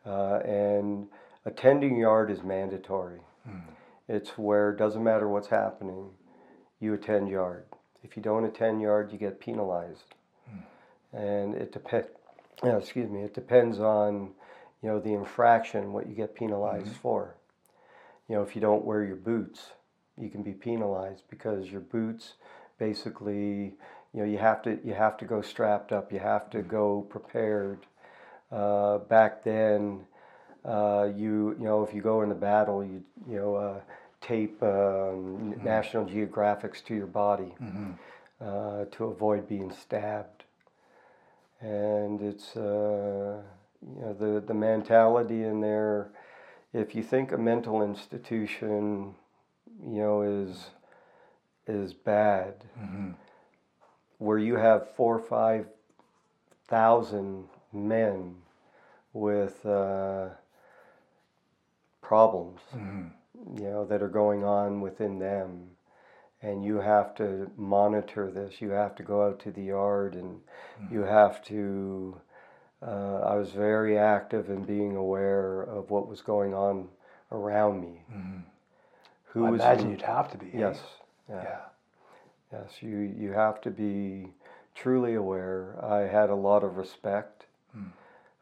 uh, 0.06 0.36
and 0.46 1.08
attending 1.46 1.98
yard 1.98 2.30
is 2.30 2.44
mandatory. 2.44 3.22
Mm. 3.50 3.62
It's 4.08 4.38
where 4.38 4.70
it 4.70 4.78
doesn't 4.78 5.04
matter 5.04 5.28
what's 5.28 5.48
happening, 5.48 6.12
you 6.80 6.94
attend 6.94 7.28
yard. 7.28 7.66
If 8.04 8.16
you 8.16 8.22
don't 8.22 8.46
attend 8.46 8.82
yard, 8.84 9.12
you 9.12 9.18
get 9.18 9.39
penalized, 9.39 10.13
and 11.12 11.56
it 11.56 11.72
depends. 11.72 12.08
Yeah, 12.63 12.78
excuse 12.78 13.10
me. 13.10 13.24
It 13.24 13.34
depends 13.34 13.82
on, 13.82 14.32
you 14.84 14.89
know, 14.89 15.00
the 15.00 15.13
infraction, 15.13 15.93
what 15.93 16.08
you 16.08 16.13
get 16.13 16.36
penalized 16.36 16.93
for. 17.02 17.36
You 18.28 18.36
know, 18.36 18.43
if 18.43 18.54
you 18.54 18.62
don't 18.62 18.84
wear 18.84 19.04
your 19.04 19.15
boots, 19.15 19.72
you 20.17 20.30
can 20.30 20.43
be 20.43 20.52
penalized 20.52 21.24
because 21.30 21.72
your 21.72 21.82
boots, 21.82 22.34
basically, 22.78 23.74
you 24.13 24.19
know, 24.19 24.26
you 24.26 24.38
have 24.38 24.62
to 24.63 24.78
you 24.84 24.93
have 24.93 25.17
to 25.17 25.26
go 25.26 25.41
strapped 25.41 25.91
up. 25.93 26.12
You 26.12 26.19
have 26.19 26.50
to 26.52 26.62
go 26.62 27.02
prepared. 27.10 27.80
Uh, 28.52 29.00
back 29.00 29.43
then, 29.43 30.02
uh, 30.65 31.10
you 31.15 31.56
you 31.58 31.65
know, 31.65 31.84
if 31.84 31.93
you 31.93 32.02
go 32.02 32.22
in 32.22 32.30
the 32.30 32.36
battle, 32.36 32.84
you 32.84 33.04
you 33.28 33.38
know, 33.38 33.56
uh, 33.56 33.80
tape 34.22 34.62
um, 34.62 35.56
National 35.63 36.06
Geographics 36.06 36.84
to 36.86 36.93
your 36.96 37.08
body 37.08 37.56
Mhm. 37.62 37.98
uh, 38.41 38.86
to 38.91 39.06
avoid 39.06 39.48
being 39.48 39.72
stabbed. 39.72 40.43
And 41.62 42.22
it's 42.22 42.56
uh, 42.58 43.41
you 43.96 44.02
know 44.02 44.13
the 44.13 44.39
the 44.41 44.54
mentality 44.54 45.43
in 45.43 45.62
there. 45.62 46.12
If 46.74 46.96
you 46.96 47.04
think 47.04 47.32
a 47.32 47.38
mental 47.38 47.84
institution, 47.84 49.15
you 49.82 50.02
know, 50.02 50.22
is 50.22 50.69
is 51.67 51.93
bad, 51.93 52.63
Mhm. 52.80 53.15
where 54.17 54.38
you 54.38 54.56
have 54.58 54.89
four 54.91 55.15
or 55.15 55.19
five 55.19 55.67
thousand 56.67 57.48
men 57.72 58.41
with 59.13 59.65
uh, 59.65 60.30
problems, 62.02 62.62
Mhm. 62.76 63.12
you 63.56 63.63
know, 63.69 63.86
that 63.86 64.02
are 64.02 64.10
going 64.10 64.43
on 64.43 64.82
within 64.82 65.19
them. 65.19 65.69
And 66.41 66.63
you 66.65 66.78
have 66.82 67.15
to 67.15 67.50
monitor 67.56 68.30
this. 68.30 68.60
You 68.62 68.72
have 68.72 68.96
to 68.96 69.04
go 69.04 69.26
out 69.26 69.39
to 69.39 69.52
the 69.52 69.63
yard 69.63 70.15
and 70.15 70.41
you 70.91 71.02
have 71.04 71.41
to. 71.43 72.19
Uh, 72.86 73.19
I 73.24 73.36
was 73.36 73.52
very 73.52 73.98
active 73.98 74.50
in 74.50 74.63
being 74.63 74.96
aware 74.96 75.62
of 75.63 75.89
what 75.89 76.08
was 76.08 76.22
going 76.22 76.54
on 76.54 76.89
around 77.32 77.80
me. 77.82 78.04
Mhm. 78.12 78.43
Who 79.26 79.46
I 79.46 79.50
was 79.52 79.62
imagine 79.62 79.86
in- 79.86 79.91
you'd 79.91 80.02
have 80.02 80.30
to 80.32 80.38
be. 80.38 80.48
eh? 80.48 80.60
Yes. 80.60 80.82
Yeah. 81.30 81.43
Yeah. 81.43 81.60
Yes. 82.52 82.84
You 82.84 82.98
you 82.98 83.32
have 83.32 83.62
to 83.62 83.72
be 83.72 84.34
truly 84.76 85.15
aware. 85.15 85.78
I 85.84 86.00
had 86.02 86.30
a 86.30 86.36
lot 86.36 86.63
of 86.63 86.78
respect. 86.78 87.46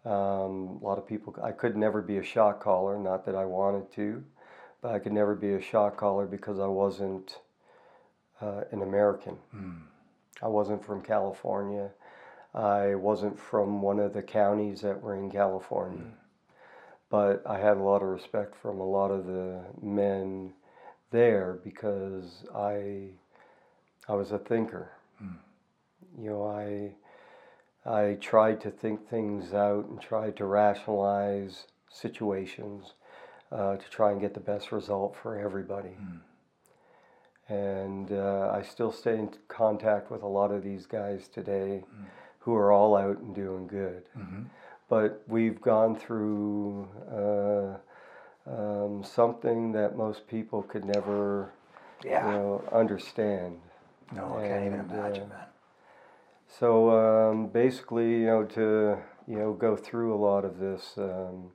Um, 0.03 0.79
a 0.81 0.85
lot 0.85 0.97
of 0.97 1.05
people. 1.05 1.35
I 1.43 1.51
could 1.51 1.77
never 1.77 2.01
be 2.01 2.17
a 2.17 2.23
shot 2.23 2.59
caller. 2.59 2.97
Not 2.97 3.23
that 3.25 3.35
I 3.35 3.45
wanted 3.45 3.91
to, 3.91 4.23
but 4.81 4.91
I 4.91 4.97
could 4.97 5.13
never 5.13 5.35
be 5.35 5.53
a 5.53 5.61
shot 5.61 5.95
caller 5.95 6.25
because 6.25 6.59
I 6.59 6.65
wasn't 6.65 7.39
uh, 8.41 8.63
an 8.71 8.81
American. 8.81 9.37
Mm. 9.55 9.81
I 10.41 10.47
wasn't 10.47 10.83
from 10.83 11.03
California. 11.03 11.91
I 12.53 12.95
wasn't 12.95 13.39
from 13.39 13.81
one 13.81 13.99
of 13.99 14.13
the 14.13 14.21
counties 14.21 14.81
that 14.81 15.01
were 15.01 15.15
in 15.15 15.31
California. 15.31 16.03
But 17.09 17.43
I 17.45 17.59
had 17.59 17.77
a 17.77 17.83
lot 17.83 18.01
of 18.01 18.09
respect 18.09 18.55
from 18.55 18.79
a 18.79 18.85
lot 18.85 19.11
of 19.11 19.25
the 19.25 19.61
men 19.81 20.53
there 21.11 21.59
because 21.63 22.45
I 22.55 23.09
I 24.07 24.13
was 24.13 24.31
a 24.31 24.37
thinker. 24.39 24.91
You 26.19 26.29
know, 26.29 26.45
I 26.45 26.93
I 27.89 28.17
tried 28.21 28.61
to 28.61 28.71
think 28.71 29.09
things 29.09 29.53
out 29.53 29.85
and 29.85 29.99
tried 30.01 30.35
to 30.37 30.45
rationalize 30.45 31.67
situations 31.89 32.93
uh, 33.51 33.77
to 33.77 33.89
try 33.89 34.11
and 34.11 34.21
get 34.21 34.33
the 34.33 34.39
best 34.39 34.71
result 34.71 35.15
for 35.15 35.37
everybody. 35.37 35.95
And 37.49 38.11
uh, 38.11 38.51
I 38.53 38.61
still 38.61 38.91
stay 38.91 39.17
in 39.17 39.29
contact 39.47 40.11
with 40.11 40.21
a 40.23 40.27
lot 40.27 40.51
of 40.51 40.63
these 40.63 40.85
guys 40.85 41.27
today 41.27 41.83
who 42.41 42.55
are 42.55 42.71
all 42.71 42.95
out 42.95 43.17
and 43.19 43.33
doing 43.33 43.67
good. 43.67 44.03
Mhm. 44.17 44.45
But 44.89 45.23
we've 45.27 45.61
gone 45.61 45.95
through 45.95 46.87
uh, 47.09 47.77
um, 48.49 49.03
something 49.03 49.71
that 49.71 49.95
most 49.95 50.27
people 50.27 50.63
could 50.63 50.83
never 50.85 51.51
Yeah. 52.03 52.25
you 52.25 52.31
know, 52.33 52.63
understand. 52.71 53.61
No, 54.11 54.35
I 54.37 54.47
can't 54.47 54.65
even 54.65 54.79
And, 54.79 54.91
imagine, 54.91 55.23
uh, 55.31 55.35
man. 55.35 55.45
So 56.47 56.89
um, 57.29 57.47
basically, 57.47 58.21
you 58.21 58.25
know, 58.25 58.43
to 58.43 58.97
you 59.27 59.37
know 59.37 59.53
go 59.53 59.75
through 59.75 60.13
a 60.13 60.17
lot 60.17 60.43
of 60.43 60.57
this, 60.59 60.97
um, 60.97 61.51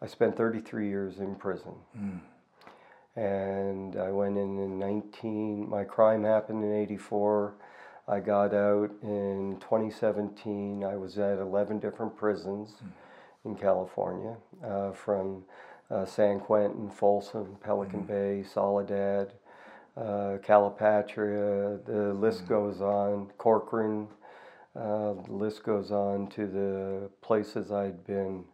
I 0.00 0.06
spent 0.06 0.36
33 0.36 0.88
years 0.88 1.18
in 1.18 1.34
prison, 1.34 1.74
Mm. 1.98 2.20
and 3.16 3.96
I 3.96 4.10
went 4.12 4.38
in 4.38 4.58
in 4.58 4.78
19. 4.78 5.68
My 5.68 5.84
crime 5.84 6.24
happened 6.24 6.62
in 6.64 6.72
'84. 6.72 7.54
I 8.08 8.20
got 8.20 8.54
out 8.54 8.90
in 9.02 9.58
2017. 9.60 10.82
I 10.82 10.96
was 10.96 11.18
at 11.18 11.38
11 11.38 11.78
different 11.78 12.16
prisons 12.16 12.76
in 13.44 13.54
California, 13.54 14.36
uh, 14.64 14.92
from 14.92 15.44
uh, 15.90 16.06
San 16.06 16.40
Quentin, 16.40 16.90
Folsom, 16.90 17.56
Pelican 17.62 18.02
Bay, 18.02 18.42
Soledad, 18.42 19.34
uh, 19.96 20.38
Calipatria. 20.42 21.84
The 21.84 22.14
list 22.14 22.48
goes 22.48 22.80
on. 22.80 23.30
Corcoran. 23.36 24.08
Uh, 24.74 25.14
the 25.26 25.32
list 25.32 25.62
goes 25.62 25.90
on 25.90 26.28
to 26.28 26.46
the 26.46 27.10
places 27.20 27.70
I'd 27.70 28.06
been, 28.06 28.44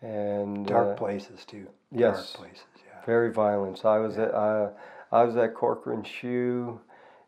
and 0.00 0.66
Dark 0.66 0.94
uh, 0.94 0.98
places 0.98 1.44
too. 1.44 1.66
yes. 1.90 2.32
Dark 2.32 2.48
places. 2.48 2.64
Yeah. 2.76 3.04
very 3.04 3.32
violent. 3.32 3.78
So 3.78 3.88
I 3.88 3.98
was 3.98 4.16
at 4.16 4.32
uh, 4.32 4.70
I 5.12 5.24
was 5.24 5.36
at 5.36 5.54
Corcoran 5.54 6.04
SHU 6.04 6.80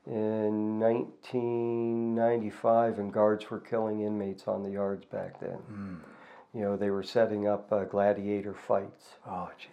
in 0.07 0.79
1995, 0.81 2.99
and 2.99 3.13
guards 3.13 3.49
were 3.51 3.61
killing 3.61 4.01
inmates 4.01 4.49
on 4.49 4.63
the 4.63 4.71
yards 4.71 5.05
back 5.07 5.39
then. 5.41 5.59
Mm. 5.73 5.97
You 6.55 6.61
know, 6.63 6.77
they 6.77 6.91
were 6.91 7.03
setting 7.03 7.47
up 7.49 7.71
uh, 7.73 7.85
gladiator 7.85 8.53
fights, 8.55 9.17
Oh 9.27 9.51
Jesus. 9.57 9.73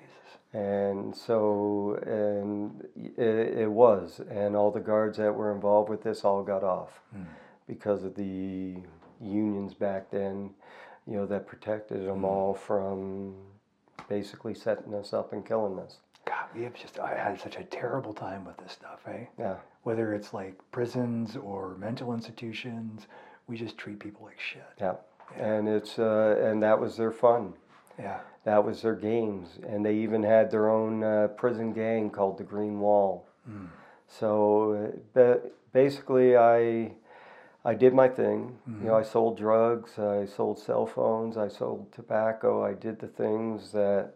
and 0.54 1.14
so 1.16 2.00
and 2.06 2.86
it, 3.18 3.58
it 3.60 3.72
was, 3.72 4.22
and 4.30 4.56
all 4.56 4.72
the 4.72 4.80
guards 4.80 5.18
that 5.18 5.34
were 5.34 5.52
involved 5.54 5.90
with 5.90 6.04
this 6.04 6.24
all 6.24 6.44
got 6.44 6.64
off 6.64 7.02
Mm. 7.16 7.26
because 7.68 8.04
of 8.04 8.16
the 8.16 8.76
unions 9.22 9.74
back 9.74 10.10
then. 10.12 10.52
You 11.08 11.16
know, 11.18 11.26
that 11.26 11.48
protected 11.48 12.02
Mm. 12.02 12.06
them 12.06 12.24
all 12.26 12.54
from 12.54 13.34
basically 14.08 14.54
setting 14.54 14.94
us 14.94 15.12
up 15.12 15.34
and 15.34 15.44
killing 15.46 15.80
us. 15.80 15.98
God, 16.26 16.46
we 16.56 16.62
have 16.64 16.76
just 16.76 17.00
I 17.00 17.16
had 17.18 17.40
such 17.42 17.58
a 17.58 17.64
terrible 17.64 18.14
time 18.14 18.46
with 18.46 18.58
this 18.58 18.74
stuff, 18.74 19.00
eh? 19.08 19.26
Yeah. 19.40 19.56
Whether 19.84 20.14
it's 20.14 20.34
like 20.34 20.56
prisons 20.72 21.36
or 21.38 21.76
mental 21.78 22.14
institutions, 22.14 23.08
we 23.48 23.58
just 23.58 23.78
treat 23.78 24.00
people 24.00 24.26
like 24.26 24.40
shit. 24.40 24.64
Yeah, 24.80 24.96
and 25.38 25.68
it's 25.68 25.98
uh, 26.00 26.42
and 26.44 26.62
that 26.64 26.80
was 26.80 26.98
their 26.98 27.12
fun. 27.12 27.54
Yeah. 27.98 28.20
That 28.46 28.64
was 28.64 28.82
their 28.82 28.96
games, 28.96 29.60
and 29.68 29.86
they 29.86 29.96
even 29.96 30.24
had 30.24 30.50
their 30.50 30.70
own 30.70 31.04
uh, 31.04 31.28
prison 31.36 31.74
gang 31.74 32.10
called 32.10 32.38
the 32.38 32.44
Green 32.44 32.80
Wall. 32.80 33.28
Mm. 33.50 33.68
So, 34.08 34.94
ba- 35.14 35.42
basically, 35.74 36.38
I 36.38 36.94
I 37.66 37.74
did 37.74 37.94
my 37.94 38.08
thing. 38.08 38.58
You 38.66 38.88
know, 38.88 38.96
I 38.96 39.04
sold 39.04 39.38
drugs, 39.38 40.00
I 40.00 40.26
sold 40.26 40.60
cell 40.60 40.86
phones, 40.86 41.38
I 41.38 41.50
sold 41.50 41.92
tobacco. 41.92 42.64
I 42.64 42.74
did 42.74 43.00
the 43.00 43.08
things 43.08 43.72
that 43.74 44.14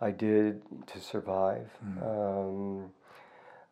I 0.00 0.12
did 0.12 0.62
to 0.86 1.00
survive. 1.00 1.68
Um, 2.00 2.90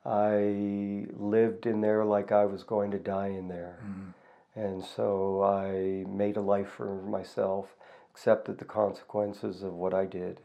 I 0.04 1.06
lived 1.16 1.66
in 1.66 1.80
there 1.80 2.04
like 2.04 2.32
I 2.32 2.44
was 2.44 2.64
going 2.64 2.90
to 2.90 2.98
die 2.98 3.28
in 3.28 3.48
there. 3.48 3.78
Mm. 3.86 4.14
And 4.54 4.84
so 4.84 5.42
I 5.42 6.04
made 6.08 6.36
a 6.36 6.40
life 6.40 6.68
for 6.68 7.02
myself, 7.02 7.74
accepted 8.12 8.58
the 8.58 8.64
consequences 8.64 9.62
of 9.62 9.72
what 9.74 9.94
I 9.94 10.04
did. 10.04 10.40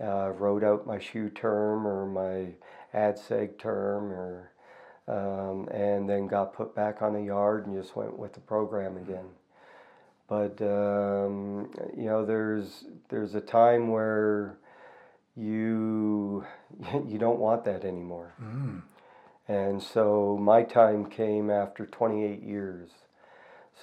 Uh, 0.00 0.30
wrote 0.30 0.64
out 0.64 0.86
my 0.86 0.98
SHU 0.98 1.30
term 1.30 1.86
or 1.86 2.06
my 2.06 2.52
ad 2.92 3.16
seg 3.16 3.58
term, 3.58 4.12
or 4.12 4.50
um, 5.08 5.68
and 5.68 6.08
then 6.08 6.26
got 6.26 6.52
put 6.52 6.74
back 6.74 7.00
on 7.00 7.14
the 7.14 7.22
yard 7.22 7.66
and 7.66 7.80
just 7.80 7.96
went 7.96 8.18
with 8.18 8.34
the 8.34 8.40
program 8.40 8.96
again. 8.96 9.26
But 10.28 10.60
um, 10.60 11.70
you 11.96 12.06
know, 12.06 12.26
there's 12.26 12.84
there's 13.08 13.34
a 13.34 13.40
time 13.40 13.88
where 13.88 14.58
you 15.36 16.44
you 17.06 17.18
don't 17.18 17.38
want 17.38 17.64
that 17.64 17.84
anymore. 17.84 18.32
Mm. 18.42 18.82
And 19.48 19.82
so 19.82 20.36
my 20.40 20.62
time 20.64 21.08
came 21.08 21.50
after 21.50 21.86
28 21.86 22.42
years. 22.42 22.90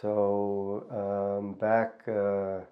So 0.02 0.86
um, 0.92 1.54
back, 1.54 2.02
uh, 2.08 2.66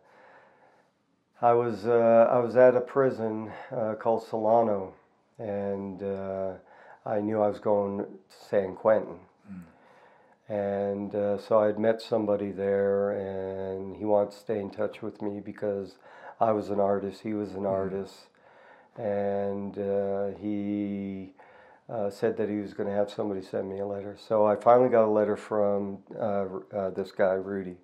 I 1.42 1.54
was 1.54 1.86
uh, 1.86 2.28
I 2.30 2.40
was 2.40 2.56
at 2.56 2.76
a 2.76 2.82
prison 2.82 3.52
uh, 3.72 3.94
called 3.96 4.28
Solano, 4.28 4.94
and 5.40 6.04
uh, 6.04 6.54
I 7.06 7.20
knew 7.20 7.42
I 7.42 7.48
was 7.48 7.60
going 7.60 8.00
to 8.00 8.08
San 8.50 8.76
Quentin. 8.76 9.20
And 10.50 11.16
uh, 11.16 11.38
so 11.38 11.60
I 11.60 11.68
had 11.68 11.80
met 11.80 12.02
somebody 12.02 12.52
there, 12.52 13.12
and 13.12 13.96
he 13.96 14.04
wanted 14.04 14.32
to 14.32 14.38
stay 14.38 14.60
in 14.60 14.70
touch 14.70 15.02
with 15.02 15.22
me 15.22 15.40
because 15.40 15.96
I 16.42 16.52
was 16.52 16.70
an 16.70 16.80
artist, 16.82 17.22
he 17.22 17.34
was 17.34 17.54
an 17.54 17.66
artist, 17.66 18.28
and 18.98 19.78
uh, 19.78 20.28
he 20.40 21.34
uh, 21.90 22.10
said 22.10 22.38
that 22.38 22.50
he 22.50 22.58
was 22.58 22.74
going 22.74 22.88
to 22.90 22.96
have 22.96 23.10
somebody 23.12 23.42
send 23.42 23.70
me 23.70 23.80
a 23.80 23.86
letter. 23.86 24.16
So 24.28 24.46
I 24.46 24.56
finally 24.56 24.90
got 24.90 25.06
a 25.06 25.12
letter 25.12 25.36
from 25.36 26.00
uh, 26.18 26.46
uh, 26.76 26.90
this 26.92 27.12
guy, 27.12 27.34
Rudy, 27.34 27.78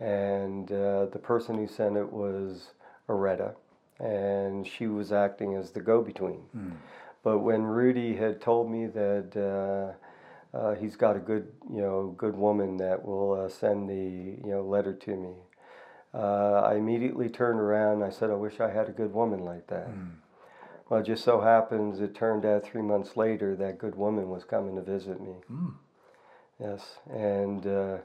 and 0.00 0.70
uh, 0.70 1.06
the 1.06 1.18
person 1.22 1.56
who 1.56 1.66
sent 1.66 1.96
it 1.96 2.12
was 2.12 2.72
Aretta, 3.08 3.54
and 4.00 4.66
she 4.66 4.86
was 4.86 5.12
acting 5.12 5.54
as 5.54 5.70
the 5.70 5.80
go-between. 5.80 6.40
But 7.22 7.38
when 7.40 7.62
Rudy 7.62 8.14
had 8.16 8.40
told 8.40 8.70
me 8.70 8.86
that 8.86 9.36
uh, 9.36 10.56
uh, 10.56 10.74
he's 10.76 10.96
got 10.96 11.16
a 11.16 11.18
good, 11.18 11.48
you 11.68 11.80
know, 11.80 12.14
good 12.16 12.36
woman 12.36 12.76
that 12.76 13.04
will 13.04 13.32
uh, 13.32 13.48
send 13.48 13.88
the, 13.88 13.94
you 14.46 14.50
know, 14.52 14.62
letter 14.62 14.92
to 14.92 15.16
me, 15.16 15.30
uh, 16.16 16.62
I 16.64 16.76
immediately 16.76 17.28
turned 17.28 17.60
around. 17.60 17.94
and 17.96 18.04
I 18.04 18.10
said, 18.10 18.30
"I 18.30 18.34
wish 18.34 18.58
I 18.60 18.70
had 18.70 18.88
a 18.88 18.92
good 18.92 19.12
woman 19.12 19.44
like 19.44 19.66
that." 19.68 19.88
Well, 20.88 21.00
it 21.00 21.06
just 21.06 21.24
so 21.24 21.40
happens 21.40 22.00
it 22.00 22.14
turned 22.14 22.44
out 22.46 22.64
three 22.64 22.82
months 22.82 23.16
later 23.16 23.56
that 23.56 23.78
good 23.78 23.96
woman 23.96 24.30
was 24.30 24.44
coming 24.44 24.76
to 24.76 24.82
visit 24.82 25.20
me. 25.20 25.34
Yes, 26.60 26.98
and 27.10 27.66
uh, 27.66 27.98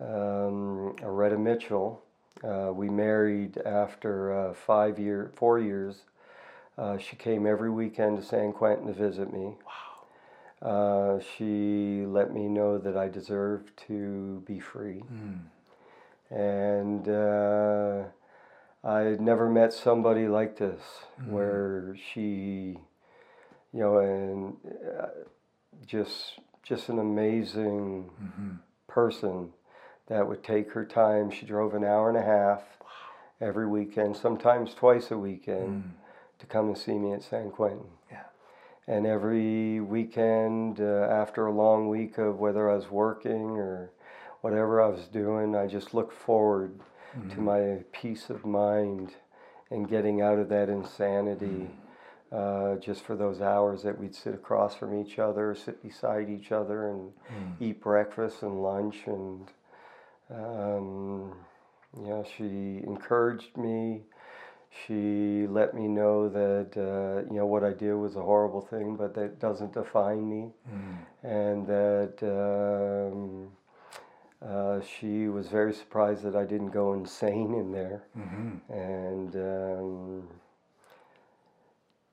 um, 0.00 0.94
Aretta 1.00 1.38
Mitchell. 1.38 2.02
Uh, 2.44 2.70
we 2.72 2.88
married 2.88 3.58
after 3.58 4.32
uh, 4.32 4.54
five 4.54 4.98
year, 4.98 5.30
four 5.34 5.58
years. 5.58 6.04
Uh, 6.76 6.96
she 6.96 7.16
came 7.16 7.46
every 7.46 7.70
weekend 7.70 8.16
to 8.18 8.22
San 8.24 8.52
Quentin 8.52 8.86
to 8.86 8.92
visit 8.92 9.32
me. 9.32 9.56
Wow. 9.66 10.68
Uh, 10.70 11.20
she 11.36 12.04
let 12.06 12.32
me 12.32 12.46
know 12.48 12.78
that 12.78 12.96
I 12.96 13.08
deserved 13.08 13.76
to 13.88 14.42
be 14.46 14.60
free. 14.60 15.02
And 16.30 17.08
uh, 17.08 18.04
I 18.84 19.00
had 19.00 19.20
never 19.20 19.48
met 19.48 19.72
somebody 19.72 20.28
like 20.28 20.58
this, 20.58 20.80
where 21.26 21.96
she, 22.12 22.78
you 23.72 23.80
know, 23.80 23.98
and 23.98 24.56
uh, 25.00 25.06
just 25.86 26.38
just 26.62 26.88
an 26.90 26.98
amazing 26.98 28.10
person 28.88 29.52
that 30.08 30.26
would 30.28 30.42
take 30.44 30.72
her 30.72 30.84
time. 30.84 31.30
She 31.30 31.46
drove 31.46 31.74
an 31.74 31.84
hour 31.84 32.08
and 32.08 32.18
a 32.18 32.22
half 32.22 32.62
every 33.40 33.66
weekend, 33.66 34.16
sometimes 34.16 34.74
twice 34.74 35.10
a 35.10 35.16
weekend, 35.16 35.94
to 36.38 36.46
come 36.46 36.66
and 36.68 36.76
see 36.76 36.98
me 36.98 37.12
at 37.12 37.22
San 37.22 37.50
Quentin. 37.50 37.86
Yeah. 38.10 38.24
And 38.86 39.06
every 39.06 39.80
weekend, 39.80 40.80
uh, 40.80 41.08
after 41.10 41.46
a 41.46 41.52
long 41.52 41.88
week 41.88 42.18
of 42.18 42.38
whether 42.38 42.70
I 42.70 42.74
was 42.74 42.90
working 42.90 43.56
or 43.56 43.92
whatever 44.40 44.80
I 44.82 44.88
was 44.88 45.06
doing, 45.08 45.54
I 45.56 45.66
just 45.66 45.94
looked 45.94 46.14
forward 46.14 46.80
to 47.30 47.40
my 47.40 47.84
peace 47.92 48.30
of 48.30 48.44
mind 48.44 49.14
and 49.70 49.88
getting 49.88 50.20
out 50.22 50.38
of 50.38 50.48
that 50.50 50.68
insanity. 50.68 51.70
Uh, 52.30 52.76
just 52.76 53.02
for 53.02 53.16
those 53.16 53.40
hours 53.40 53.82
that 53.82 53.98
we'd 53.98 54.14
sit 54.14 54.34
across 54.34 54.74
from 54.74 54.94
each 54.94 55.18
other, 55.18 55.54
sit 55.54 55.82
beside 55.82 56.28
each 56.28 56.52
other, 56.52 56.90
and 56.90 57.12
eat 57.58 57.80
breakfast 57.80 58.42
and 58.42 58.62
lunch, 58.62 58.98
and 59.06 59.48
um, 60.30 61.32
know, 61.96 62.24
she 62.36 62.82
encouraged 62.86 63.56
me. 63.56 64.02
She 64.86 65.46
let 65.48 65.74
me 65.74 65.88
know 65.88 66.28
that 66.28 66.76
uh, 66.76 67.26
you 67.30 67.38
know 67.38 67.46
what 67.46 67.64
I 67.64 67.72
did 67.72 67.94
was 67.94 68.16
a 68.16 68.22
horrible 68.22 68.60
thing, 68.60 68.96
but 68.96 69.14
that 69.14 69.40
doesn't 69.40 69.72
define 69.72 70.28
me, 70.28 70.50
and 71.22 71.66
that 71.66 72.16
um, 72.22 73.48
uh, 74.46 74.80
she 74.80 75.28
was 75.28 75.48
very 75.48 75.72
surprised 75.72 76.22
that 76.22 76.36
I 76.36 76.44
didn't 76.44 76.70
go 76.70 76.92
insane 76.94 77.54
in 77.54 77.72
there, 77.72 78.04
and. 78.68 79.34
Um, 79.36 80.28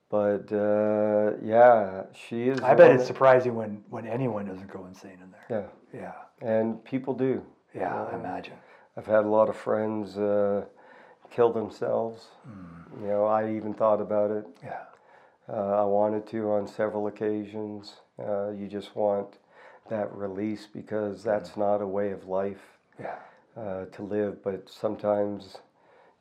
but 0.08 0.52
uh, 0.52 1.32
yeah, 1.42 2.04
she 2.14 2.48
is. 2.48 2.60
I 2.60 2.74
bet 2.74 2.92
it's 2.92 3.06
surprising 3.06 3.56
when, 3.56 3.82
when 3.90 4.06
anyone 4.06 4.46
doesn't 4.46 4.70
go 4.70 4.86
insane 4.86 5.18
in 5.22 5.32
there. 5.32 5.72
Yeah, 5.92 6.00
Yeah. 6.00 6.12
and 6.48 6.82
people 6.84 7.12
do. 7.12 7.42
Yeah, 7.74 8.04
I 8.04 8.14
imagine. 8.14 8.54
I've 8.96 9.06
had 9.06 9.24
a 9.24 9.28
lot 9.28 9.48
of 9.48 9.56
friends 9.56 10.16
uh, 10.16 10.64
kill 11.30 11.52
themselves. 11.52 12.28
You 13.00 13.08
know, 13.08 13.24
I 13.24 13.50
even 13.56 13.74
thought 13.74 14.00
about 14.00 14.30
it. 14.30 14.46
Yeah. 14.62 14.78
Uh, 15.48 15.82
I 15.82 15.84
wanted 15.84 16.26
to 16.28 16.50
on 16.52 16.66
several 16.68 17.08
occasions. 17.08 17.96
Uh, 18.18 18.50
you 18.50 18.68
just 18.68 18.94
want 18.96 19.38
that 19.88 20.12
release 20.14 20.66
because 20.72 21.22
that's 21.22 21.56
not 21.56 21.80
a 21.80 21.86
way 21.86 22.10
of 22.12 22.26
life 22.26 22.78
Yeah. 22.98 23.16
uh, 23.56 23.86
to 23.86 24.02
live. 24.02 24.42
But 24.42 24.68
sometimes, 24.68 25.58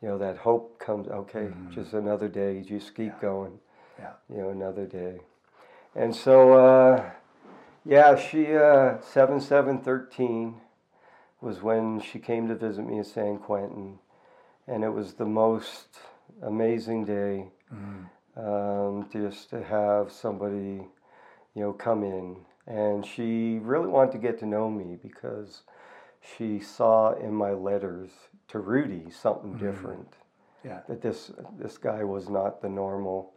you 0.01 0.07
know, 0.07 0.18
that 0.18 0.38
hope 0.38 0.80
comes. 0.80 1.07
Okay, 1.07 1.49
just 1.72 1.93
another 1.93 2.28
day. 2.28 2.61
Just 2.61 2.95
keep 2.95 3.20
going. 3.20 3.59
Yeah. 3.99 4.13
You 4.30 4.38
know, 4.38 4.49
another 4.49 4.86
day. 4.86 5.20
And 5.95 6.13
so, 6.16 6.53
uh, 6.53 7.11
yeah, 7.86 8.16
she 8.16 8.55
uh, 8.55 8.99
seven 9.01 9.39
seven 9.39 9.80
thirteen 9.80 10.55
was 11.41 11.61
when 11.61 11.99
she 12.01 12.20
came 12.20 12.47
to 12.47 12.55
visit 12.55 12.86
me 12.86 12.97
in 12.97 13.03
San 13.03 13.38
Quentin, 13.38 13.99
and 14.68 14.84
it 14.84 14.89
was 14.89 15.13
the 15.13 15.26
most 15.26 15.97
amazing 16.41 17.05
day. 17.05 17.47
Um, 18.38 19.07
just 19.13 19.49
to 19.51 19.63
have 19.63 20.11
somebody, 20.11 20.88
you 21.53 21.61
know, 21.61 21.72
come 21.72 22.03
in, 22.03 22.36
and 22.68 23.05
she 23.05 23.59
really 23.61 23.88
wanted 23.88 24.11
to 24.13 24.18
get 24.18 24.39
to 24.39 24.45
know 24.45 24.70
me 24.70 24.97
because 25.01 25.61
she 26.38 26.59
saw 26.59 27.13
in 27.13 27.34
my 27.34 27.51
letters 27.51 28.09
to 28.47 28.59
Rudy 28.59 29.09
something 29.11 29.53
different 29.57 30.16
Yeah. 30.63 30.82
that 30.88 31.01
this 31.01 31.32
this 31.57 31.78
guy 31.78 32.03
was 32.03 32.30
not 32.30 32.61
the 32.61 32.70
normal. 32.70 33.34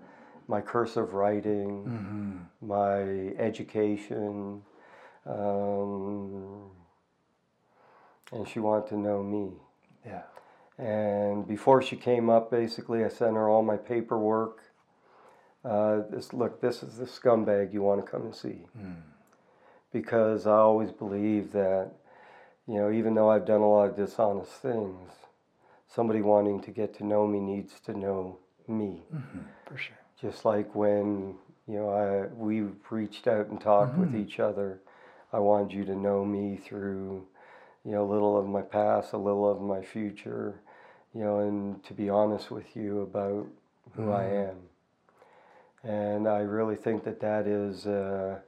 My 0.47 0.63
cursive 0.63 1.13
writing, 1.13 2.47
my 2.63 3.01
education, 3.39 4.63
um, 5.27 6.71
and 8.33 8.49
she 8.49 8.61
wanted 8.61 8.87
to 8.89 8.97
know 8.99 9.23
me. 9.23 9.53
Yeah. 10.07 10.23
And 10.79 11.47
before 11.47 11.83
she 11.83 11.97
came 11.97 12.31
up, 12.31 12.51
basically, 12.51 13.05
I 13.05 13.09
sent 13.09 13.35
her 13.35 13.49
all 13.49 13.63
my 13.63 13.77
paperwork. 13.77 14.63
Uh, 15.65 16.03
this 16.11 16.33
look, 16.33 16.61
this 16.63 16.83
is 16.83 16.97
the 16.97 17.05
scumbag 17.05 17.73
you 17.75 17.83
want 17.83 18.05
to 18.05 18.11
come 18.11 18.23
and 18.23 18.35
see, 18.35 18.65
because 19.93 20.47
I 20.47 20.57
always 20.57 20.91
believe 20.91 21.53
that, 21.53 21.91
you 22.67 22.75
know, 22.75 22.91
even 22.91 23.15
though 23.15 23.31
I've 23.31 23.47
done 23.47 23.61
a 23.61 23.69
lot 23.69 23.91
of 23.91 23.97
dishonest 23.97 24.53
things, 24.53 25.13
somebody 25.89 26.21
wanting 26.21 26.61
to 26.63 26.71
get 26.71 26.95
to 26.99 27.07
know 27.07 27.27
me 27.27 27.41
needs 27.41 27.81
to 27.81 27.97
know 27.97 28.39
me. 28.67 29.03
Mm-hmm. 29.15 29.39
For 29.67 29.79
sure. 29.79 29.97
Just 30.21 30.45
like 30.45 30.75
when 30.75 31.37
you 31.67 31.79
know 31.79 31.91
I 31.91 32.27
we 32.35 32.67
reached 32.91 33.27
out 33.27 33.49
and 33.49 33.61
talked 33.61 33.97
with 33.97 34.11
mm-hmm. 34.11 34.23
each 34.23 34.41
other, 34.41 34.81
I 35.33 35.39
wanted 35.39 35.73
you 35.73 35.85
to 35.85 35.95
know 35.95 36.25
me 36.25 36.57
through, 36.57 37.27
you 37.85 37.93
know, 37.93 38.05
a 38.05 38.11
little 38.11 38.39
of 38.39 38.47
my 38.47 38.63
past, 38.63 39.13
a 39.13 39.19
little 39.19 39.51
of 39.51 39.61
my 39.61 39.83
future, 39.83 40.61
you 41.15 41.23
know, 41.23 41.41
and 41.41 41.83
to 41.85 41.95
be 41.95 42.11
honest 42.11 42.51
with 42.51 42.77
you 42.77 43.03
about 43.03 43.47
who 43.95 44.13
I 44.13 44.23
mm-hmm. 44.23 44.51
am. 44.51 44.57
And 45.85 46.29
I 46.29 46.41
really 46.41 46.77
think 46.77 47.05
that 47.05 47.21
that 47.21 47.47
is 47.47 47.87
uh, 47.87 48.41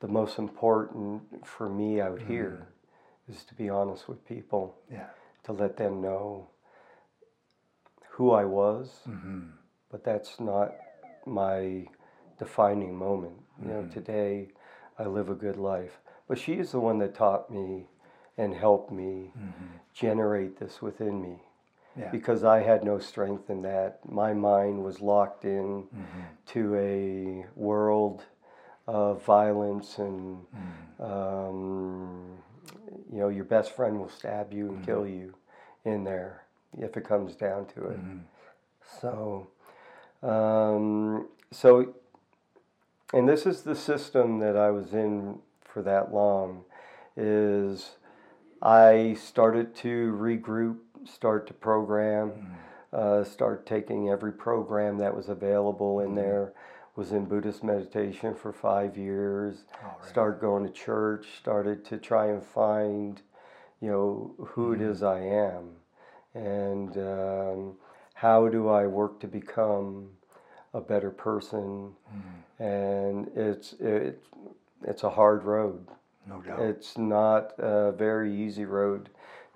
the 0.00 0.08
most 0.08 0.38
important 0.38 1.46
for 1.46 1.68
me 1.68 2.00
out 2.00 2.18
mm-hmm. 2.18 2.32
here, 2.32 2.68
is 3.28 3.44
to 3.44 3.54
be 3.54 3.68
honest 3.68 4.08
with 4.08 4.24
people, 4.26 4.76
Yeah. 4.90 5.08
to 5.44 5.52
let 5.52 5.76
them 5.76 6.00
know 6.00 6.48
who 8.10 8.32
I 8.32 8.44
was, 8.44 9.00
mm-hmm. 9.08 9.48
but 9.90 10.04
that's 10.04 10.40
not 10.40 10.74
my 11.26 11.86
defining 12.38 12.94
moment. 12.94 13.36
You 13.60 13.68
know, 13.68 13.82
mm-hmm. 13.82 13.90
today 13.92 14.48
I 14.98 15.04
live 15.04 15.28
a 15.28 15.34
good 15.34 15.56
life. 15.56 15.98
But 16.28 16.38
she 16.38 16.54
is 16.54 16.72
the 16.72 16.80
one 16.80 16.98
that 16.98 17.14
taught 17.14 17.50
me 17.50 17.86
and 18.36 18.54
helped 18.54 18.92
me 18.92 19.32
generate 19.94 20.58
this 20.58 20.82
within 20.82 21.22
me 21.22 21.42
Yeah. 21.96 22.10
because 22.10 22.44
I 22.44 22.60
had 22.60 22.84
no 22.84 22.98
strength 22.98 23.48
in 23.48 23.62
that. 23.62 24.00
My 24.04 24.34
mind 24.34 24.84
was 24.84 25.00
locked 25.00 25.44
in 25.44 25.88
to 26.46 26.74
a 26.74 27.46
world 27.54 28.24
of 28.86 29.24
violence 29.24 29.98
and 29.98 30.38
um, 31.00 32.38
you 33.12 33.18
know 33.18 33.28
your 33.28 33.44
best 33.44 33.74
friend 33.74 33.98
will 33.98 34.08
stab 34.08 34.52
you 34.52 34.68
and 34.68 34.84
kill 34.86 35.06
you 35.06 35.34
in 35.84 36.04
there 36.04 36.44
if 36.78 36.96
it 36.96 37.04
comes 37.04 37.34
down 37.34 37.66
to 37.66 37.86
it. 37.86 37.98
So, 39.00 39.48
um, 40.22 41.28
so, 41.50 41.94
and 43.12 43.28
this 43.28 43.46
is 43.46 43.62
the 43.62 43.74
system 43.74 44.38
that 44.40 44.56
I 44.56 44.70
was 44.70 44.92
in 44.92 45.38
for 45.60 45.82
that 45.82 46.12
long. 46.12 46.64
Is 47.16 47.92
I 48.62 49.16
started 49.18 49.74
to 49.76 50.12
regroup, 50.18 50.76
start 51.04 51.46
to 51.46 51.54
program, 51.54 52.56
uh, 52.92 53.24
start 53.24 53.66
taking 53.66 54.08
every 54.10 54.32
program 54.32 54.98
that 54.98 55.14
was 55.16 55.28
available 55.28 56.00
in 56.00 56.14
there, 56.14 56.52
was 56.96 57.12
in 57.12 57.26
Buddhist 57.26 57.62
meditation 57.62 58.34
for 58.34 58.52
five 58.52 58.96
years. 58.96 59.64
Oh, 59.84 59.86
right. 59.86 60.08
Started 60.08 60.40
going 60.40 60.64
to 60.66 60.72
church. 60.72 61.26
Started 61.38 61.84
to 61.86 61.98
try 61.98 62.28
and 62.28 62.42
find, 62.42 63.20
you 63.80 63.90
know, 63.90 64.34
who 64.48 64.72
it 64.72 64.80
mm-hmm. 64.80 64.90
is 64.90 65.02
I 65.02 65.20
am, 65.20 65.70
and 66.34 66.96
um, 66.96 67.74
how 68.14 68.48
do 68.48 68.68
I 68.68 68.86
work 68.86 69.20
to 69.20 69.28
become 69.28 70.08
a 70.72 70.80
better 70.80 71.10
person. 71.10 71.92
Mm-hmm. 72.14 72.62
And 72.62 73.28
it's 73.36 73.74
it, 73.74 74.22
it's 74.82 75.02
a 75.02 75.10
hard 75.10 75.44
road. 75.44 75.86
No 76.26 76.40
doubt. 76.40 76.60
It's 76.60 76.98
not 76.98 77.52
a 77.58 77.92
very 77.92 78.34
easy 78.34 78.64
road 78.64 79.10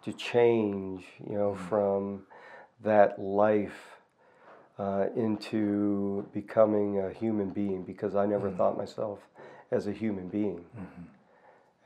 to 0.04 0.12
change, 0.12 1.04
you 1.26 1.36
know, 1.36 1.52
mm-hmm. 1.52 1.68
from 1.68 2.22
that 2.82 3.18
life 3.18 3.99
uh, 4.80 5.06
into 5.14 6.26
becoming 6.32 7.00
a 7.00 7.10
human 7.12 7.50
being 7.50 7.82
because 7.82 8.14
I 8.16 8.24
never 8.24 8.50
thought 8.50 8.78
myself 8.78 9.18
as 9.70 9.86
a 9.86 9.92
human 9.92 10.28
being. 10.28 10.64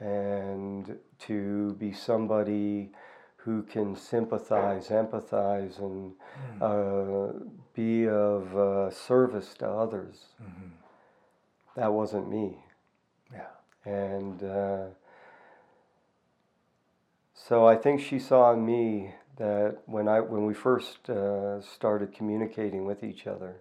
And 0.00 0.96
to 1.20 1.72
be 1.74 1.92
somebody 1.92 2.90
who 3.36 3.62
can 3.62 3.96
sympathize, 3.96 4.88
empathize, 4.88 5.78
and 5.78 6.12
uh, 6.62 7.32
be 7.74 8.08
of 8.08 8.56
uh, 8.56 8.90
service 8.90 9.54
to 9.58 9.68
others, 9.68 10.16
that 11.76 11.92
wasn't 11.92 12.30
me. 12.30 12.58
Yeah. 13.32 13.46
and 13.84 14.42
uh, 14.42 14.84
so 17.34 17.66
I 17.66 17.76
think 17.76 18.00
she 18.00 18.18
saw 18.18 18.52
in 18.52 18.64
me 18.64 19.14
that 19.36 19.78
when 19.86 20.08
I 20.08 20.20
when 20.20 20.46
we 20.46 20.54
first 20.54 21.08
uh, 21.10 21.60
started 21.60 22.12
communicating 22.12 22.84
with 22.84 23.02
each 23.02 23.26
other, 23.26 23.56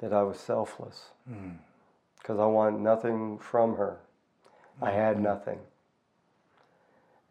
that 0.00 0.12
I 0.12 0.22
was 0.22 0.38
selfless 0.38 1.10
mm. 1.30 1.56
because 2.18 2.38
I 2.38 2.46
want 2.46 2.80
nothing 2.80 3.38
from 3.38 3.76
her. 3.76 4.00
I 4.80 4.88
mm-hmm. 4.88 4.98
had 4.98 5.20
nothing, 5.20 5.58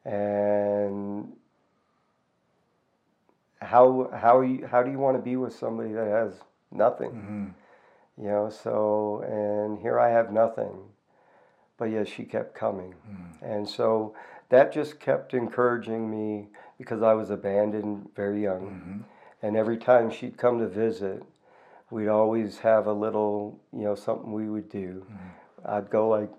and 0.06 1.34
how 3.62 4.10
how 4.14 4.42
you, 4.42 4.68
how 4.68 4.84
do 4.84 4.92
you 4.92 5.00
want 5.00 5.18
to 5.18 5.24
be 5.24 5.36
with 5.36 5.56
somebody 5.56 5.94
that 5.94 6.08
has 6.08 6.34
nothing? 6.72 7.12
Mm-hmm. 7.12 7.46
You 8.24 8.28
know, 8.30 8.50
so 8.50 9.24
and 9.28 9.80
here 9.80 10.00
I 10.00 10.10
have 10.10 10.32
nothing 10.32 10.92
but 11.82 11.90
yet 11.90 12.08
she 12.08 12.24
kept 12.26 12.54
coming. 12.54 12.94
Mm. 13.10 13.42
And 13.42 13.68
so 13.68 14.14
that 14.50 14.72
just 14.72 15.00
kept 15.00 15.34
encouraging 15.34 16.12
me 16.12 16.50
because 16.82 17.02
I 17.02 17.14
was 17.14 17.30
abandoned 17.30 18.10
very 18.16 18.44
young. 18.44 18.62
Mm-hmm. 18.62 18.98
And 19.44 19.58
every 19.58 19.78
time 19.78 20.12
she'd 20.12 20.38
come 20.38 20.60
to 20.60 20.68
visit, 20.68 21.24
we'd 21.90 22.08
always 22.08 22.60
have 22.60 22.88
a 22.88 22.94
little, 22.94 23.60
you 23.74 23.84
know, 23.84 23.96
something 23.96 24.34
we 24.34 24.50
would 24.50 24.70
do. 24.70 25.06
Mm-hmm. 25.06 25.72
I'd 25.72 25.90
go 25.90 26.10
like, 26.10 26.32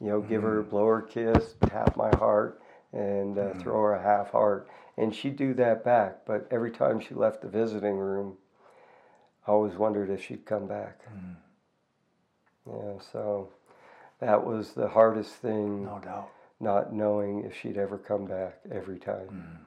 you 0.00 0.08
know, 0.08 0.20
give 0.20 0.42
her, 0.42 0.62
blow 0.62 0.86
her 0.86 0.98
a 0.98 1.02
mm-hmm. 1.02 1.32
kiss, 1.32 1.54
tap 1.66 1.96
my 1.96 2.10
heart, 2.16 2.60
and 2.92 3.38
uh, 3.38 3.54
throw 3.54 3.74
her 3.74 3.94
a 3.94 4.02
half 4.02 4.30
heart. 4.30 4.68
And 4.96 5.14
she'd 5.14 5.36
do 5.36 5.54
that 5.54 5.84
back. 5.84 6.26
But 6.26 6.46
every 6.50 6.70
time 6.70 7.00
she 7.00 7.14
left 7.14 7.42
the 7.42 7.48
visiting 7.48 7.96
room, 7.96 8.36
I 9.46 9.50
always 9.50 9.74
wondered 9.74 10.10
if 10.10 10.24
she'd 10.24 10.44
come 10.44 10.66
back. 10.66 11.00
Yeah, 12.66 12.94
so 13.12 13.50
that 14.20 14.44
was 14.46 14.72
the 14.72 14.88
hardest 14.88 15.34
thing 15.34 15.84
No 15.84 15.98
doubt. 15.98 16.30
not 16.60 16.92
knowing 16.92 17.44
if 17.44 17.54
she'd 17.56 17.76
ever 17.76 17.98
come 17.98 18.26
back 18.26 18.60
every 18.70 18.98
time. 18.98 19.66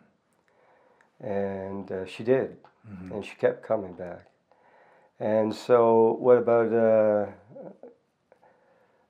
And 1.22 1.92
uh, 1.92 2.06
she 2.06 2.24
did, 2.24 2.58
and 3.12 3.26
she 3.26 3.36
kept 3.36 3.64
coming 3.64 3.94
back. 3.94 4.28
And 5.20 5.54
so, 5.54 6.16
what 6.20 6.38
about 6.38 6.72
uh, 6.72 7.32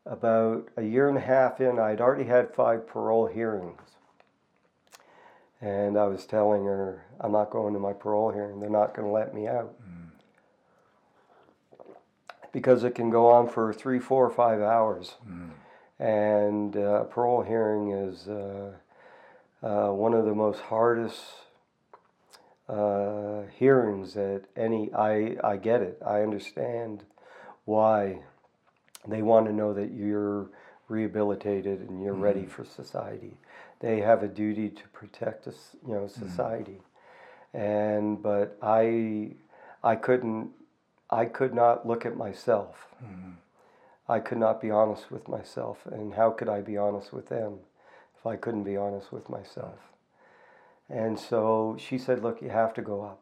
about 0.06 0.70
a 0.78 0.84
year 0.84 1.10
and 1.10 1.18
a 1.18 1.22
half 1.22 1.60
in? 1.60 1.80
I'd 1.80 2.00
already 2.00 2.24
had 2.24 2.54
five 2.54 2.88
parole 2.88 3.28
hearings, 3.28 3.82
and 5.60 5.98
I 5.98 6.06
was 6.06 6.26
telling 6.26 6.64
her, 6.64 7.04
"I'm 7.20 7.34
not 7.34 7.50
going 7.50 7.74
to 7.74 7.80
my 7.80 7.94
parole 7.94 8.32
hearing. 8.32 8.62
They're 8.62 8.70
not 8.70 8.96
going 8.96 9.08
to 9.08 9.14
let 9.14 9.34
me 9.34 9.48
out." 9.48 9.74
Because 12.54 12.86
it 12.86 12.96
can 12.96 13.10
go 13.10 13.30
on 13.30 13.50
for 13.50 13.74
three, 13.74 14.00
four, 14.00 14.30
five 14.30 14.62
hours 14.62 15.16
and 16.00 16.78
uh, 16.78 17.04
parole 17.06 17.42
hearing 17.42 17.92
is 17.92 18.28
uh, 18.28 18.72
uh, 19.64 19.92
one 19.92 20.14
of 20.14 20.26
the 20.26 20.36
most 20.36 20.62
hardest 20.62 21.22
uh, 22.70 23.44
hearings 23.58 24.18
at 24.18 24.44
any. 24.56 24.94
I 24.94 25.38
I 25.44 25.58
get 25.58 25.82
it. 25.82 26.02
I 26.06 26.22
understand 26.22 27.04
why 27.66 28.20
they 29.08 29.22
want 29.22 29.46
to 29.48 29.54
know 29.54 29.74
that 29.74 29.92
you're 29.92 30.50
rehabilitated 30.88 31.82
and 31.82 32.04
you're 32.04 32.14
ready 32.14 32.42
mm-hmm. 32.42 32.50
for 32.50 32.66
society. 32.66 33.38
They 33.80 34.02
have 34.02 34.24
a 34.24 34.28
duty 34.28 34.70
to 34.70 34.88
protect 34.90 35.48
us, 35.48 35.76
you 35.86 35.94
know, 35.94 36.02
mm-hmm. 36.02 36.28
society. 36.28 36.82
And 37.54 38.22
but 38.22 38.58
I 38.62 39.32
I 39.84 39.96
couldn't 39.96 40.52
I 41.10 41.26
could 41.26 41.54
not 41.54 41.88
look 41.88 42.06
at 42.06 42.18
myself. 42.18 42.88
Mm-hmm. 43.04 43.32
I 44.10 44.20
could 44.20 44.38
not 44.38 44.62
be 44.62 44.72
honest 44.72 45.12
with 45.12 45.28
myself. 45.28 45.86
And 45.86 46.14
how 46.14 46.32
could 46.32 46.50
I 46.50 46.62
be 46.62 46.78
honest 46.78 47.12
with 47.14 47.28
them 47.28 47.60
if 48.18 48.26
I 48.26 48.36
couldn't 48.36 48.64
be 48.64 48.78
honest 48.78 49.12
with 49.12 49.30
myself? 49.30 49.80
And 50.90 51.20
so 51.20 51.76
she 51.80 51.98
said, 51.98 52.24
Look, 52.24 52.42
you 52.42 52.50
have 52.50 52.74
to 52.76 52.82
go 52.82 53.02
up. 53.02 53.22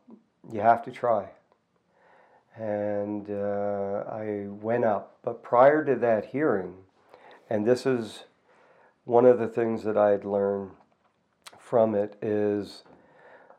You 0.51 0.61
have 0.61 0.84
to 0.84 0.91
try. 0.91 1.30
And 2.55 3.30
uh, 3.30 4.03
I 4.09 4.47
went 4.47 4.86
up. 4.86 5.18
But 5.24 5.43
prior 5.43 5.84
to 5.84 5.95
that 5.95 6.28
hearing, 6.28 6.76
and 7.49 7.66
this 7.66 7.86
is 7.86 8.24
one 9.03 9.26
of 9.26 9.39
the 9.39 9.47
things 9.47 9.84
that 9.84 9.97
I 9.97 10.11
had 10.11 10.26
learned 10.26 10.72
from 11.59 11.95
it, 11.95 12.16
is 12.22 12.84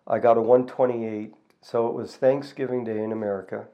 I 0.07 0.18
got 0.18 0.38
a 0.38 0.42
128. 0.42 1.34
So 1.61 1.88
it 1.88 1.94
was 1.94 2.16
Thanksgiving 2.16 2.84
Day 2.84 3.02
in 3.02 3.12
America. 3.12 3.66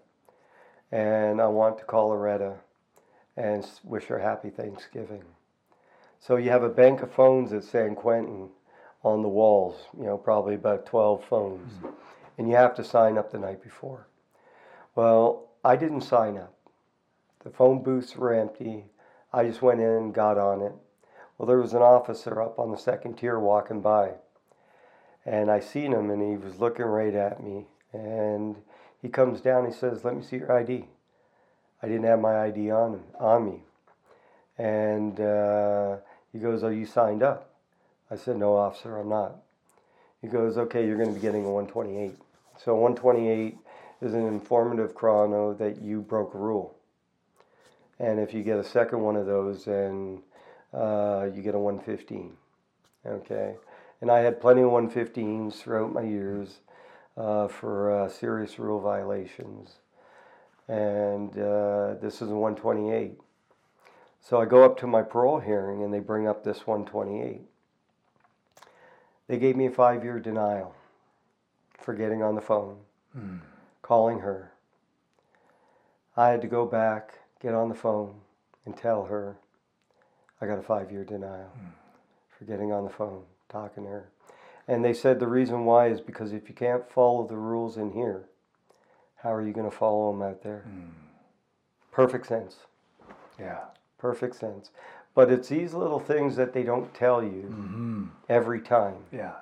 And 0.90 1.40
I 1.40 1.46
want 1.46 1.78
to 1.78 1.84
call 1.84 2.10
Aretta 2.10 2.56
and 3.36 3.66
wish 3.84 4.04
her 4.04 4.18
happy 4.18 4.50
Thanksgiving. 4.50 5.24
So 6.18 6.36
you 6.36 6.50
have 6.50 6.62
a 6.62 6.68
bank 6.68 7.02
of 7.02 7.12
phones 7.12 7.52
at 7.52 7.64
San 7.64 7.94
Quentin 7.94 8.50
on 9.02 9.22
the 9.22 9.28
walls, 9.28 9.86
you 9.98 10.04
know, 10.04 10.16
probably 10.16 10.54
about 10.54 10.86
12 10.86 11.24
phones. 11.24 11.72
And 12.38 12.48
you 12.48 12.56
have 12.56 12.74
to 12.76 12.84
sign 12.84 13.18
up 13.18 13.30
the 13.30 13.38
night 13.38 13.62
before. 13.62 14.06
Well, 14.94 15.50
I 15.64 15.76
didn't 15.76 16.02
sign 16.02 16.38
up. 16.38 16.54
The 17.44 17.50
phone 17.50 17.82
booths 17.82 18.16
were 18.16 18.32
empty. 18.32 18.84
I 19.32 19.44
just 19.44 19.62
went 19.62 19.80
in 19.80 19.86
and 19.86 20.14
got 20.14 20.38
on 20.38 20.62
it. 20.62 20.72
Well, 21.36 21.46
there 21.46 21.58
was 21.58 21.72
an 21.72 21.82
officer 21.82 22.40
up 22.40 22.58
on 22.58 22.70
the 22.70 22.76
second 22.76 23.16
tier 23.16 23.38
walking 23.38 23.80
by. 23.80 24.12
And 25.24 25.50
I 25.50 25.60
seen 25.60 25.92
him 25.92 26.10
and 26.10 26.22
he 26.22 26.36
was 26.36 26.60
looking 26.60 26.84
right 26.84 27.14
at 27.14 27.42
me. 27.42 27.66
And 27.92 28.56
he 29.00 29.08
comes 29.08 29.40
down, 29.40 29.66
he 29.66 29.72
says, 29.72 30.04
Let 30.04 30.16
me 30.16 30.22
see 30.22 30.36
your 30.36 30.52
ID. 30.52 30.86
I 31.82 31.88
didn't 31.88 32.04
have 32.04 32.20
my 32.20 32.44
ID 32.44 32.70
on 32.70 32.94
him, 32.94 33.04
on 33.18 33.44
me, 33.44 33.62
and 34.56 35.18
uh, 35.18 35.96
he 36.32 36.38
goes, 36.38 36.62
"Oh, 36.62 36.68
you 36.68 36.86
signed 36.86 37.24
up?" 37.24 37.51
I 38.12 38.16
said, 38.16 38.36
"No, 38.36 38.56
officer, 38.56 38.98
I'm 38.98 39.08
not." 39.08 39.36
He 40.20 40.28
goes, 40.28 40.58
"Okay, 40.58 40.86
you're 40.86 40.96
going 40.96 41.08
to 41.08 41.14
be 41.14 41.20
getting 41.20 41.44
a 41.44 41.50
128." 41.50 42.16
So 42.58 42.74
128 42.74 43.56
is 44.00 44.14
an 44.14 44.26
informative 44.26 44.94
chrono 44.94 45.54
that 45.54 45.80
you 45.80 46.00
broke 46.02 46.34
a 46.34 46.38
rule, 46.38 46.76
and 47.98 48.20
if 48.20 48.34
you 48.34 48.42
get 48.42 48.58
a 48.58 48.64
second 48.64 49.00
one 49.00 49.16
of 49.16 49.26
those, 49.26 49.64
then 49.64 50.22
uh, 50.74 51.28
you 51.34 51.42
get 51.42 51.54
a 51.54 51.58
115. 51.58 52.36
Okay, 53.06 53.56
and 54.00 54.10
I 54.10 54.18
had 54.18 54.40
plenty 54.40 54.62
of 54.62 54.70
115s 54.70 55.54
throughout 55.54 55.92
my 55.92 56.02
years 56.02 56.60
uh, 57.16 57.48
for 57.48 57.90
uh, 57.90 58.08
serious 58.08 58.58
rule 58.58 58.80
violations 58.80 59.78
and 60.68 61.30
uh, 61.38 61.94
this 62.00 62.22
is 62.22 62.30
a 62.30 62.36
128. 62.36 63.18
So 64.20 64.40
I 64.40 64.44
go 64.44 64.64
up 64.64 64.78
to 64.78 64.86
my 64.86 65.02
parole 65.02 65.40
hearing 65.40 65.82
and 65.82 65.92
they 65.92 65.98
bring 65.98 66.28
up 66.28 66.44
this 66.44 66.66
128. 66.66 67.42
They 69.32 69.38
gave 69.38 69.56
me 69.56 69.64
a 69.64 69.70
five 69.70 70.04
year 70.04 70.20
denial 70.20 70.74
for 71.80 71.94
getting 71.94 72.22
on 72.22 72.34
the 72.34 72.42
phone, 72.42 72.76
hmm. 73.14 73.36
calling 73.80 74.18
her. 74.18 74.52
I 76.18 76.28
had 76.28 76.42
to 76.42 76.46
go 76.46 76.66
back, 76.66 77.14
get 77.40 77.54
on 77.54 77.70
the 77.70 77.74
phone, 77.74 78.16
and 78.66 78.76
tell 78.76 79.06
her 79.06 79.38
I 80.42 80.46
got 80.46 80.58
a 80.58 80.62
five 80.62 80.92
year 80.92 81.02
denial 81.02 81.48
hmm. 81.48 81.70
for 82.28 82.44
getting 82.44 82.72
on 82.72 82.84
the 82.84 82.90
phone, 82.90 83.22
talking 83.48 83.84
to 83.84 83.88
her. 83.88 84.10
And 84.68 84.84
they 84.84 84.92
said 84.92 85.18
the 85.18 85.28
reason 85.28 85.64
why 85.64 85.86
is 85.86 86.02
because 86.02 86.34
if 86.34 86.50
you 86.50 86.54
can't 86.54 86.86
follow 86.86 87.26
the 87.26 87.38
rules 87.38 87.78
in 87.78 87.92
here, 87.92 88.26
how 89.16 89.32
are 89.32 89.40
you 89.40 89.54
going 89.54 89.70
to 89.70 89.74
follow 89.74 90.12
them 90.12 90.20
out 90.20 90.42
there? 90.42 90.66
Hmm. 90.68 90.90
Perfect 91.90 92.26
sense. 92.26 92.56
Yeah. 93.38 93.60
Perfect 93.96 94.34
sense. 94.34 94.72
But 95.14 95.30
it's 95.30 95.48
these 95.48 95.74
little 95.74 96.00
things 96.00 96.36
that 96.36 96.52
they 96.52 96.62
don't 96.62 96.92
tell 96.94 97.22
you 97.22 98.10
every 98.28 98.60
time. 98.60 98.96
Yeah. 99.12 99.34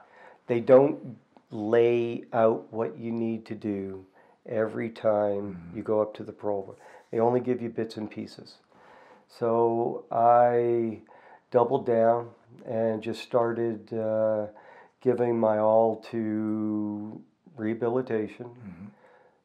They 0.46 0.60
don't 0.60 1.16
lay 1.50 2.24
out 2.32 2.72
what 2.72 2.98
you 2.98 3.12
need 3.12 3.46
to 3.46 3.54
do 3.54 4.04
every 4.46 4.90
time 4.90 5.70
you 5.74 5.82
go 5.82 6.00
up 6.00 6.14
to 6.14 6.24
the 6.24 6.32
parole 6.32 6.62
board. 6.62 6.78
They 7.10 7.20
only 7.20 7.40
give 7.40 7.60
you 7.62 7.68
bits 7.68 7.96
and 7.96 8.10
pieces. 8.10 8.56
So 9.28 10.04
I 10.10 11.02
doubled 11.50 11.86
down 11.86 12.30
and 12.66 13.02
just 13.02 13.22
started 13.22 13.92
uh, 13.92 14.46
giving 15.00 15.38
my 15.38 15.58
all 15.58 15.96
to 16.10 17.22
rehabilitation. 17.56 18.50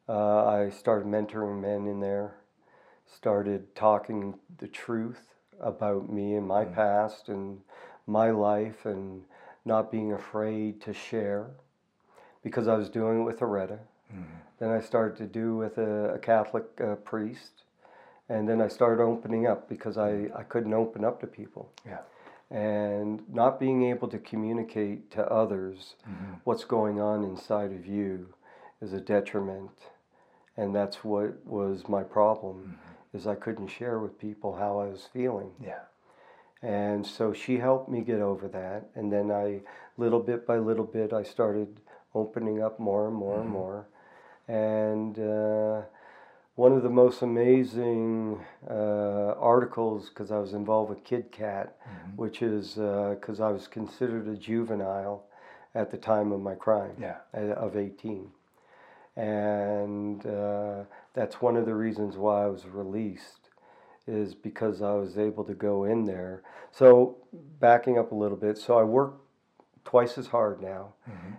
Uh, 0.08 0.44
I 0.46 0.70
started 0.70 1.06
mentoring 1.06 1.60
men 1.60 1.86
in 1.86 2.00
there, 2.00 2.36
started 3.06 3.74
talking 3.74 4.38
the 4.58 4.68
truth 4.68 5.35
about 5.60 6.12
me 6.12 6.34
and 6.34 6.46
my 6.46 6.64
mm. 6.64 6.74
past 6.74 7.28
and 7.28 7.60
my 8.06 8.30
life 8.30 8.86
and 8.86 9.22
not 9.64 9.90
being 9.90 10.12
afraid 10.12 10.80
to 10.82 10.92
share 10.92 11.46
because 12.42 12.68
I 12.68 12.74
was 12.74 12.88
doing 12.88 13.20
it 13.20 13.24
with 13.24 13.40
Areta. 13.40 13.78
Mm. 14.14 14.24
Then 14.58 14.70
I 14.70 14.80
started 14.80 15.16
to 15.18 15.26
do 15.26 15.56
with 15.56 15.78
a, 15.78 16.14
a 16.14 16.18
Catholic 16.18 16.64
uh, 16.80 16.94
priest. 16.96 17.62
And 18.28 18.48
then 18.48 18.60
I 18.60 18.68
started 18.68 19.02
opening 19.02 19.46
up 19.46 19.68
because 19.68 19.98
I, 19.98 20.10
mm. 20.10 20.38
I 20.38 20.42
couldn't 20.44 20.74
open 20.74 21.04
up 21.04 21.20
to 21.20 21.26
people. 21.26 21.70
Yeah. 21.84 21.98
And 22.50 23.22
not 23.28 23.58
being 23.58 23.84
able 23.84 24.08
to 24.08 24.18
communicate 24.18 25.10
to 25.12 25.26
others 25.26 25.96
mm-hmm. 26.08 26.34
what's 26.44 26.64
going 26.64 27.00
on 27.00 27.24
inside 27.24 27.72
of 27.72 27.86
you 27.86 28.34
is 28.80 28.92
a 28.92 29.00
detriment. 29.00 29.72
And 30.56 30.74
that's 30.74 31.02
what 31.02 31.44
was 31.44 31.88
my 31.88 32.04
problem 32.04 32.56
mm-hmm. 32.56 32.85
Is 33.14 33.26
I 33.26 33.34
couldn't 33.34 33.68
share 33.68 33.98
with 33.98 34.18
people 34.18 34.56
how 34.56 34.78
I 34.78 34.86
was 34.88 35.08
feeling. 35.12 35.50
Yeah. 35.62 35.80
And 36.62 37.06
so 37.06 37.32
she 37.32 37.58
helped 37.58 37.88
me 37.88 38.00
get 38.00 38.20
over 38.20 38.48
that. 38.48 38.88
And 38.94 39.12
then 39.12 39.30
I, 39.30 39.60
little 39.96 40.20
bit 40.20 40.46
by 40.46 40.58
little 40.58 40.84
bit, 40.84 41.12
I 41.12 41.22
started 41.22 41.80
opening 42.14 42.62
up 42.62 42.80
more 42.80 43.06
and 43.06 43.14
more 43.16 43.40
and 43.40 43.48
more. 43.50 43.86
And 44.48 45.18
uh, 45.18 45.82
one 46.54 46.72
of 46.72 46.82
the 46.82 46.88
most 46.90 47.20
amazing 47.22 48.40
uh, 48.68 49.34
articles, 49.38 50.08
because 50.08 50.30
I 50.30 50.38
was 50.38 50.54
involved 50.54 50.88
with 50.90 51.04
Kid 51.04 51.30
Cat, 51.30 51.76
which 52.16 52.40
is 52.42 52.74
because 52.74 53.40
I 53.40 53.50
was 53.50 53.68
considered 53.68 54.26
a 54.28 54.36
juvenile 54.36 55.24
at 55.74 55.90
the 55.90 55.98
time 55.98 56.32
of 56.32 56.40
my 56.40 56.54
crime 56.54 56.92
Yeah. 56.98 57.16
uh, 57.36 57.52
of 57.54 57.76
18. 57.76 58.30
And 59.16 60.24
uh, 60.26 60.84
that's 61.16 61.40
one 61.40 61.56
of 61.56 61.64
the 61.64 61.74
reasons 61.74 62.16
why 62.16 62.44
I 62.44 62.46
was 62.46 62.66
released 62.66 63.48
is 64.06 64.34
because 64.34 64.82
I 64.82 64.92
was 64.92 65.18
able 65.18 65.42
to 65.44 65.54
go 65.54 65.84
in 65.84 66.04
there. 66.04 66.42
So 66.70 67.16
backing 67.58 67.98
up 67.98 68.12
a 68.12 68.14
little 68.14 68.36
bit, 68.36 68.58
so 68.58 68.78
I 68.78 68.84
work 68.84 69.14
twice 69.84 70.18
as 70.18 70.28
hard 70.28 70.60
now, 70.60 70.94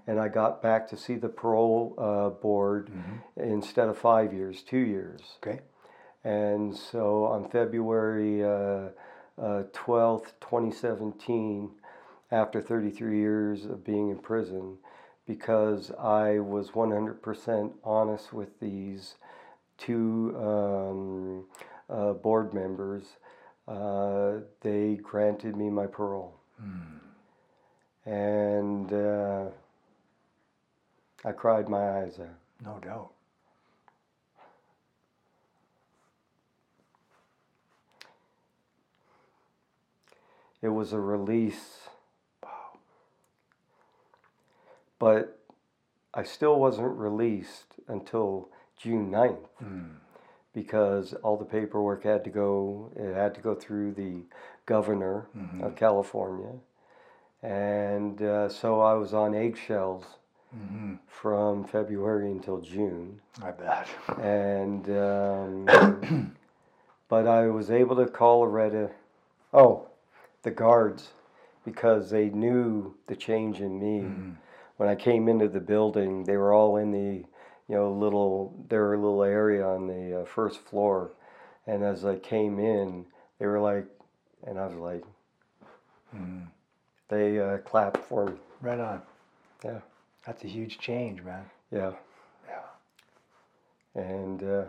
and 0.07 0.19
I 0.19 0.29
got 0.29 0.61
back 0.61 0.87
to 0.89 0.97
see 0.97 1.15
the 1.15 1.29
parole 1.29 1.93
uh, 1.97 2.29
board 2.29 2.89
instead 3.37 3.87
of 3.87 3.97
five 3.97 4.33
years, 4.33 4.63
two 4.63 4.79
years. 4.79 5.21
Okay. 5.37 5.59
And 6.23 6.75
so 6.75 7.25
on 7.25 7.49
February 7.49 8.43
uh, 8.43 8.89
uh, 9.39 9.63
12th, 9.73 10.31
2017, 10.41 11.71
after 12.31 12.61
33 12.61 13.17
years 13.17 13.65
of 13.65 13.85
being 13.85 14.09
in 14.09 14.17
prison, 14.17 14.77
because 15.25 15.91
I 15.91 16.39
was 16.39 16.71
100% 16.71 17.73
honest 17.83 18.33
with 18.33 18.59
these 18.59 19.15
two 19.77 20.35
um, 20.37 21.45
uh, 21.89 22.13
board 22.13 22.53
members, 22.53 23.03
uh, 23.67 24.41
they 24.61 24.95
granted 24.95 25.55
me 25.55 25.69
my 25.69 25.87
parole. 25.87 26.33
And 28.05 28.93
uh, 28.93 29.45
I 31.25 31.31
cried 31.33 31.67
my 31.67 31.99
eyes 31.99 32.19
out. 32.19 32.39
No 32.63 32.79
doubt. 32.79 33.11
It 40.61 40.69
was 40.69 40.93
a 40.93 40.99
release. 40.99 41.81
Wow. 42.41 42.79
But 44.97 45.39
I 46.13 46.23
still 46.23 46.59
wasn't 46.59 46.97
released 46.97 47.75
until 47.87 48.49
June 48.77 49.11
9th 49.11 49.47
because 50.53 51.13
all 51.21 51.37
the 51.37 51.45
paperwork 51.45 52.03
had 52.03 52.23
to 52.23 52.31
go, 52.31 52.91
it 52.95 53.13
had 53.13 53.35
to 53.35 53.41
go 53.41 53.53
through 53.53 53.93
the 53.93 54.21
governor 54.65 55.27
of 55.61 55.75
California. 55.75 56.53
And 57.43 58.19
uh, 58.21 58.49
so 58.49 58.81
I 58.81 58.93
was 58.93 59.13
on 59.13 59.35
eggshells 59.35 60.05
from 61.07 61.63
February 61.65 62.31
until 62.31 62.59
June 62.61 63.19
I 63.43 63.51
bet. 63.51 63.87
and 64.19 64.89
um, 64.89 66.35
but 67.09 67.27
I 67.27 67.47
was 67.47 67.69
able 67.69 67.95
to 67.97 68.07
call 68.07 68.45
Aretta. 68.45 68.89
Oh, 69.53 69.87
the 70.43 70.51
guards, 70.51 71.09
because 71.65 72.09
they 72.09 72.29
knew 72.29 72.95
the 73.07 73.15
change 73.15 73.59
in 73.61 73.79
me. 73.79 74.07
When 74.77 74.89
I 74.89 74.95
came 74.95 75.27
into 75.27 75.47
the 75.47 75.59
building, 75.59 76.23
they 76.23 76.37
were 76.37 76.53
all 76.53 76.77
in 76.77 76.91
the, 76.91 77.25
you 77.69 77.75
know, 77.75 77.91
little 77.91 78.53
their 78.69 78.97
little 78.97 79.23
area 79.23 79.65
on 79.67 79.87
the 79.87 80.21
uh, 80.21 80.25
first 80.25 80.59
floor, 80.61 81.11
and 81.65 81.83
as 81.83 82.05
I 82.05 82.15
came 82.17 82.59
in, 82.59 83.05
they 83.39 83.45
were 83.45 83.59
like, 83.59 83.85
and 84.45 84.57
I 84.59 84.67
was 84.67 84.75
like, 84.77 85.03
they 87.09 87.39
uh, 87.39 87.57
clapped 87.59 88.03
for 88.05 88.25
me. 88.27 88.33
Right 88.61 88.79
on. 88.79 89.01
Yeah, 89.63 89.79
That's 90.25 90.43
a 90.43 90.47
huge 90.47 90.79
change, 90.79 91.21
man. 91.23 91.45
yeah. 91.71 91.91
Yeah. 92.47 94.01
and 94.01 94.43
uh, 94.43 94.63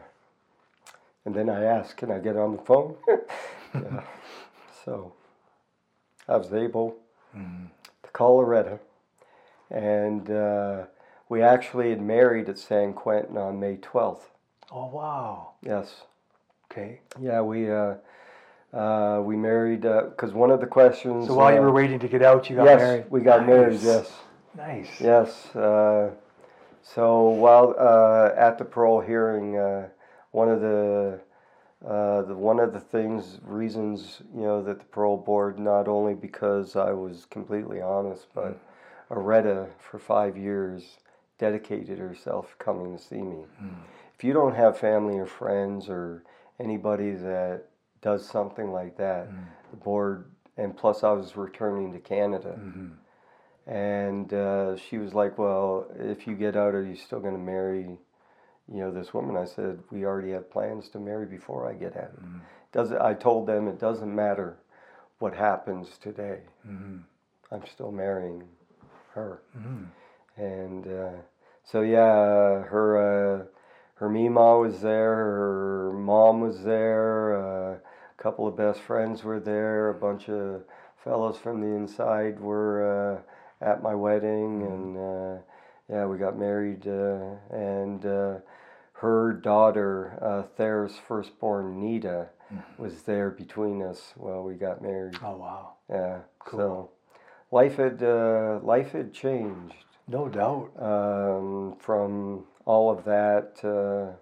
and 1.24 1.34
then 1.34 1.49
I 1.51 1.64
asked, 1.64 1.96
"Can 1.96 2.11
I 2.11 2.18
get 2.18 2.36
on 2.36 2.57
the 2.57 2.62
phone?" 2.62 2.96
yeah. 3.74 4.03
So 4.84 5.12
I 6.28 6.36
was 6.36 6.53
able 6.53 6.96
to 7.34 8.11
call 8.12 8.42
Aretta, 8.44 8.78
and 9.70 10.30
uh, 10.30 10.84
we 11.29 11.43
actually 11.43 11.91
had 11.91 12.01
married 12.01 12.49
at 12.49 12.59
San 12.59 12.93
Quentin 12.93 13.37
on 13.37 13.61
May 13.61 13.76
twelfth. 13.76 14.31
Oh 14.70 14.87
wow. 14.87 15.53
Yes, 15.62 16.03
Okay. 16.70 17.01
yeah, 17.20 17.41
we 17.41 17.70
uh, 17.70 17.95
uh, 18.72 19.20
we 19.24 19.37
married 19.37 19.83
because 19.83 20.33
one 20.33 20.51
of 20.51 20.61
the 20.61 20.66
questions. 20.66 21.26
So 21.26 21.35
while 21.35 21.53
you 21.53 21.59
uh, 21.59 21.62
were 21.62 21.72
waiting 21.72 21.99
to 22.01 22.09
get 22.09 22.22
out, 22.22 22.51
you 22.51 22.57
got 22.57 22.64
yes, 22.64 22.81
married. 22.81 23.05
we 23.11 23.20
got 23.20 23.47
married. 23.47 23.74
Nice. 23.74 23.85
Yes. 23.85 24.12
Nice. 24.57 25.01
Yes. 25.01 25.57
Uh, 25.57 26.11
so 26.83 27.29
while 27.29 27.74
uh, 27.79 28.31
at 28.37 28.59
the 28.59 28.64
parole 28.64 29.01
hearing, 29.01 29.57
uh, 29.57 29.89
one 30.33 30.49
of 30.49 30.61
the, 30.61 31.20
uh, 31.87 32.22
the 32.22 32.35
one 32.35 32.61
of 32.61 32.72
the 32.72 32.81
things 32.81 33.39
reasons 33.43 34.22
you 34.35 34.43
know 34.43 34.62
that 34.62 34.79
the 34.79 34.85
parole 34.87 35.16
board 35.16 35.59
not 35.59 35.89
only 35.89 36.14
because 36.14 36.76
I 36.76 36.93
was 36.93 37.26
completely 37.31 37.81
honest, 37.81 38.26
but 38.35 38.59
Areta 39.11 39.68
for 39.79 39.99
five 39.99 40.37
years 40.37 40.99
dedicated 41.39 41.99
herself 41.99 42.57
coming 42.59 42.97
to 42.97 43.03
see 43.03 43.22
me. 43.22 43.45
Hmm. 43.59 43.68
If 44.16 44.24
you 44.24 44.32
don't 44.32 44.55
have 44.55 44.78
family 44.78 45.18
or 45.18 45.26
friends 45.26 45.89
or 45.89 46.24
anybody 46.59 47.12
that 47.12 47.64
does 48.03 48.28
something 48.28 48.72
like 48.72 48.97
that, 48.97 49.26
hmm. 49.28 49.36
the 49.70 49.76
board 49.76 50.30
and 50.57 50.76
plus 50.76 51.05
I 51.05 51.12
was 51.12 51.36
returning 51.36 51.93
to 51.93 52.01
Canada. 52.01 52.59
Mm-hmm. 52.59 53.72
And 53.72 54.32
uh, 54.32 54.76
she 54.76 54.99
was 54.99 55.14
like, 55.14 55.39
"Well, 55.39 55.86
if 55.95 56.26
you 56.26 56.34
get 56.34 56.57
out, 56.57 56.74
are 56.74 56.84
you 56.84 56.97
still 56.97 57.20
going 57.20 57.34
to 57.34 57.39
marry, 57.39 57.82
you 57.82 58.80
know, 58.80 58.91
this 58.91 59.12
woman?" 59.12 59.36
I 59.36 59.45
said, 59.45 59.80
"We 59.91 60.05
already 60.05 60.32
have 60.32 60.51
plans 60.51 60.89
to 60.91 60.99
marry 60.99 61.26
before 61.26 61.68
I 61.68 61.74
get 61.74 61.95
out." 61.97 62.16
Mm-hmm. 62.16 62.39
Does 62.72 62.93
I 62.93 63.12
told 63.12 63.47
them 63.47 63.68
it 63.68 63.78
doesn't 63.78 64.12
matter 64.12 64.59
what 65.18 65.34
happens 65.34 65.99
today. 65.99 66.41
Mm-hmm. 66.66 66.99
I'm 67.51 67.66
still 67.66 67.91
marrying 67.91 68.45
her. 69.14 69.43
And 70.39 70.86
uh, 70.86 71.11
so 71.64 71.80
yeah, 71.82 72.62
her 72.62 73.43
uh, 73.43 73.45
her 73.95 74.09
Mima 74.09 74.59
was 74.59 74.80
there, 74.80 75.14
her 75.14 75.93
mom 75.93 76.41
was 76.41 76.62
there, 76.62 77.36
uh, 77.36 77.74
a 77.74 78.22
couple 78.22 78.47
of 78.47 78.57
best 78.57 78.80
friends 78.80 79.24
were 79.24 79.41
there, 79.41 79.91
a 79.91 79.95
bunch 79.95 80.28
of 80.28 80.62
fellows 81.03 81.36
from 81.39 81.61
the 81.61 81.66
inside 81.66 82.39
were 82.39 83.24
uh, 83.61 83.64
at 83.64 83.82
my 83.82 83.95
wedding, 83.95 84.62
and 84.62 84.97
uh, 84.97 85.43
yeah, 85.91 86.07
we 86.07 86.16
got 86.18 86.39
married, 86.39 86.86
uh, 86.86 87.34
and 87.51 88.07
uh, 88.07 88.34
her 88.93 89.32
daughter, 89.32 90.18
uh, 90.22 90.43
Thayer's 90.57 90.97
firstborn, 91.09 91.80
Nita, 91.80 92.28
was 92.78 93.03
there 93.03 93.30
between 93.30 93.82
us 93.82 94.12
while 94.16 94.43
we 94.43 94.55
got 94.55 94.80
married. 94.80 95.18
Oh 95.22 95.36
wow. 95.36 95.72
Yeah, 95.91 96.20
Cool. 96.39 96.59
so 96.59 96.91
life 97.51 97.76
had 97.76 98.03
uh, 98.03 98.61
life 98.62 98.93
had 98.93 99.12
changed 99.12 99.74
No 100.09 100.29
doubt. 100.29 100.71
um, 100.79 101.77
from 101.79 102.45
all 102.65 102.91
of 102.91 103.05
that, 103.05 103.59
uh, 103.63 104.17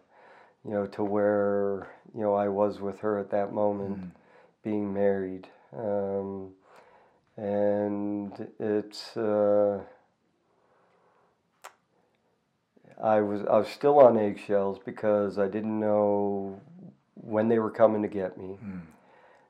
you 0.65 0.71
know, 0.75 0.87
to 0.87 1.05
where 1.05 1.89
you 2.15 2.23
know 2.23 2.35
I 2.35 2.49
was 2.49 2.81
with 2.81 2.99
her 3.01 3.19
at 3.19 3.31
that 3.31 3.53
moment, 3.53 3.99
being 4.65 4.93
married, 4.93 5.49
um, 5.77 6.51
and 7.37 8.49
it's. 8.59 9.17
Uh, 9.17 9.81
I 13.03 13.21
was 13.21 13.43
I 13.43 13.59
was 13.59 13.69
still 13.69 13.99
on 14.01 14.17
eggshells 14.19 14.79
because 14.85 15.39
I 15.39 15.49
didn't 15.49 15.79
know 15.79 16.61
when 17.15 17.49
they 17.49 17.59
were 17.59 17.71
coming 17.71 18.03
to 18.03 18.09
get 18.09 18.39
me, 18.39 18.59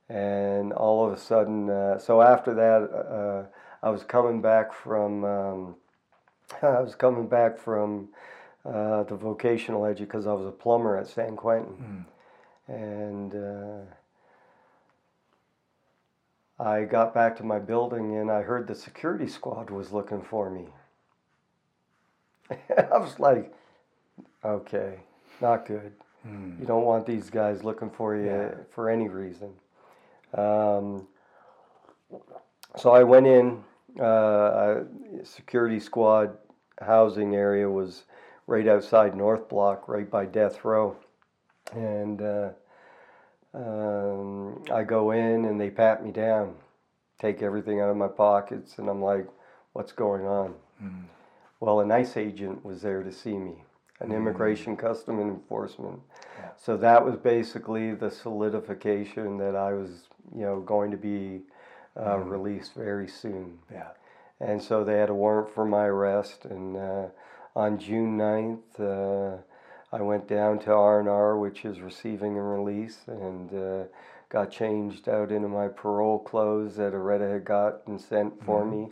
and 0.09 0.73
all 0.73 1.07
of 1.07 1.13
a 1.13 1.19
sudden, 1.19 1.71
uh, 1.71 1.99
so 1.99 2.21
after 2.23 2.55
that, 2.55 2.91
uh, 2.93 3.45
I 3.87 3.91
was 3.91 4.03
coming 4.05 4.43
back 4.43 4.73
from 4.75 5.25
um, 5.25 5.77
I 6.63 6.81
was 6.81 6.95
coming 6.95 7.27
back 7.29 7.59
from 7.59 8.09
uh, 8.65 9.03
the 9.05 9.17
vocational 9.17 9.85
edge 9.87 9.99
because 9.99 10.27
I 10.27 10.33
was 10.33 10.47
a 10.47 10.51
plumber 10.53 10.97
at 10.97 11.07
San 11.09 11.37
Quentin, 11.37 12.05
and. 12.69 13.35
Uh, 13.35 13.95
I 16.59 16.85
got 16.85 17.13
back 17.13 17.37
to 17.37 17.45
my 17.45 17.59
building 17.59 18.17
and 18.17 18.31
I 18.31 18.41
heard 18.41 18.67
the 18.67 18.75
security 18.75 19.29
squad 19.29 19.69
was 19.69 19.93
looking 19.93 20.23
for 20.23 20.49
me. 20.49 20.65
I 22.51 22.97
was 22.97 23.21
like, 23.21 23.53
okay, 24.43 25.01
not 25.43 25.67
good. 25.67 25.93
You 26.25 26.65
don't 26.67 26.85
want 26.85 27.05
these 27.05 27.29
guys 27.29 27.63
looking 27.63 27.91
for 27.91 28.17
you 28.17 28.25
Yeah. 28.25 28.55
for 28.75 28.89
any 28.89 29.09
reason. 29.09 29.51
Um, 30.33 31.07
so 32.79 32.91
I 32.91 33.03
went 33.03 33.27
in. 33.27 33.63
Uh, 34.01 34.85
a 35.23 35.25
security 35.25 35.81
squad 35.81 36.37
housing 36.81 37.35
area 37.35 37.69
was 37.69 38.05
right 38.47 38.69
outside 38.69 39.17
North 39.17 39.49
Block, 39.49 39.89
right 39.89 40.11
by 40.11 40.27
Death 40.27 40.65
Row, 40.65 40.97
and 41.73 42.21
uh, 42.21 42.51
um, 43.55 44.63
I 44.73 44.85
go 44.85 45.13
in 45.13 45.47
and 45.47 45.61
they 45.61 45.71
pat 45.71 46.05
me 46.05 46.13
down, 46.13 46.55
take 47.19 47.43
everything 47.43 47.81
out 47.81 47.89
of 47.89 47.97
my 47.97 48.09
pockets, 48.09 48.79
and 48.79 48.89
I'm 48.89 49.03
like, 49.03 49.27
"What's 49.73 49.93
going 49.93 50.27
on?" 50.27 50.55
Well, 51.61 51.81
an 51.81 51.91
ICE 51.91 52.17
agent 52.19 52.65
was 52.65 52.83
there 52.83 53.03
to 53.03 53.11
see 53.11 53.37
me, 53.39 53.65
an 54.01 54.13
immigration 54.13 54.77
custom 54.77 55.19
and 55.21 55.31
enforcement. 55.31 56.01
Yeah. 56.39 56.51
So 56.57 56.77
that 56.77 57.03
was 57.03 57.17
basically 57.17 57.95
the 57.95 58.11
solidification 58.11 59.39
that 59.39 59.57
I 59.57 59.73
was, 59.73 60.09
you 60.35 60.43
know, 60.43 60.61
going 60.61 60.91
to 60.91 60.99
be 60.99 61.41
uh, 61.99 62.19
released 62.19 62.75
very 62.75 63.09
soon. 63.09 63.59
Yeah. 63.73 63.89
And 64.41 64.63
so 64.63 64.85
they 64.85 64.99
had 64.99 65.09
a 65.11 65.15
warrant 65.15 65.55
for 65.55 65.65
my 65.65 65.85
arrest. 65.85 66.45
And 66.45 66.77
uh, 66.77 67.07
on 67.55 67.79
June 67.79 68.19
9th, 68.19 69.39
uh, 69.39 69.43
I 69.93 70.03
went 70.03 70.29
down 70.29 70.59
to 70.61 70.73
R&R, 70.73 71.39
which 71.39 71.65
is 71.65 71.81
receiving 71.81 72.37
and 72.37 72.53
release, 72.53 72.99
and 73.07 73.55
uh, 73.55 73.85
got 74.29 74.51
changed 74.51 75.09
out 75.09 75.31
into 75.33 75.49
my 75.49 75.69
parole 75.69 76.19
clothes 76.19 76.77
that 76.77 76.93
Areta 76.93 77.33
had 77.33 77.45
got 77.45 77.87
and 77.87 78.01
sent 78.01 78.45
for 78.45 78.65
me. 78.65 78.89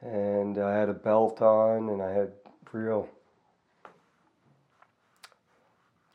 And 0.00 0.58
I 0.58 0.78
had 0.78 0.88
a 0.88 0.94
belt 0.94 1.42
on, 1.42 1.88
and 1.88 2.00
I 2.00 2.12
had 2.12 2.30
real, 2.72 3.08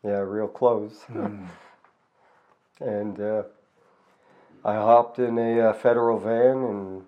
yeah, 0.03 0.19
real 0.19 0.47
clothes. 0.47 1.03
and 2.80 3.19
uh, 3.19 3.43
I 4.66 4.76
hopped 4.76 5.20
in 5.20 5.38
a 5.38 5.59
uh, 5.59 5.74
federal 5.74 6.18
van 6.20 6.57
and 6.64 7.01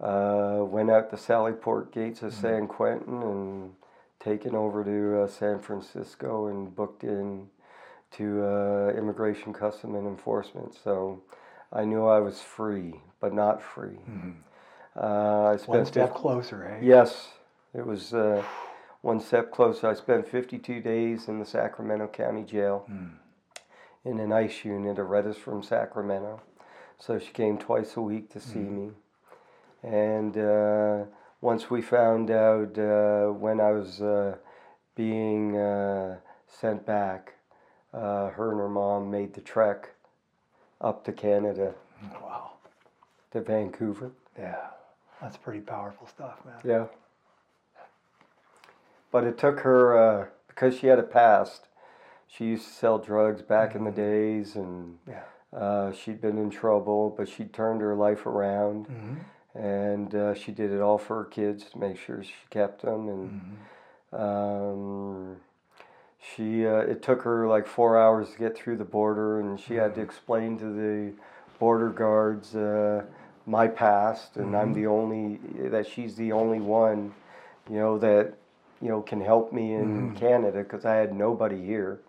uh, 0.00 0.64
went 0.64 0.90
out 0.90 1.10
the 1.10 1.16
Sallyport 1.16 1.92
gates 1.92 2.22
of 2.22 2.34
San 2.34 2.66
Quentin 2.66 3.22
and 3.22 3.72
taken 4.20 4.54
over 4.54 4.82
to 4.84 5.22
uh, 5.22 5.28
San 5.28 5.60
Francisco 5.60 6.48
and 6.48 6.74
booked 6.74 7.04
in 7.04 7.46
to 8.12 8.44
uh, 8.44 8.92
Immigration 8.96 9.52
Custom 9.52 9.94
and 9.94 10.06
Enforcement. 10.06 10.74
So 10.82 11.22
I 11.72 11.84
knew 11.84 12.06
I 12.06 12.18
was 12.20 12.40
free, 12.40 13.00
but 13.20 13.32
not 13.32 13.62
free. 13.62 13.98
Uh, 15.00 15.50
I 15.52 15.56
spent 15.56 15.68
One 15.68 15.86
step 15.86 16.08
fif- 16.10 16.16
closer, 16.16 16.64
eh? 16.64 16.78
Yes, 16.82 17.28
it 17.74 17.86
was 17.86 18.12
uh, 18.12 18.42
one 19.02 19.20
step 19.20 19.50
closer. 19.52 19.88
I 19.88 19.94
spent 19.94 20.26
52 20.28 20.80
days 20.80 21.28
in 21.28 21.38
the 21.38 21.44
Sacramento 21.44 22.08
County 22.08 22.42
Jail 22.42 22.88
in 24.04 24.18
an 24.18 24.32
ICE 24.32 24.64
unit, 24.64 24.98
Aretas 24.98 25.36
from 25.36 25.62
Sacramento. 25.62 26.40
So 26.98 27.18
she 27.18 27.30
came 27.32 27.58
twice 27.58 27.96
a 27.96 28.00
week 28.00 28.30
to 28.32 28.40
see 28.40 28.58
me. 28.58 28.90
And 29.82 30.36
uh, 30.36 31.04
once 31.40 31.70
we 31.70 31.82
found 31.82 32.30
out 32.30 32.78
uh, 32.78 33.32
when 33.32 33.60
I 33.60 33.70
was 33.72 34.00
uh, 34.00 34.36
being 34.94 35.56
uh, 35.56 36.16
sent 36.48 36.86
back, 36.86 37.34
uh, 37.92 38.30
her 38.30 38.50
and 38.50 38.58
her 38.60 38.68
mom 38.68 39.10
made 39.10 39.34
the 39.34 39.40
trek 39.40 39.90
up 40.80 41.04
to 41.04 41.12
Canada, 41.12 41.74
Wow. 42.22 42.52
to 43.32 43.40
Vancouver. 43.40 44.10
Yeah. 44.38 44.56
That's 45.20 45.36
pretty 45.36 45.60
powerful 45.60 46.06
stuff, 46.06 46.44
man. 46.44 46.56
Yeah. 46.64 46.86
But 49.10 49.24
it 49.24 49.38
took 49.38 49.60
her 49.60 49.96
uh, 49.96 50.26
because 50.48 50.76
she 50.78 50.88
had 50.88 50.98
a 50.98 51.02
past. 51.02 51.68
She 52.28 52.44
used 52.44 52.66
to 52.66 52.72
sell 52.72 52.98
drugs 52.98 53.40
back 53.42 53.74
in 53.74 53.84
the 53.84 53.90
days, 53.90 54.56
and 54.56 54.98
Yeah. 55.08 55.22
Uh, 55.56 55.92
she'd 55.92 56.20
been 56.20 56.38
in 56.38 56.50
trouble. 56.50 57.14
But 57.16 57.28
she 57.28 57.44
turned 57.44 57.80
her 57.80 57.94
life 57.94 58.26
around, 58.26 58.86
and 59.54 60.14
uh, 60.14 60.34
she 60.34 60.52
did 60.52 60.70
it 60.70 60.80
all 60.80 60.98
for 60.98 61.16
her 61.18 61.24
kids 61.24 61.64
to 61.72 61.78
make 61.78 61.98
sure 61.98 62.22
she 62.22 62.32
kept 62.50 62.82
them. 62.82 63.08
And 63.08 63.30
um, 64.12 65.36
she, 66.34 66.66
uh, 66.66 66.78
it 66.78 67.02
took 67.02 67.22
her 67.22 67.46
like 67.48 67.66
four 67.66 67.98
hours 67.98 68.30
to 68.32 68.38
get 68.38 68.56
through 68.56 68.76
the 68.76 68.84
border, 68.84 69.40
and 69.40 69.58
she 69.58 69.74
had 69.74 69.94
to 69.94 70.00
explain 70.00 70.58
to 70.58 70.64
the 70.66 71.12
border 71.58 71.88
guards 71.90 72.54
uh, 72.54 73.02
my 73.46 73.68
past, 73.68 74.36
and 74.36 74.56
I'm 74.56 74.72
the 74.72 74.86
only 74.86 75.38
that 75.68 75.86
she's 75.86 76.16
the 76.16 76.32
only 76.32 76.60
one, 76.60 77.14
you 77.70 77.76
know, 77.76 77.98
that 77.98 78.34
you 78.82 78.88
know 78.88 79.00
can 79.02 79.20
help 79.20 79.52
me 79.52 79.74
in 79.74 80.14
Canada 80.16 80.62
because 80.62 80.84
I 80.84 80.96
had 80.96 81.14
nobody 81.14 81.64
here. 81.64 82.00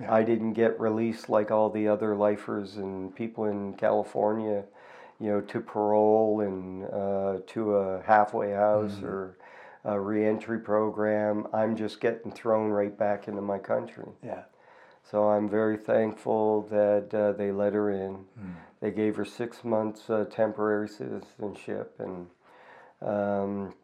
Yeah. 0.00 0.12
I 0.12 0.22
didn't 0.22 0.52
get 0.52 0.78
released 0.78 1.28
like 1.28 1.50
all 1.50 1.70
the 1.70 1.88
other 1.88 2.14
lifers 2.16 2.76
and 2.76 3.14
people 3.14 3.46
in 3.46 3.74
California, 3.74 4.64
you 5.18 5.28
know, 5.28 5.40
to 5.40 5.60
parole 5.60 6.40
and 6.40 6.84
uh, 6.84 7.38
to 7.48 7.76
a 7.76 8.02
halfway 8.02 8.52
house 8.52 9.02
or 9.02 9.36
a 9.84 9.98
reentry 9.98 10.58
program. 10.58 11.46
I'm 11.52 11.76
just 11.76 12.00
getting 12.00 12.30
thrown 12.32 12.70
right 12.70 12.96
back 12.96 13.28
into 13.28 13.42
my 13.42 13.58
country. 13.58 14.08
Yeah. 14.22 14.42
So 15.10 15.28
I'm 15.28 15.48
very 15.48 15.76
thankful 15.76 16.62
that 16.70 17.12
uh, 17.12 17.32
they 17.32 17.50
let 17.50 17.72
her 17.72 17.90
in. 17.90 18.24
They 18.80 18.90
gave 18.90 19.16
her 19.16 19.24
six 19.24 19.64
months 19.64 20.08
uh, 20.08 20.24
temporary 20.30 20.88
citizenship, 20.88 21.98
and 21.98 22.28
um, 23.02 23.74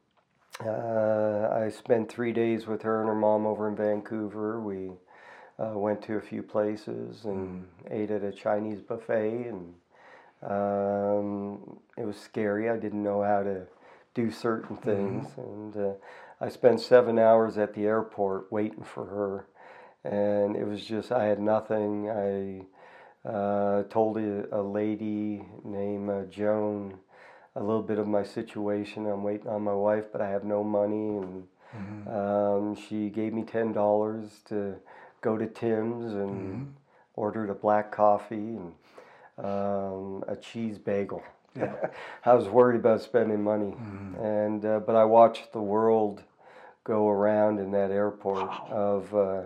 uh, 0.65 1.49
I 1.53 1.69
spent 1.69 2.11
three 2.11 2.33
days 2.33 2.67
with 2.67 2.83
her 2.83 3.01
and 3.01 3.09
her 3.09 3.15
mom 3.15 3.45
over 3.47 3.69
in 3.69 3.77
Vancouver. 3.77 4.61
We 4.61 4.93
uh, 5.59 5.79
went 5.79 6.03
to 6.03 6.17
a 6.17 6.21
few 6.21 6.43
places 6.43 7.25
and 7.25 7.67
ate 7.91 8.11
at 8.11 8.23
a 8.23 8.33
Chinese 8.33 8.81
buffet, 8.81 9.49
and 9.49 9.75
um, 10.43 11.79
it 11.97 12.07
was 12.07 12.17
scary. 12.19 12.71
I 12.71 12.77
didn't 12.77 13.03
know 13.03 13.23
how 13.23 13.43
to 13.43 13.67
do 14.15 14.31
certain 14.31 14.77
things, 14.77 15.27
and 15.37 15.77
uh, 15.77 15.93
I 16.41 16.49
spent 16.49 16.81
seven 16.81 17.19
hours 17.19 17.59
at 17.59 17.75
the 17.75 17.87
airport 17.87 18.53
waiting 18.53 18.85
for 18.85 19.07
her 19.07 19.47
and 20.05 20.57
it 20.57 20.65
was 20.67 20.85
just 20.85 21.13
I 21.13 21.25
had 21.25 21.41
nothing. 21.41 22.11
I 22.11 23.29
uh, 23.29 23.83
told 23.85 24.19
a, 24.19 24.47
a 24.57 24.63
lady 24.63 25.45
named 25.65 26.11
uh, 26.11 26.25
Joan 26.25 26.99
a 27.57 27.61
little 27.63 27.83
bit 27.83 27.99
of 27.99 28.07
my 28.07 28.23
situation. 28.23 29.07
I'm 29.07 29.23
waiting 29.23 29.49
on 29.49 29.63
my 29.63 29.75
wife, 29.75 30.07
but 30.13 30.21
I 30.21 30.29
have 30.31 30.45
no 30.45 30.63
money, 30.63 31.19
and 31.19 31.49
um, 32.09 32.77
she 32.77 33.11
gave 33.11 33.33
me 33.33 33.43
ten 33.43 33.73
dollars 33.73 34.41
to 34.49 34.77
go 35.21 35.37
to 35.37 35.47
Tim's 35.47 36.13
and 36.13 36.75
ordered 37.15 37.51
a 37.51 37.55
black 37.55 37.91
coffee 37.93 38.57
and 38.59 38.73
um, 39.39 40.25
a 40.29 40.37
cheese 40.41 40.79
bagel. 40.79 41.23
I 42.25 42.35
was 42.35 42.49
worried 42.49 42.79
about 42.79 43.01
spending 43.01 43.43
money, 43.43 43.75
and 44.21 44.65
uh, 44.65 44.81
but 44.81 44.95
I 44.95 45.05
watched 45.05 45.53
the 45.53 45.61
world 45.61 46.23
go 46.85 47.09
around 47.09 47.59
in 47.59 47.71
that 47.73 47.91
airport 47.91 48.51
of 48.71 49.15
uh, 49.15 49.43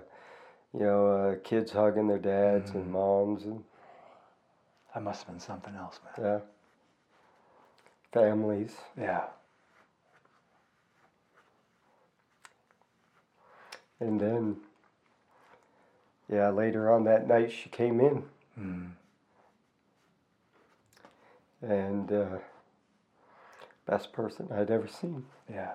you 0.75 0.81
know 0.81 1.07
uh, 1.07 1.35
kids 1.45 1.71
hugging 1.71 2.09
their 2.09 2.19
dads 2.19 2.71
and 2.73 2.91
moms 2.91 3.45
and 3.45 3.63
That 4.95 5.03
must 5.03 5.23
have 5.23 5.31
been 5.35 5.41
something 5.41 5.75
else, 5.77 6.01
man. 6.17 6.25
yeah 6.27 6.39
families. 8.13 8.73
Yeah. 8.99 9.25
And 14.01 14.19
then, 14.21 14.57
yeah, 16.33 16.51
later 16.51 16.93
on 16.93 17.05
that 17.05 17.27
night 17.27 17.53
she 17.53 17.69
came 17.69 18.01
in. 18.01 18.25
And 21.63 22.13
uh, 22.13 22.39
best 23.87 24.13
person 24.13 24.49
I'd 24.53 24.71
ever 24.71 24.89
seen. 24.89 25.25
Yeah. 25.51 25.73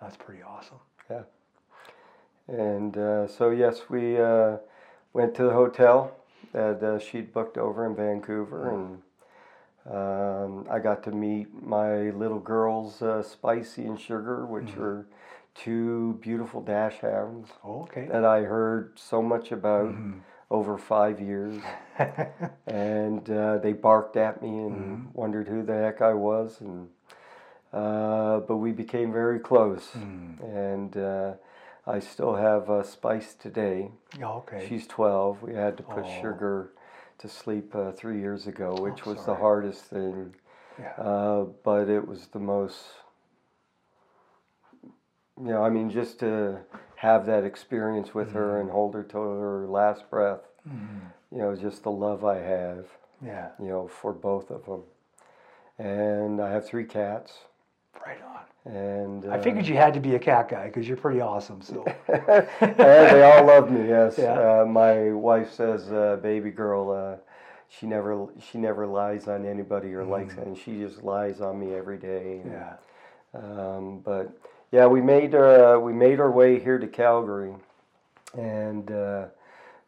That's 0.00 0.16
pretty 0.16 0.42
awesome. 0.42 0.78
Yeah. 1.10 1.22
And 2.48 2.96
uh, 2.96 3.26
so, 3.28 3.50
yes, 3.50 3.82
we 3.88 4.18
uh, 4.18 4.56
went 5.12 5.34
to 5.36 5.44
the 5.44 5.52
hotel 5.52 6.16
that 6.52 6.82
uh, 6.82 6.98
she'd 6.98 7.32
booked 7.32 7.58
over 7.58 7.86
in 7.86 7.94
Vancouver. 7.94 8.70
And 8.74 9.02
um, 9.94 10.66
I 10.70 10.78
got 10.78 11.02
to 11.04 11.10
meet 11.10 11.48
my 11.62 12.10
little 12.10 12.38
girls, 12.38 13.02
uh, 13.02 13.22
Spicy 13.22 13.84
and 13.84 14.00
Sugar, 14.00 14.46
which 14.46 14.74
were 14.74 15.06
two 15.54 16.18
beautiful 16.22 16.62
dachshunds 16.62 17.48
Oh, 17.64 17.82
okay. 17.82 18.06
that 18.10 18.24
I 18.24 18.42
heard 18.42 18.92
so 18.98 19.20
much 19.22 19.52
about 19.52 19.94
over 20.50 20.78
five 20.78 21.20
years. 21.20 21.62
and 22.66 23.28
uh, 23.30 23.58
they 23.58 23.72
barked 23.72 24.16
at 24.16 24.42
me 24.42 24.48
and 24.48 25.10
wondered 25.14 25.48
who 25.48 25.62
the 25.62 25.74
heck 25.74 26.00
I 26.02 26.14
was. 26.14 26.60
And 26.60 26.88
uh, 27.72 28.40
but 28.40 28.56
we 28.56 28.72
became 28.72 29.12
very 29.12 29.38
close, 29.38 29.90
and 30.42 30.96
uh, 30.96 31.34
I 31.86 32.00
still 32.00 32.34
have 32.34 32.68
uh, 32.68 32.82
Spice 32.82 33.34
today. 33.34 33.92
Yeah, 34.18 34.30
okay. 34.42 34.66
She's 34.68 34.88
12. 34.88 35.42
We 35.42 35.54
had 35.54 35.76
to 35.76 35.84
put 35.84 36.04
Oh. 36.04 36.20
Sugar 36.20 36.72
to 37.18 37.28
sleep 37.28 37.74
uh, 37.76 37.92
three 37.92 38.18
years 38.18 38.48
ago, 38.48 38.74
which 38.74 39.06
was 39.06 39.24
the 39.24 39.34
hardest 39.36 39.84
thing. 39.84 40.34
Yeah. 40.80 40.92
Uh, 40.98 41.44
but 41.62 41.88
it 41.88 42.08
was 42.08 42.26
the 42.28 42.40
most, 42.40 42.78
you 45.42 45.50
know, 45.52 45.62
I 45.64 45.70
mean, 45.70 45.90
just 45.90 46.18
to 46.20 46.58
have 46.96 47.26
that 47.26 47.44
experience 47.44 48.14
with 48.14 48.32
her 48.32 48.50
Mm-hmm. 48.52 48.60
and 48.60 48.70
hold 48.70 48.94
her 48.94 49.02
to 49.04 49.18
her 49.18 49.66
last 49.66 50.08
breath, 50.10 50.40
you 51.32 51.38
know, 51.38 51.54
just 51.56 51.82
the 51.82 51.90
love 51.90 52.24
I 52.24 52.38
have, 52.38 52.86
yeah. 53.24 53.48
you 53.58 53.68
know, 53.68 53.88
for 53.88 54.12
both 54.12 54.50
of 54.50 54.66
them. 54.66 54.82
And 55.78 56.40
I 56.40 56.50
have 56.50 56.66
three 56.66 56.84
cats. 56.84 57.32
Right 58.06 58.18
on. 58.22 58.72
And 58.72 59.32
I 59.32 59.40
figured 59.40 59.66
you 59.66 59.74
had 59.76 59.94
to 59.94 60.00
be 60.00 60.14
a 60.14 60.18
cat 60.18 60.50
guy 60.50 60.66
because 60.66 60.86
you're 60.86 60.96
pretty 60.98 61.22
awesome. 61.22 61.62
So 61.62 61.84
they 62.60 63.22
all 63.22 63.44
love 63.46 63.70
me. 63.70 63.88
Yes. 63.88 64.16
Yeah. 64.18 64.60
Uh, 64.60 64.66
my 64.66 65.12
wife 65.12 65.50
says, 65.52 65.90
uh, 65.90 66.18
"Baby 66.22 66.50
girl, 66.50 66.90
uh, 66.90 67.16
she 67.68 67.86
never 67.86 68.26
she 68.38 68.58
never 68.58 68.86
lies 68.86 69.28
on 69.28 69.46
anybody 69.46 69.94
or 69.94 70.04
likes, 70.04 70.34
and 70.34 70.58
she 70.58 70.78
just 70.78 71.02
lies 71.02 71.40
on 71.40 71.58
me 71.58 71.74
every 71.74 71.96
day." 71.96 72.42
And, 72.44 72.52
yeah. 72.52 72.74
Um, 73.32 74.00
but 74.04 74.36
yeah, 74.72 74.86
we 74.86 75.00
made 75.00 75.34
uh, 75.34 75.78
we 75.82 75.92
made 75.92 76.20
our 76.20 76.30
way 76.30 76.60
here 76.60 76.78
to 76.78 76.86
Calgary, 76.86 77.54
and 78.36 78.90
uh, 78.90 79.26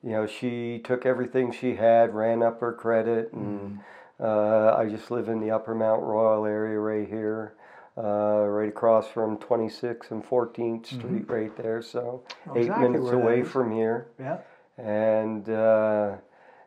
you 0.02 0.10
know 0.10 0.26
she 0.26 0.80
took 0.82 1.06
everything 1.06 1.52
she 1.52 1.76
had, 1.76 2.14
ran 2.14 2.42
up 2.42 2.60
her 2.60 2.72
credit, 2.72 3.32
and 3.32 3.78
uh, 4.20 4.74
I 4.76 4.88
just 4.88 5.10
live 5.10 5.28
in 5.28 5.40
the 5.40 5.50
Upper 5.50 5.74
Mount 5.74 6.02
Royal 6.02 6.44
area 6.46 6.78
right 6.78 7.08
here. 7.08 7.54
Uh, 7.94 8.46
right 8.48 8.70
across 8.70 9.06
from 9.06 9.36
26th 9.36 10.12
and 10.12 10.24
14th 10.24 10.86
Street, 10.86 11.28
right 11.28 11.54
there. 11.58 11.82
So 11.82 12.22
Know 12.46 12.56
eight 12.56 12.60
exactly 12.62 12.88
minutes 12.88 13.10
away 13.12 13.42
from 13.42 13.70
here 13.70 14.06
Yeah. 14.18 14.38
and 14.78 15.46
uh, 15.50 16.16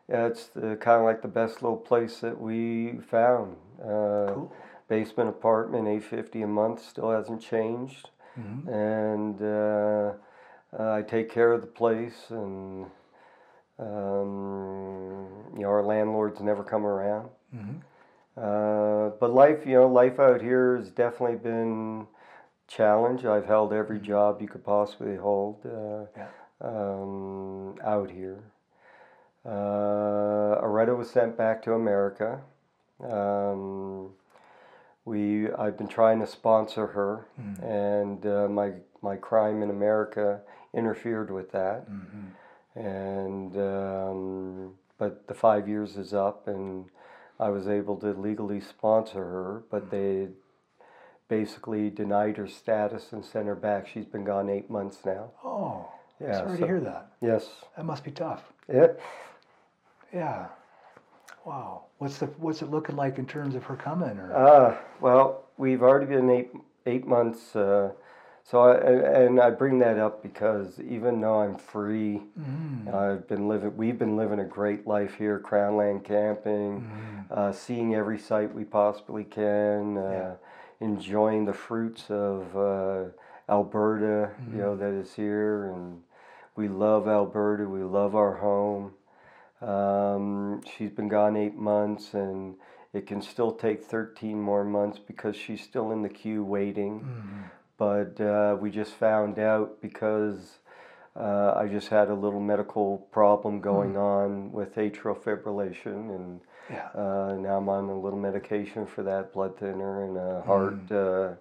yeah, 0.08 0.26
it's 0.26 0.50
kind 0.54 1.00
of 1.00 1.02
like 1.02 1.22
the 1.22 1.28
best 1.28 1.62
little 1.62 1.78
place 1.78 2.20
that 2.20 2.40
we 2.40 3.00
found. 3.10 3.56
Uh, 3.82 4.34
Cool. 4.34 4.52
Basement 4.88 5.28
apartment, 5.28 5.88
eight 5.88 6.04
fifty 6.04 6.42
a 6.42 6.46
month, 6.46 6.80
still 6.82 7.10
hasn't 7.10 7.40
changed, 7.40 8.10
Mhm. 8.38 8.68
and 8.68 9.42
uh, 9.42 10.12
uh, 10.78 10.92
I 10.92 11.02
take 11.02 11.28
care 11.30 11.52
of 11.52 11.60
the 11.60 11.66
place, 11.66 12.30
and 12.30 12.86
um, 13.78 15.26
you 15.54 15.62
know 15.62 15.68
our 15.68 15.82
landlords 15.82 16.40
never 16.40 16.62
come 16.62 16.86
around. 16.86 17.30
Mhm. 17.54 17.80
Uh, 18.36 19.10
but 19.18 19.32
life, 19.32 19.66
you 19.66 19.74
know, 19.74 19.88
life 19.88 20.20
out 20.20 20.40
here 20.42 20.76
has 20.76 20.90
definitely 20.90 21.36
been 21.38 22.06
challenge. 22.68 23.24
I've 23.24 23.46
held 23.46 23.72
every 23.72 23.98
job 23.98 24.40
you 24.42 24.48
could 24.48 24.64
possibly 24.64 25.16
hold 25.16 25.64
uh, 25.66 26.04
Yeah. 26.16 26.28
um, 26.60 27.76
out 27.82 28.10
here. 28.10 28.38
Uh, 29.44 30.60
Aretta 30.62 30.96
was 30.96 31.08
sent 31.10 31.36
back 31.36 31.62
to 31.62 31.74
America. 31.74 32.40
Um, 33.02 34.14
we, 35.06 35.50
I've 35.52 35.78
been 35.78 35.88
trying 35.88 36.20
to 36.20 36.26
sponsor 36.26 36.86
her, 36.88 37.26
and 37.62 38.26
uh, 38.26 38.48
my 38.48 38.72
my 39.00 39.16
crime 39.16 39.62
in 39.62 39.70
America 39.70 40.40
interfered 40.74 41.30
with 41.30 41.50
that. 41.52 41.86
And 42.74 43.56
um, 43.56 44.74
but 44.98 45.26
the 45.28 45.34
five 45.34 45.66
years 45.68 45.96
is 45.96 46.12
up, 46.12 46.46
and 46.48 46.86
I 47.40 47.48
was 47.48 47.68
able 47.68 47.96
to 47.98 48.08
legally 48.12 48.60
sponsor 48.60 49.20
her, 49.24 49.62
but 49.70 49.90
they 49.90 50.28
basically 51.28 51.88
denied 51.88 52.36
her 52.36 52.46
status 52.48 53.12
and 53.12 53.24
sent 53.24 53.46
her 53.46 53.54
back. 53.54 53.86
She's 53.88 54.04
been 54.04 54.24
gone 54.24 54.48
eight 54.50 54.68
months 54.70 54.98
now. 55.04 55.30
Oh, 55.44 55.88
Yeah, 56.20 56.38
sorry 56.38 56.56
so- 56.56 56.60
to 56.60 56.66
hear 56.66 56.80
that. 56.80 57.12
Yes. 57.20 57.48
That 57.76 57.84
must 57.84 58.04
be 58.04 58.10
tough. 58.12 58.42
Yeah. 58.72 58.88
Yeah. 60.12 60.46
Wow. 61.46 61.84
What's 61.98 62.18
the 62.18 62.26
what's 62.26 62.60
it 62.60 62.70
looking 62.70 62.96
like 62.96 63.18
in 63.18 63.24
terms 63.26 63.54
of 63.54 63.62
her 63.64 63.76
coming? 63.76 64.18
Or 64.18 64.34
Uh, 64.34 64.76
well, 65.00 65.44
we've 65.56 65.82
already 65.82 66.06
been 66.06 66.28
eight 66.28 66.50
eight 66.86 67.06
months. 67.06 67.54
Uh, 67.54 67.92
so 68.42 68.60
I, 68.62 68.76
and 69.24 69.40
I 69.40 69.50
bring 69.50 69.78
that 69.80 69.98
up 69.98 70.22
because 70.22 70.78
even 70.80 71.20
though 71.20 71.40
I'm 71.40 71.56
free, 71.56 72.22
Mm-hmm. 72.38 72.94
I've 72.94 73.26
been 73.28 73.48
living. 73.48 73.76
We've 73.76 73.98
been 73.98 74.16
living 74.16 74.40
a 74.40 74.44
great 74.44 74.86
life 74.86 75.14
here, 75.14 75.38
Crownland 75.40 76.04
camping, 76.04 76.82
Mm-hmm. 76.82 77.20
uh, 77.30 77.52
seeing 77.52 77.94
every 77.94 78.18
site 78.18 78.52
we 78.54 78.64
possibly 78.64 79.24
can, 79.24 79.96
uh, 79.98 80.34
enjoying 80.80 81.44
the 81.44 81.52
fruits 81.52 82.04
of 82.10 82.56
uh, 82.56 83.04
Alberta. 83.48 84.30
You 84.52 84.58
know 84.58 84.76
that 84.76 84.92
is 84.92 85.14
here, 85.14 85.72
and 85.72 86.02
we 86.56 86.68
love 86.68 87.08
Alberta. 87.08 87.68
We 87.68 87.82
love 87.82 88.14
our 88.16 88.34
home. 88.36 88.92
Um, 89.60 90.62
she's 90.76 90.90
been 90.90 91.08
gone 91.08 91.36
eight 91.36 91.56
months, 91.56 92.14
and 92.14 92.56
it 92.92 93.06
can 93.06 93.22
still 93.22 93.52
take 93.52 93.84
13 93.84 94.40
more 94.40 94.64
months 94.64 94.98
because 94.98 95.36
she's 95.36 95.62
still 95.62 95.92
in 95.92 96.02
the 96.02 96.08
queue 96.08 96.44
waiting. 96.44 97.06
But 97.78 98.20
uh, 98.20 98.56
we 98.60 98.70
just 98.70 98.92
found 98.92 99.38
out 99.38 99.80
because 99.82 100.58
uh, 101.14 101.54
I 101.56 101.68
just 101.68 101.88
had 101.88 102.08
a 102.08 102.14
little 102.14 102.40
medical 102.40 102.98
problem 103.10 103.60
going 103.60 103.96
on 103.96 104.52
with 104.52 104.76
atrial 104.76 105.18
fibrillation, 105.18 106.14
and 106.14 106.40
yeah. 106.70 106.88
uh, 106.94 107.36
now 107.38 107.56
I'm 107.56 107.68
on 107.68 107.88
a 107.88 107.98
little 107.98 108.18
medication 108.18 108.86
for 108.86 109.02
that, 109.02 109.32
blood 109.32 109.58
thinner, 109.58 110.04
and 110.04 110.16
a 110.16 110.42
heart. 110.42 110.90
Uh, 110.90 111.34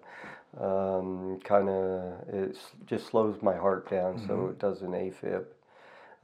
um, 0.58 1.40
kind 1.44 1.68
of 1.68 2.30
it 2.30 2.58
just 2.86 3.08
slows 3.08 3.42
my 3.42 3.56
heart 3.56 3.90
down, 3.90 4.26
so 4.26 4.48
it 4.48 4.60
does 4.60 4.82
an 4.82 4.92
AFib. 4.92 5.44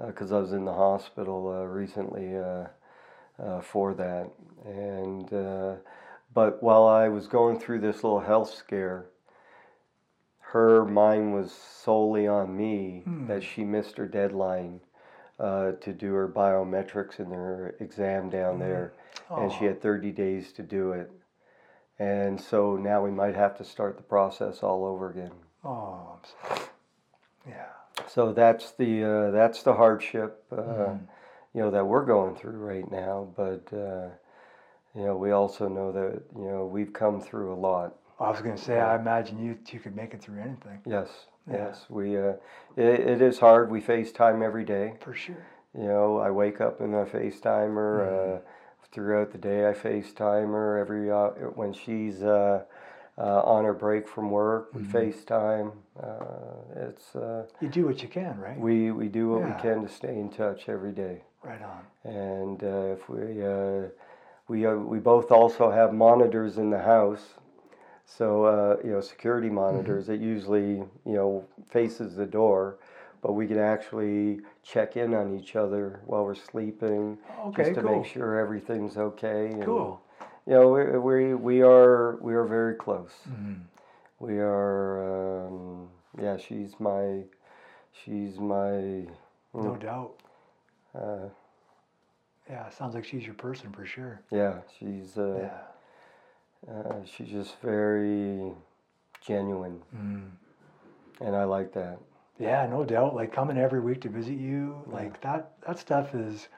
Because 0.07 0.31
I 0.31 0.39
was 0.39 0.51
in 0.53 0.65
the 0.65 0.73
hospital 0.73 1.47
uh, 1.49 1.65
recently 1.65 2.35
uh, 2.35 2.67
uh, 3.41 3.61
for 3.61 3.93
that, 3.95 4.29
and 4.65 5.31
uh, 5.33 5.75
but 6.33 6.61
while 6.63 6.85
I 6.85 7.07
was 7.09 7.27
going 7.27 7.59
through 7.59 7.81
this 7.81 8.03
little 8.03 8.19
health 8.19 8.53
scare, 8.53 9.05
her 10.39 10.85
mind 10.85 11.33
was 11.33 11.51
solely 11.51 12.27
on 12.27 12.55
me 12.55 13.03
that 13.27 13.43
she 13.43 13.63
missed 13.63 13.97
her 13.97 14.07
deadline 14.07 14.79
uh, 15.39 15.71
to 15.81 15.93
do 15.93 16.13
her 16.13 16.27
biometrics 16.27 17.19
and 17.19 17.31
her 17.31 17.75
exam 17.79 18.29
down 18.29 18.59
there, 18.59 18.93
and 19.37 19.51
she 19.51 19.65
had 19.65 19.81
30 19.81 20.11
days 20.11 20.51
to 20.53 20.63
do 20.63 20.91
it. 20.93 21.11
And 21.99 22.39
so 22.41 22.75
now 22.75 23.03
we 23.03 23.11
might 23.11 23.35
have 23.35 23.55
to 23.57 23.63
start 23.63 23.97
the 23.97 24.03
process 24.03 24.63
all 24.63 24.85
over 24.85 25.09
again. 25.09 25.31
Oh, 25.63 26.17
I'm 26.17 26.49
sorry. 26.49 26.61
Yeah. 26.65 26.70
So 28.13 28.33
that's 28.33 28.71
the 28.71 29.03
uh, 29.03 29.31
that's 29.31 29.63
the 29.63 29.73
hardship, 29.73 30.43
uh, 30.51 30.57
Mm-hmm. 30.57 31.05
you 31.53 31.61
know, 31.61 31.71
that 31.71 31.85
we're 31.85 32.05
going 32.05 32.35
through 32.35 32.57
right 32.59 32.89
now. 32.91 33.27
But 33.35 33.67
uh, 33.73 34.09
you 34.95 35.05
know, 35.05 35.15
we 35.15 35.31
also 35.31 35.67
know 35.69 35.91
that 35.91 36.21
you 36.35 36.45
know 36.45 36.65
we've 36.65 36.91
come 36.93 37.21
through 37.21 37.53
a 37.53 37.55
lot. 37.55 37.95
I 38.19 38.29
was 38.29 38.41
going 38.41 38.55
to 38.55 38.61
say, 38.61 38.79
I 38.79 38.95
imagine 38.95 39.43
you 39.43 39.57
you 39.71 39.79
could 39.79 39.95
make 39.95 40.13
it 40.13 40.21
through 40.21 40.41
anything 40.41 40.79
Yes, 40.85 41.09
Yeah. 41.49 41.57
yes, 41.57 41.85
we. 41.89 42.17
Uh, 42.17 42.33
it, 42.75 42.99
it 43.13 43.21
is 43.21 43.39
hard. 43.39 43.71
We 43.71 43.81
FaceTime 43.81 44.43
every 44.43 44.65
day. 44.65 44.93
for 44.99 45.13
sure. 45.13 45.43
You 45.73 45.85
know, 45.87 46.17
I 46.17 46.31
wake 46.31 46.59
up 46.59 46.81
and 46.81 46.95
I 46.95 47.05
FaceTime 47.05 47.75
her. 47.75 47.99
Mm-hmm. 48.05 48.35
Uh, 48.35 48.39
throughout 48.91 49.31
the 49.31 49.37
day, 49.37 49.69
I 49.69 49.73
FaceTime 49.73 50.47
her 50.51 50.77
every 50.77 51.09
uh, 51.09 51.29
when 51.55 51.71
she's 51.71 52.21
uh, 53.17 53.41
on 53.41 53.65
her 53.65 53.73
break 53.73 54.07
from 54.07 54.29
work. 54.31 54.73
We 54.73 54.81
Mm-hmm. 54.81 54.97
FaceTime. 54.97 55.71
Uh, 56.01 56.87
it's 56.87 57.15
uh, 57.15 57.45
You 57.59 57.69
do 57.69 57.85
what 57.85 58.01
you 58.01 58.07
can, 58.09 58.39
right? 58.39 58.57
we 58.57 58.91
we 58.91 59.07
do 59.07 59.29
what 59.31 59.41
Yeah. 59.41 59.55
we 59.55 59.61
can 59.61 59.81
to 59.83 59.89
stay 59.89 60.17
in 60.17 60.29
touch 60.29 60.69
every 60.69 60.91
day. 60.91 61.23
right 61.43 61.61
on. 61.61 61.85
And 62.03 62.63
uh, 62.63 62.95
if 62.95 63.09
we 63.09 63.43
uh, 63.45 63.89
we 64.47 64.65
uh, 64.65 64.75
we 64.75 64.99
both 64.99 65.31
also 65.31 65.69
have 65.71 65.93
monitors 65.93 66.57
in 66.57 66.69
the 66.69 66.79
house. 66.81 67.35
So 68.05 68.45
uh, 68.45 68.77
you 68.83 68.91
know, 68.91 69.01
security 69.01 69.47
Mm-hmm. 69.47 69.55
monitors. 69.55 70.09
It 70.09 70.19
usually 70.19 70.75
you 71.05 71.15
know 71.19 71.45
faces 71.69 72.15
the 72.15 72.25
door, 72.25 72.77
but 73.21 73.33
we 73.33 73.45
can 73.47 73.59
actually 73.59 74.41
check 74.63 74.97
in 74.97 75.13
on 75.13 75.37
each 75.37 75.55
other 75.55 76.01
while 76.05 76.25
we're 76.25 76.35
sleeping, 76.35 77.17
Okay, 77.47 77.63
just 77.63 77.75
to 77.75 77.81
cool. 77.81 77.91
make 78.01 78.05
sure 78.05 78.39
everything's 78.39 78.97
okay. 78.97 79.51
And, 79.51 79.63
Cool. 79.63 80.01
You 80.47 80.53
know, 80.53 80.69
we, 80.69 80.97
we 80.97 81.33
we 81.35 81.61
are 81.61 82.17
we 82.21 82.33
are 82.33 82.45
very 82.45 82.75
close. 82.75 83.11
Mm-hmm. 83.29 83.53
We 84.19 84.39
are. 84.39 85.47
Um, 85.47 85.89
yeah, 86.21 86.37
she's 86.37 86.73
my. 86.79 87.23
She's 88.03 88.37
my. 88.39 89.05
No 89.53 89.75
doubt. 89.79 90.13
Uh, 90.95 91.29
Yeah, 92.49 92.69
sounds 92.69 92.95
like 92.95 93.05
she's 93.05 93.23
your 93.25 93.35
person 93.35 93.71
for 93.71 93.85
sure. 93.85 94.21
yeah, 94.31 94.61
she's. 94.79 95.17
Uh, 95.17 95.37
Yeah. 95.41 95.57
Uh, 96.71 97.03
she's 97.05 97.29
just 97.29 97.59
very 97.61 98.51
genuine. 99.25 99.81
Mm. 99.95 100.29
and 101.19 101.35
I 101.35 101.43
like 101.45 101.73
that. 101.73 101.97
Yeah, 102.39 102.67
no 102.67 102.83
doubt. 102.85 103.15
Like 103.15 103.33
coming 103.33 103.57
every 103.57 103.79
week 103.79 104.01
to 104.01 104.09
visit 104.09 104.37
you, 104.37 104.83
like 104.85 105.21
that 105.21 105.53
that 105.65 105.79
stuff 105.79 106.13
is 106.13 106.49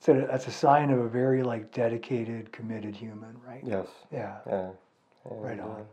so 0.00 0.14
that's 0.28 0.46
a 0.46 0.50
sign 0.50 0.90
of 0.90 0.98
a 0.98 1.08
very 1.08 1.42
like 1.42 1.72
dedicated, 1.72 2.50
committed 2.52 2.96
human, 2.96 3.36
right? 3.46 3.62
Yes. 3.64 3.86
Yeah. 4.10 4.38
Yeah. 4.46 4.70
Right 5.26 5.60
on. 5.60 5.70
uh, 5.70 5.84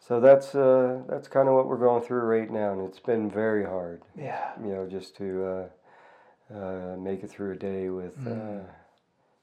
so 0.00 0.20
that's 0.20 0.54
uh, 0.54 1.00
that's 1.08 1.28
kind 1.28 1.48
of 1.48 1.54
what 1.54 1.66
we're 1.66 1.78
going 1.78 2.02
through 2.02 2.20
right 2.22 2.50
now, 2.50 2.72
and 2.72 2.82
it's 2.82 2.98
been 2.98 3.30
very 3.30 3.64
hard. 3.64 4.02
Yeah. 4.18 4.50
You 4.60 4.68
know, 4.74 4.86
just 4.86 5.16
to 5.16 5.70
uh, 6.52 6.54
uh, 6.54 6.96
make 6.98 7.22
it 7.22 7.30
through 7.30 7.52
a 7.52 7.56
day 7.56 7.88
with, 7.88 8.18
Mm. 8.18 8.60
uh, 8.60 8.64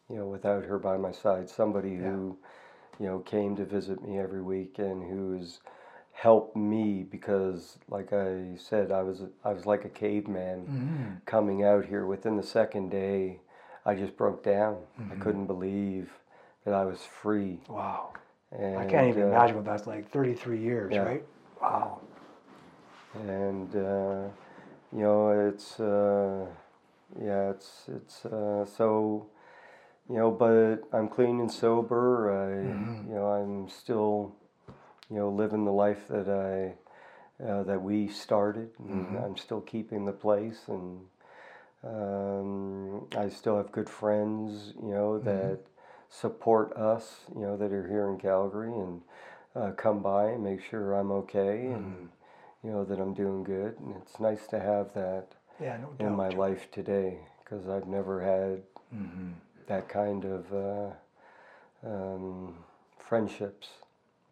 you 0.09 0.17
know, 0.17 0.27
without 0.27 0.63
her 0.65 0.77
by 0.77 0.97
my 0.97 1.11
side. 1.11 1.49
Somebody 1.49 1.91
Yeah. 1.91 2.11
who, 2.11 2.37
you 2.99 3.07
know, 3.07 3.19
came 3.19 3.55
to 3.55 3.65
visit 3.65 4.03
me 4.03 4.19
every 4.19 4.41
week 4.41 4.77
and 4.77 5.01
who's 5.09 5.61
helped 6.21 6.55
me 6.55 7.01
because, 7.01 7.79
like 7.89 8.13
I 8.13 8.55
said, 8.55 8.91
I 8.91 9.01
was 9.01 9.23
I 9.43 9.53
was 9.53 9.65
like 9.65 9.85
a 9.85 9.89
caveman 9.89 10.67
Mhm. 10.69 11.25
coming 11.25 11.63
out 11.63 11.85
here. 11.85 12.05
Within 12.05 12.37
the 12.37 12.43
second 12.43 12.91
day, 12.91 13.39
I 13.87 13.95
just 13.95 14.15
broke 14.17 14.43
down. 14.43 14.77
I 14.97 15.01
Mm-hmm. 15.01 15.21
couldn't 15.23 15.47
believe 15.47 16.11
that 16.63 16.75
I 16.75 16.85
was 16.85 17.01
free. 17.21 17.59
Wow. 17.67 18.13
And, 18.51 18.77
I 18.77 18.85
can't 18.85 19.07
even 19.07 19.23
uh, 19.23 19.27
imagine 19.27 19.55
what 19.55 19.65
that's 19.65 19.87
like. 19.87 20.11
33 20.11 20.59
years, 20.59 20.93
yeah. 20.93 21.03
right? 21.09 21.23
Wow. 21.59 22.01
and 23.15 23.75
uh, 23.75 24.23
you 24.95 25.01
know 25.05 25.49
it's 25.49 25.79
uh, 25.79 26.45
yeah 27.19 27.49
it's 27.49 27.89
it's 27.97 28.25
uh, 28.25 28.63
so 28.77 29.25
you 30.09 30.17
know 30.17 30.29
but 30.29 30.77
I'm 30.95 31.07
clean 31.09 31.39
and 31.39 31.51
sober 31.51 32.03
I 32.29 32.51
Mm-hmm. 32.69 33.09
you 33.09 33.15
know 33.15 33.25
I'm 33.25 33.69
still 33.69 34.35
you 35.11 35.17
know 35.17 35.29
living 35.29 35.65
the 35.65 35.71
life 35.71 36.07
that 36.07 36.29
I 36.29 36.75
uh, 37.43 37.63
that 37.63 37.81
we 37.81 38.07
started 38.07 38.69
and 38.79 38.91
Mm-hmm. 39.07 39.25
I'm 39.25 39.37
still 39.37 39.61
keeping 39.61 40.05
the 40.05 40.11
place 40.13 40.61
and 40.67 41.01
um, 41.83 43.07
I 43.17 43.29
still 43.29 43.57
have 43.57 43.71
good 43.71 43.89
friends 43.89 44.73
you 44.81 44.93
know 44.93 45.19
Mm-hmm. 45.19 45.25
that 45.25 45.59
support 46.09 46.73
us 46.77 47.21
you 47.35 47.41
know 47.41 47.57
that 47.57 47.71
are 47.71 47.87
here 47.87 48.09
in 48.09 48.17
Calgary 48.19 48.73
and 48.73 49.01
uh, 49.55 49.71
come 49.71 50.01
by 50.01 50.25
and 50.31 50.43
make 50.43 50.63
sure 50.63 50.93
I'm 50.93 51.11
okay 51.11 51.67
and 51.67 51.85
Mm-hmm. 51.85 52.05
you 52.67 52.71
know 52.71 52.83
that 52.85 52.99
I'm 52.99 53.13
doing 53.15 53.43
good, 53.43 53.79
and 53.79 53.95
it's 54.01 54.19
nice 54.19 54.45
to 54.47 54.59
have 54.59 54.93
that 54.93 55.27
Yeah, 55.59 55.77
no 55.77 55.87
doubt. 55.97 55.99
in 56.07 56.13
my 56.13 56.29
life 56.29 56.69
today 56.71 57.17
because 57.43 57.67
I've 57.67 57.87
never 57.87 58.21
had 58.21 58.61
Mhm. 58.93 59.33
that 59.67 59.89
kind 59.89 60.23
of 60.25 60.53
uh, 60.53 60.91
um, 61.87 62.55
friendships 62.99 63.69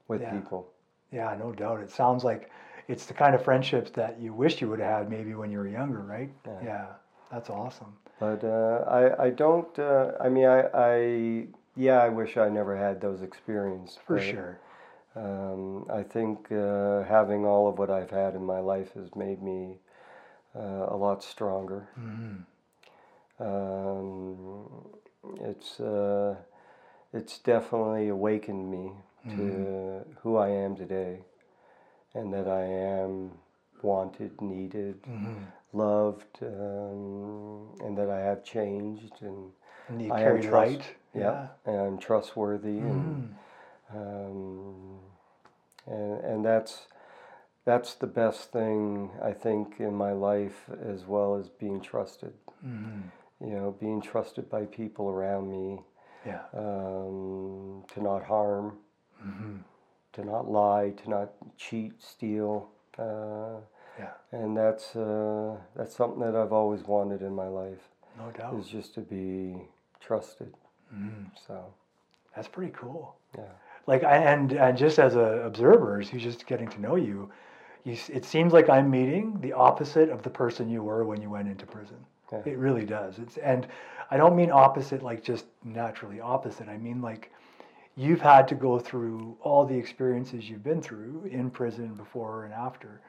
with 0.10 0.22
Yeah. 0.22 0.32
people. 0.32 0.68
Yeah, 1.12 1.34
no 1.40 1.54
doubt. 1.54 1.80
It 1.80 1.90
sounds 1.90 2.24
like 2.26 2.52
it's 2.90 3.06
the 3.06 3.14
kind 3.14 3.34
of 3.34 3.42
friendships 3.44 3.92
that 3.92 4.20
you 4.20 4.34
wish 4.34 4.60
you 4.62 4.70
would 4.70 4.80
have 4.80 5.00
had 5.00 5.10
maybe 5.10 5.34
when 5.34 5.50
you 5.52 5.60
were 5.60 5.68
younger, 5.68 6.02
right? 6.02 6.32
Yeah. 6.46 6.64
Yeah. 6.64 6.88
That's 7.32 7.50
awesome. 7.50 7.96
But 8.20 8.44
uh, 8.44 8.84
I 8.90 9.26
I 9.28 9.30
don't. 9.30 9.80
Uh, 9.80 10.12
I 10.20 10.28
mean 10.30 10.46
I 10.46 10.62
I 10.74 11.48
yeah 11.76 12.02
I 12.02 12.10
wish 12.10 12.36
I 12.38 12.50
never 12.50 12.76
had 12.76 13.00
those 13.00 13.22
experiences 13.22 13.98
For 14.06 14.16
but, 14.16 14.24
sure. 14.24 14.60
Um, 15.16 15.86
I 15.90 16.04
think 16.04 16.52
uh, 16.52 17.04
having 17.04 17.46
all 17.46 17.68
of 17.68 17.78
what 17.80 17.90
I've 17.90 18.12
had 18.12 18.36
in 18.36 18.44
my 18.44 18.60
life 18.60 18.94
has 18.94 19.16
made 19.16 19.42
me 19.42 19.80
uh, 20.56 20.86
a 20.90 20.98
lot 20.98 21.24
stronger. 21.24 21.88
Mhm. 22.00 22.46
Um, 23.40 24.90
it's 25.42 25.80
uh, 25.80 26.36
it's 27.14 27.40
definitely 27.40 28.10
awakened 28.10 28.70
me 28.72 28.92
to 29.28 30.06
who 30.22 30.38
I 30.38 30.50
am 30.50 30.76
today, 30.76 31.20
and 32.14 32.34
that 32.34 32.48
I 32.48 32.64
am 32.64 33.38
wanted, 33.82 34.42
needed, 34.42 35.02
Mhm. 35.04 35.46
loved, 35.74 36.40
um, 36.44 37.76
and 37.82 37.98
that 37.98 38.10
I 38.10 38.20
have 38.22 38.44
changed, 38.44 39.22
and 39.22 39.52
And 39.88 40.02
you 40.02 40.12
I 40.14 40.22
am 40.22 40.42
trust- 40.42 40.78
light. 40.78 40.96
yeah, 41.14 41.48
and 41.66 41.76
I'm 41.80 41.98
trustworthy, 41.98 42.80
and 42.80 43.36
Mhm. 43.92 43.98
um, 43.98 45.00
and 45.88 46.20
and 46.24 46.46
that's 46.46 46.88
that's 47.66 47.94
the 47.96 48.08
best 48.08 48.52
thing 48.52 49.12
I 49.22 49.34
think 49.34 49.80
in 49.80 49.94
my 49.94 50.12
life 50.14 50.70
as 50.82 51.06
well 51.06 51.36
as 51.36 51.50
being 51.50 51.82
trusted. 51.82 52.34
Mhm. 52.66 53.12
You 53.40 53.54
know, 53.56 53.72
being 53.72 54.02
trusted 54.02 54.50
by 54.50 54.66
people 54.66 55.10
around 55.10 55.50
me 55.50 55.82
Yeah. 56.26 56.42
um, 56.54 57.84
to 57.94 58.02
not 58.02 58.24
harm, 58.24 58.80
Mhm. 59.26 59.60
to 60.14 60.24
not 60.26 60.50
lie, 60.50 60.90
to 60.92 61.10
not 61.10 61.30
cheat, 61.58 62.02
steal, 62.02 62.70
uh, 62.98 63.60
Yeah. 64.00 64.12
and 64.32 64.56
that's 64.58 64.96
uh, 64.96 65.58
that's 65.76 65.96
something 65.96 66.20
that 66.22 66.36
I've 66.36 66.54
always 66.54 66.84
wanted 66.88 67.22
in 67.22 67.34
my 67.36 67.48
life 67.48 67.90
No 68.18 68.32
doubt. 68.32 68.54
is 68.56 68.68
just 68.68 68.94
to 68.96 69.02
be 69.02 69.68
trusted. 70.00 70.54
Mhm. 70.94 71.30
So 71.38 71.74
That's 72.36 72.48
pretty 72.48 72.72
cool. 72.74 73.16
yeah. 73.38 73.44
like 73.88 74.04
I, 74.04 74.18
and 74.18 74.52
and 74.54 74.78
just 74.78 75.00
as 75.00 75.16
a 75.16 75.42
observer 75.46 76.02
who's 76.02 76.22
just 76.24 76.46
getting 76.46 76.68
to 76.70 76.80
know 76.82 76.96
you 76.96 77.30
you 77.84 77.96
it 78.10 78.24
seems 78.26 78.54
like 78.54 78.70
i'm 78.70 78.90
meeting 78.90 79.40
the 79.42 79.54
opposite 79.54 80.10
of 80.10 80.22
the 80.22 80.30
person 80.30 80.70
you 80.70 80.84
were 80.84 81.04
when 81.06 81.22
you 81.22 81.30
went 81.30 81.48
into 81.48 81.66
prison 81.66 81.98
Yeah. 82.32 82.42
it 82.46 82.58
really 82.58 82.86
does 82.86 83.18
it's 83.20 83.38
and 83.38 83.68
i 84.12 84.18
don't 84.18 84.36
mean 84.36 84.52
opposite 84.52 85.02
like 85.02 85.24
just 85.24 85.46
naturally 85.64 86.20
opposite 86.20 86.68
i 86.70 86.78
mean 86.78 87.02
like 87.02 87.32
you've 88.00 88.22
had 88.22 88.48
to 88.48 88.56
go 88.56 88.80
through 88.80 89.38
all 89.42 89.66
the 89.66 89.76
experiences 89.78 90.50
you've 90.50 90.64
been 90.64 90.82
through 90.82 91.28
in 91.30 91.50
prison 91.52 91.94
before 91.96 92.46
and 92.46 92.54
after 92.54 93.02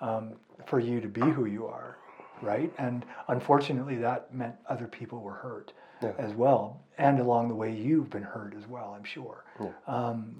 um, 0.00 0.32
for 0.66 0.80
you 0.80 1.00
to 1.00 1.06
be 1.06 1.20
who 1.20 1.44
you 1.44 1.64
are 1.66 1.96
right 2.42 2.72
and 2.78 3.06
unfortunately 3.28 3.94
that 3.96 4.34
meant 4.34 4.54
other 4.68 4.88
people 4.88 5.20
were 5.20 5.34
hurt 5.34 5.72
Yeah. 6.02 6.10
as 6.18 6.32
well 6.34 6.80
and 6.98 7.20
along 7.20 7.48
the 7.48 7.54
way 7.54 7.72
you've 7.72 8.10
been 8.10 8.24
hurt 8.24 8.54
as 8.58 8.66
well 8.66 8.94
i'm 8.98 9.04
sure 9.04 9.44
Yeah. 9.60 9.68
um, 9.86 10.34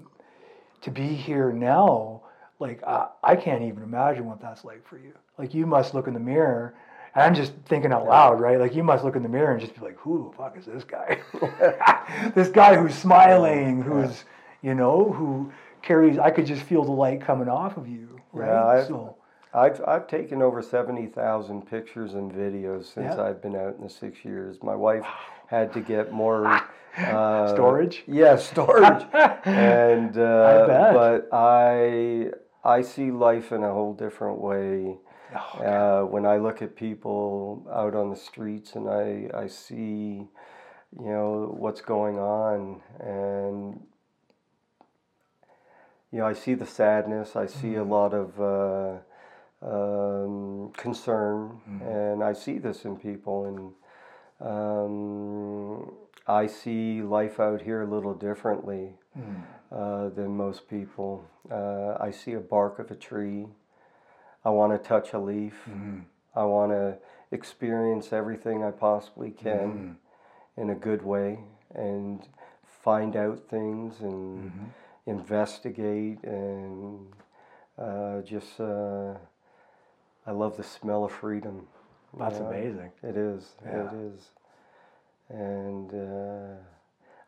to 0.81 0.91
be 0.91 1.07
here 1.07 1.53
now 1.53 2.23
like 2.59 2.83
I, 2.83 3.07
I 3.23 3.35
can't 3.37 3.63
even 3.63 3.83
imagine 3.83 4.25
what 4.25 4.41
that's 4.41 4.65
like 4.65 4.85
for 4.85 4.97
you 4.97 5.13
like 5.37 5.53
you 5.53 5.65
must 5.65 5.93
look 5.93 6.07
in 6.07 6.13
the 6.13 6.19
mirror 6.19 6.75
and 7.15 7.23
i'm 7.23 7.35
just 7.35 7.53
thinking 7.67 7.91
out 7.91 8.05
loud 8.05 8.39
right 8.39 8.59
like 8.59 8.75
you 8.75 8.83
must 8.83 9.03
look 9.03 9.15
in 9.15 9.23
the 9.23 9.29
mirror 9.29 9.51
and 9.51 9.61
just 9.61 9.75
be 9.75 9.81
like 9.81 9.97
who 9.97 10.29
the 10.31 10.37
fuck 10.37 10.57
is 10.57 10.65
this 10.65 10.83
guy 10.83 11.19
this 12.35 12.49
guy 12.49 12.75
who's 12.75 12.95
smiling 12.95 13.81
who's 13.81 14.25
you 14.61 14.73
know 14.75 15.11
who 15.11 15.51
carries 15.81 16.17
i 16.17 16.29
could 16.29 16.45
just 16.45 16.63
feel 16.63 16.83
the 16.83 16.91
light 16.91 17.21
coming 17.21 17.47
off 17.49 17.77
of 17.77 17.87
you 17.87 18.19
right 18.31 18.47
Yeah, 18.47 18.65
I've- 18.65 18.87
so 18.87 19.15
I've 19.55 19.79
I've 19.87 20.07
taken 20.07 20.41
over 20.41 20.63
seventy 20.63 21.05
thousand 21.05 21.67
pictures 21.69 22.15
and 22.15 22.31
videos 22.31 22.85
since 22.91 23.13
Yeah. 23.15 23.21
I've 23.23 23.39
been 23.39 23.55
out 23.55 23.75
in 23.77 23.83
the 23.83 23.89
six 23.89 24.25
years. 24.25 24.57
My 24.63 24.75
wife 24.75 25.05
had 25.45 25.71
to 25.73 25.79
get 25.79 26.11
more 26.11 26.47
uh, 26.97 27.53
Storage? 27.53 28.03
Yeah, 28.07 28.35
storage. 28.37 29.03
and 29.45 30.17
uh, 30.17 30.65
bet. 30.67 30.93
but 30.95 31.29
I 31.31 32.31
I 32.63 32.81
see 32.81 33.11
life 33.11 33.51
in 33.51 33.61
a 33.61 33.71
whole 33.71 33.93
different 33.93 34.39
way. 34.41 34.95
Oh, 35.35 35.59
Uh, 35.59 36.05
when 36.05 36.25
I 36.25 36.37
look 36.37 36.61
at 36.61 36.75
people 36.75 37.65
out 37.71 37.95
on 37.95 38.09
the 38.09 38.15
streets 38.15 38.75
and 38.75 38.89
I 38.89 39.29
I 39.33 39.47
see 39.47 40.27
you 40.99 41.09
know 41.11 41.55
what's 41.57 41.81
going 41.81 42.19
on 42.19 42.81
and 42.99 43.85
you 46.11 46.19
know 46.19 46.25
I 46.25 46.33
see 46.33 46.53
the 46.53 46.65
sadness. 46.65 47.35
I 47.35 47.47
see 47.47 47.75
a 47.75 47.83
lot 47.83 48.13
of. 48.13 48.39
Uh, 48.39 48.99
um, 49.65 50.71
concern, 50.75 51.61
and 51.81 52.21
I 52.23 52.33
see 52.33 52.57
this 52.59 52.83
in 52.83 52.97
people, 52.97 53.45
and 53.45 54.47
um, 54.51 55.93
I 56.27 56.47
see 56.47 57.01
life 57.01 57.39
out 57.39 57.61
here 57.61 57.81
a 57.81 57.85
little 57.87 58.13
differently 58.13 58.95
uh, 59.71 60.09
than 60.09 60.35
most 60.35 60.67
people. 60.69 61.23
Uh, 61.49 61.95
I 61.97 62.11
see 62.11 62.33
a 62.33 62.39
bark 62.41 62.79
of 62.79 62.91
a 62.91 62.95
tree. 62.95 63.47
I 64.45 64.49
want 64.49 64.71
to 64.73 64.87
touch 64.87 65.13
a 65.13 65.19
leaf. 65.19 65.55
I 66.35 66.43
want 66.43 66.71
to 66.71 66.97
experience 67.31 68.11
everything 68.11 68.63
I 68.63 68.71
possibly 68.71 69.31
can 69.31 69.97
in 70.57 70.69
a 70.69 70.75
good 70.75 71.03
way 71.03 71.39
and 71.73 72.27
find 72.83 73.15
out 73.15 73.39
things 73.49 74.01
and 74.01 74.71
investigate 75.05 76.23
and 76.23 77.07
uh, 77.77 78.21
just. 78.21 78.59
Uh, 78.59 79.15
I 80.25 80.31
love 80.31 80.57
the 80.57 80.63
smell 80.63 81.03
of 81.03 81.11
freedom. 81.11 81.67
that's 82.17 82.39
know? 82.39 82.47
amazing 82.47 82.91
It 83.01 83.17
is. 83.17 83.55
Yeah. 83.65 83.89
It 83.89 83.93
is. 83.93 84.29
And 85.29 85.93
uh, 85.93 86.55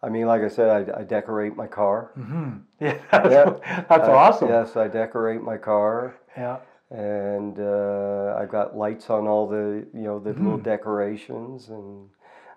I 0.03 0.09
mean, 0.09 0.27
like 0.27 0.43
I 0.43 0.47
said, 0.47 0.89
I, 0.89 0.99
I 0.99 1.03
decorate 1.03 1.55
my 1.55 1.67
car. 1.67 2.11
hmm 2.15 2.51
yeah 2.79 2.97
that's, 3.11 3.29
Yeah. 3.29 3.83
that's 3.89 4.07
I- 4.09 4.13
awesome 4.13 4.49
Yes, 4.49 4.75
I 4.75 4.87
decorate 4.87 5.41
my 5.41 5.57
car, 5.57 6.15
yeah 6.37 6.57
and 6.91 7.59
uh, 7.59 8.35
I've 8.39 8.49
got 8.49 8.77
lights 8.77 9.09
on 9.09 9.27
all 9.27 9.47
the 9.47 9.85
you 9.93 10.01
know 10.01 10.19
the 10.19 10.31
Mm-hmm. 10.31 10.43
little 10.43 10.57
decorations, 10.59 11.69
and 11.69 12.09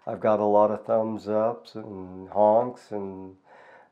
I've 0.06 0.20
got 0.20 0.40
a 0.40 0.44
lot 0.44 0.70
of 0.70 0.84
thumbs 0.84 1.28
ups 1.28 1.74
and 1.74 2.28
honks, 2.30 2.90
and 2.90 3.36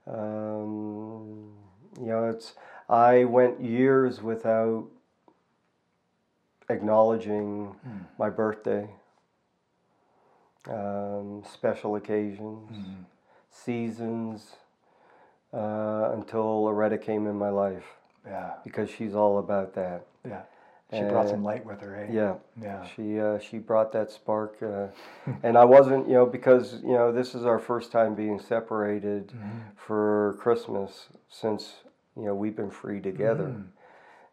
um, 0.06 1.52
you 2.00 2.06
know 2.06 2.24
it's. 2.30 2.54
I 2.88 3.24
went 3.24 3.60
years 3.60 4.22
without 4.22 4.86
acknowledging 6.68 7.74
my 8.18 8.30
birthday, 8.30 8.88
um, 10.70 11.42
special 11.50 11.96
occasions, 11.96 12.70
seasons, 13.50 14.52
uh, 15.52 16.10
until 16.12 16.64
Loretta 16.64 16.98
came 16.98 17.26
in 17.26 17.36
my 17.36 17.50
life 17.50 17.84
Yeah. 18.26 18.52
because 18.64 18.90
she's 18.90 19.14
all 19.14 19.38
about 19.38 19.74
that. 19.74 20.06
Yeah. 20.26 20.42
She 20.92 21.02
brought 21.02 21.26
Uh, 21.26 21.30
some 21.30 21.42
light 21.44 21.64
with 21.66 21.80
her, 21.80 21.96
eh? 21.96 22.06
Yeah, 22.10 22.36
Yeah. 22.60 22.84
she 22.84 23.18
uh, 23.20 23.38
she 23.38 23.58
brought 23.58 23.90
that 23.92 24.10
spark, 24.10 24.62
uh, 24.62 24.86
and 25.42 25.58
I 25.58 25.64
wasn't, 25.64 26.06
you 26.08 26.14
know, 26.14 26.26
because 26.26 26.80
you 26.82 26.92
know 26.92 27.10
this 27.10 27.34
is 27.34 27.44
our 27.44 27.58
first 27.58 27.90
time 27.90 28.14
being 28.14 28.38
separated 28.38 29.32
for 29.74 30.36
Christmas 30.38 31.08
since 31.28 31.82
you 32.16 32.24
know 32.24 32.34
we've 32.34 32.54
been 32.56 32.70
free 32.70 33.00
together, 33.00 33.56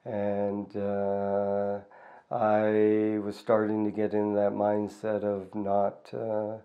and 0.06 0.76
uh, 0.78 1.80
I 2.32 3.18
was 3.20 3.36
starting 3.36 3.84
to 3.86 3.92
get 3.92 4.14
in 4.14 4.36
that 4.36 4.52
mindset 4.54 5.24
of 5.24 5.54
not 5.56 6.10
uh, 6.14 6.58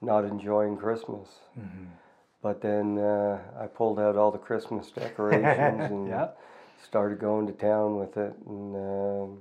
not 0.00 0.24
enjoying 0.24 0.76
Christmas. 0.76 1.28
But 2.42 2.60
then 2.60 2.98
uh, 2.98 3.38
I 3.56 3.68
pulled 3.68 4.00
out 4.00 4.16
all 4.16 4.32
the 4.32 4.38
Christmas 4.38 4.90
decorations 5.02 5.90
and 5.92 6.08
Yeah. 6.08 6.28
Started 6.84 7.18
going 7.18 7.46
to 7.46 7.52
town 7.52 7.96
with 7.98 8.16
it, 8.16 8.34
and. 8.46 8.76
Um, 8.76 9.38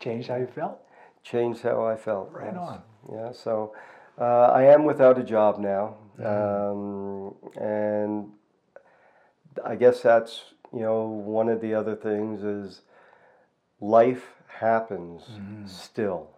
Changed 0.00 0.28
how 0.28 0.36
you 0.36 0.46
felt? 0.46 0.80
changed 1.22 1.62
how 1.62 1.86
I 1.86 1.96
felt. 1.96 2.30
Right 2.32 2.52
yes. 2.52 2.58
on. 2.58 2.82
Yeah, 3.10 3.32
so 3.32 3.74
uh, 4.20 4.24
I 4.52 4.64
am 4.64 4.84
without 4.84 5.18
a 5.18 5.22
job 5.22 5.58
now, 5.58 5.96
um, 6.22 7.34
and 7.58 8.30
I 9.64 9.76
guess 9.76 10.02
that's 10.02 10.42
you 10.74 10.80
know 10.80 11.04
one 11.06 11.48
of 11.48 11.60
the 11.62 11.74
other 11.74 11.94
things 11.96 12.42
is 12.42 12.82
life 13.80 14.24
happens 14.48 15.22
still, 15.64 16.28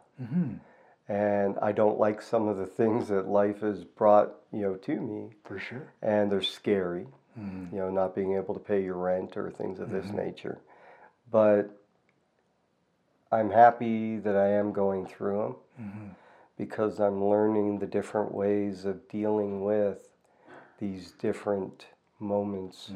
and 1.09 1.57
I 1.61 1.73
don't 1.73 1.99
like 1.99 2.23
some 2.23 2.47
of 2.47 2.57
the 2.57 2.67
things 2.67 3.09
that 3.09 3.27
life 3.27 3.61
has 3.63 3.83
brought 3.85 4.35
you 4.53 4.61
know 4.63 4.75
to 4.77 5.01
me, 5.01 5.31
For 5.45 5.59
sure. 5.59 5.93
and 6.03 6.31
they're 6.31 6.43
scary. 6.43 7.07
Mm-hmm. 7.39 7.75
You 7.75 7.83
know, 7.83 7.91
not 7.91 8.15
being 8.15 8.35
able 8.37 8.55
to 8.55 8.61
pay 8.61 8.83
your 8.83 8.97
rent 8.97 9.37
or 9.37 9.51
things 9.51 9.79
of 9.79 9.91
this 9.91 10.07
mm-hmm. 10.07 10.17
nature, 10.17 10.61
but 11.31 11.71
I'm 13.31 13.51
happy 13.51 14.19
that 14.19 14.37
I 14.37 14.49
am 14.53 14.73
going 14.73 15.07
through 15.07 15.39
them 15.77 15.87
mm-hmm. 15.87 16.09
because 16.57 17.01
I'm 17.01 17.25
learning 17.25 17.79
the 17.79 17.87
different 17.87 18.33
ways 18.33 18.85
of 18.85 19.09
dealing 19.09 19.63
with 19.63 20.09
these 20.79 21.13
different 21.13 21.87
moments 22.19 22.91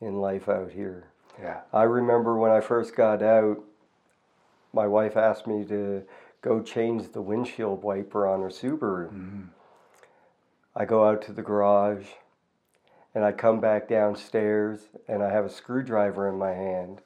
in 0.00 0.16
life 0.20 0.48
out 0.48 0.70
here. 0.70 1.08
Yeah. 1.40 1.60
I 1.72 1.84
remember 1.84 2.36
when 2.36 2.50
I 2.50 2.60
first 2.60 2.94
got 2.94 3.22
out, 3.22 3.64
my 4.72 4.86
wife 4.86 5.16
asked 5.16 5.46
me 5.46 5.64
to 5.64 6.04
go 6.42 6.60
change 6.62 7.12
the 7.12 7.22
windshield 7.22 7.82
wiper 7.82 8.26
on 8.26 8.40
her 8.40 8.48
Subaru. 8.48 9.48
I 10.74 10.84
go 10.84 11.06
out 11.06 11.22
to 11.22 11.32
the 11.32 11.42
garage 11.42 12.06
and 13.14 13.24
I 13.24 13.32
come 13.32 13.60
back 13.60 13.88
downstairs 13.88 14.80
and 15.08 15.22
I 15.22 15.30
have 15.30 15.44
a 15.44 15.50
screwdriver 15.50 16.28
in 16.28 16.38
my 16.38 16.52
hand 16.52 17.00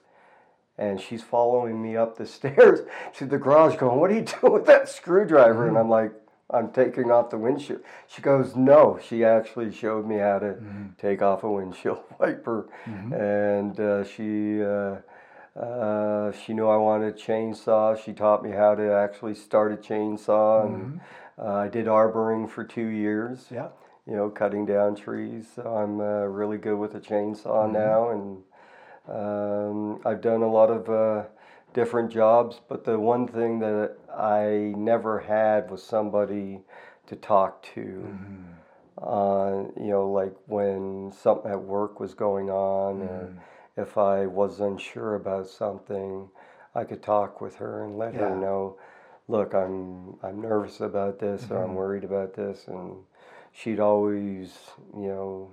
and 0.79 1.01
she's 1.01 1.23
following 1.23 1.83
me 1.83 1.97
up 1.97 2.17
the 2.17 2.27
stairs 2.39 2.81
to 3.17 3.27
the 3.27 3.39
garage 3.39 3.77
going, 3.77 3.99
What 3.99 4.11
are 4.11 4.15
you 4.15 4.23
doing 4.41 4.53
with 4.53 4.67
that 4.67 4.89
screwdriver? 4.89 5.69
And 5.69 5.79
I'm 5.79 5.89
like, 5.89 6.13
I'm 6.49 6.71
taking 6.71 7.11
off 7.11 7.31
the 7.31 7.39
windshield. 7.39 7.81
She 8.07 8.23
goes, 8.23 8.55
No. 8.55 8.99
She 9.03 9.25
actually 9.25 9.73
showed 9.73 10.07
me 10.07 10.19
how 10.19 10.39
to 10.39 10.57
take 10.99 11.23
off 11.23 11.45
a 11.45 11.51
windshield 11.51 12.01
wiper. 12.19 12.69
And 13.13 13.79
uh, 13.81 14.05
she, 14.05 14.63
uh, 14.63 14.97
uh, 15.59 16.33
she 16.33 16.53
knew 16.53 16.69
I 16.69 16.77
wanted 16.77 17.15
a 17.15 17.19
chainsaw. 17.19 18.03
She 18.03 18.13
taught 18.13 18.45
me 18.45 18.51
how 18.51 18.75
to 18.75 18.93
actually 18.93 19.35
start 19.35 19.73
a 19.73 19.77
chainsaw. 19.77 20.67
And 20.67 21.01
uh, 21.39 21.55
I 21.55 21.69
did 21.69 21.87
arboring 21.87 22.49
for 22.49 22.65
two 22.65 22.87
years 22.87 23.47
Yeah. 23.51 23.69
You 24.07 24.15
know, 24.17 24.31
cutting 24.31 24.67
down 24.67 24.95
trees. 24.95 25.59
I'm 25.59 26.01
uh, 26.01 26.25
really 26.25 26.59
good 26.59 26.79
with 26.79 26.95
a 26.95 27.01
chainsaw 27.01 27.71
now, 27.71 28.11
and 28.11 28.43
um, 29.09 30.01
I've 30.05 30.21
done 30.21 30.43
a 30.43 30.51
lot 30.51 30.71
of 30.71 30.89
uh, 30.89 31.29
different 31.75 32.11
jobs. 32.13 32.61
But 32.69 32.85
the 32.85 32.99
one 32.99 33.27
thing 33.27 33.59
that 33.61 33.97
I 34.17 34.73
never 34.77 35.21
had 35.21 35.71
was 35.71 35.83
somebody 35.83 36.61
to 37.09 37.17
talk 37.17 37.63
to. 37.75 38.17
Uh, 39.03 39.65
you 39.77 39.91
know, 39.91 40.11
like 40.11 40.35
when 40.47 41.13
something 41.13 41.51
at 41.51 41.61
work 41.63 42.01
was 42.01 42.15
going 42.15 42.49
on, 42.49 43.03
or 43.03 43.33
if 43.77 43.99
I 43.99 44.27
was 44.27 44.61
unsure 44.61 45.17
about 45.17 45.49
something, 45.49 46.29
I 46.75 46.85
could 46.85 47.03
talk 47.03 47.41
with 47.41 47.57
her 47.57 47.85
and 47.85 47.99
let 47.99 48.15
Yeah. 48.15 48.21
her 48.31 48.37
know, 48.37 48.79
look, 49.29 49.55
I'm 49.55 50.17
I'm 50.23 50.41
nervous 50.41 50.81
about 50.81 51.19
this, 51.19 51.51
or 51.51 51.63
I'm 51.63 51.75
worried 51.75 52.05
about 52.05 52.35
this, 52.35 52.69
and 52.69 52.97
she'd 53.57 53.81
always, 53.81 54.53
you 54.95 55.09
know, 55.09 55.51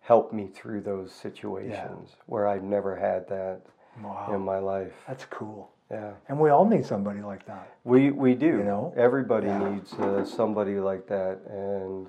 help 0.00 0.32
me 0.32 0.46
through 0.48 0.82
those 0.82 1.10
situations 1.12 2.16
where 2.26 2.46
I'd 2.46 2.62
never 2.64 2.96
had 2.96 3.28
that 3.28 3.60
Wow. 4.02 4.34
in 4.34 4.40
my 4.40 4.58
life. 4.58 4.92
That's 5.08 5.24
cool. 5.26 5.70
Yeah, 5.90 6.12
And 6.28 6.40
we 6.40 6.48
all 6.48 6.64
need 6.64 6.86
somebody 6.86 7.20
like 7.20 7.44
that. 7.46 7.68
we 7.84 8.10
we 8.10 8.34
do. 8.34 8.46
You 8.46 8.64
know? 8.64 8.94
everybody 8.96 9.46
Yeah. 9.48 9.70
needs 9.70 9.92
uh, 9.94 10.24
somebody 10.24 10.80
like 10.80 11.06
that, 11.08 11.40
and 11.48 12.06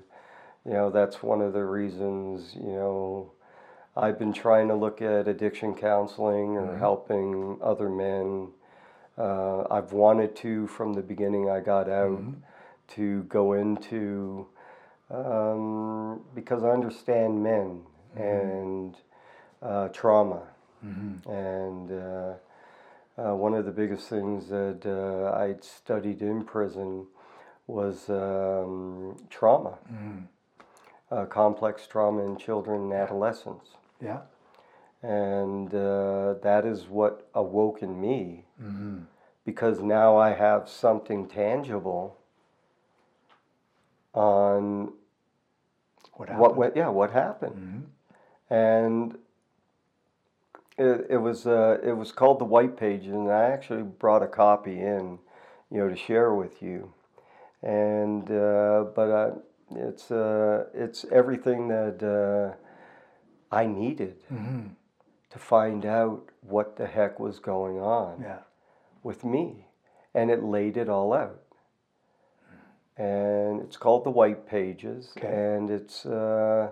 you 0.65 0.71
know 0.71 0.89
that's 0.89 1.21
one 1.21 1.41
of 1.41 1.51
the 1.51 1.65
reasons. 1.65 2.55
You 2.55 2.71
know, 2.71 3.31
I've 3.97 4.17
been 4.17 4.31
trying 4.31 4.69
to 4.69 4.75
look 4.75 5.01
at 5.01 5.27
addiction 5.27 5.75
counseling 5.75 6.55
or 6.57 6.77
helping 6.77 7.59
other 7.61 7.89
men. 7.89 8.47
Uh, 9.17 9.65
I've 9.69 9.91
wanted 9.91 10.33
to 10.37 10.65
from 10.67 10.93
the 10.93 11.01
beginning 11.01 11.49
I 11.49 11.59
got 11.59 11.89
out 11.89 12.23
to 12.95 13.23
go 13.23 13.51
into 13.53 14.47
um, 15.09 16.21
because 16.35 16.63
I 16.63 16.69
understand 16.69 17.43
men 17.43 17.81
and 18.15 18.95
uh, 19.61 19.87
trauma. 19.89 20.43
And 21.31 21.91
uh, 21.91 22.33
uh, 23.17 23.35
one 23.35 23.53
of 23.53 23.65
the 23.65 23.71
biggest 23.71 24.09
things 24.09 24.49
that 24.49 24.85
uh, 24.85 25.37
I'd 25.37 25.63
studied 25.63 26.21
in 26.21 26.43
prison 26.43 27.05
was 27.67 28.09
um, 28.09 29.15
trauma, 29.29 29.77
uh, 31.11 31.25
complex 31.25 31.87
trauma 31.87 32.25
in 32.25 32.37
children 32.37 32.81
and 32.83 32.93
adolescents. 32.93 33.69
Yeah. 34.01 34.21
And 35.01 35.73
uh, 35.73 36.35
that 36.43 36.65
is 36.65 36.87
what 36.87 37.29
awoke 37.33 37.81
in 37.81 37.99
me 37.99 38.45
because 39.45 39.81
now 39.81 40.17
I 40.17 40.33
have 40.33 40.69
something 40.69 41.27
tangible 41.27 42.17
on 44.13 44.93
What 46.15 46.29
happened? 46.29 46.57
what 46.57 46.75
yeah, 46.75 46.89
what 46.89 47.11
happened, 47.11 47.87
and 48.49 49.17
it, 50.77 51.07
it 51.09 51.17
was 51.17 51.45
uh, 51.47 51.77
it 51.83 51.93
was 51.93 52.11
called 52.11 52.39
the 52.39 52.45
White 52.45 52.77
Pages, 52.77 53.13
and 53.13 53.31
I 53.31 53.45
actually 53.45 53.83
brought 53.83 54.23
a 54.23 54.27
copy 54.27 54.79
in, 54.79 55.19
you 55.71 55.77
know, 55.79 55.89
to 55.89 55.95
share 55.95 56.33
with 56.33 56.61
you, 56.61 56.93
and 57.61 58.29
uh, 58.31 58.85
but 58.95 59.09
uh, 59.09 59.31
it's 59.71 60.11
uh, 60.11 60.65
it's 60.73 61.05
everything 61.11 61.67
that 61.69 62.03
uh, 62.03 62.55
I 63.55 63.65
needed 63.65 64.15
to 65.31 65.39
find 65.39 65.85
out 65.85 66.29
what 66.41 66.77
the 66.77 66.85
heck 66.87 67.19
was 67.19 67.39
going 67.39 67.79
on 67.79 68.21
Yeah. 68.21 68.39
with 69.03 69.23
me, 69.23 69.65
and 70.13 70.29
it 70.29 70.43
laid 70.43 70.77
it 70.77 70.89
all 70.89 71.13
out. 71.13 71.41
And 72.97 73.61
it's 73.61 73.75
called 73.77 74.03
the 74.03 74.11
White 74.11 74.45
Pages, 74.47 75.13
Okay. 75.17 75.27
and 75.27 75.69
it's 75.71 76.05
uh, 76.05 76.69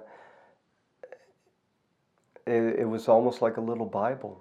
it, 2.46 2.80
it 2.80 2.88
was 2.88 3.08
almost 3.08 3.42
like 3.42 3.58
a 3.58 3.62
little 3.62 3.88
Bible, 3.88 4.40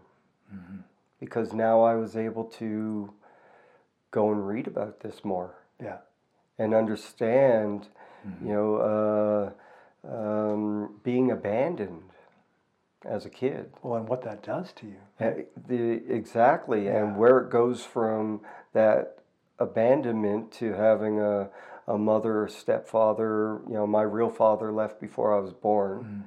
because 1.19 1.55
now 1.55 1.83
I 1.83 1.95
was 1.95 2.17
able 2.17 2.45
to 2.45 3.13
go 4.11 4.31
and 4.31 4.47
read 4.47 4.67
about 4.67 5.01
this 5.01 5.25
more 5.25 5.55
Yeah. 5.83 5.99
and 6.59 6.75
understand, 6.75 7.89
you 8.43 8.53
know, 8.53 9.55
uh, 10.05 10.11
um, 10.13 11.01
being 11.03 11.31
abandoned 11.31 12.11
as 13.07 13.25
a 13.25 13.31
kid. 13.31 13.73
Well, 13.83 13.97
and 14.01 14.09
what 14.09 14.23
that 14.23 14.43
does 14.43 14.73
to 14.75 14.87
you. 14.87 14.97
Uh, 15.19 15.45
The, 15.69 16.03
exactly, 16.13 16.85
Yeah. 16.87 17.05
and 17.05 17.17
where 17.17 17.39
it 17.39 17.49
goes 17.51 17.85
from 17.85 18.43
that 18.75 19.20
abandonment 19.61 20.51
to 20.53 20.73
having 20.73 21.21
a, 21.21 21.49
a 21.87 21.97
mother 21.99 22.43
or 22.43 22.49
stepfather. 22.49 23.61
You 23.69 23.75
know, 23.75 23.87
my 23.87 24.03
real 24.03 24.31
father 24.31 24.73
left 24.73 25.01
before 25.01 25.37
I 25.37 25.41
was 25.41 25.53
born, 25.53 26.27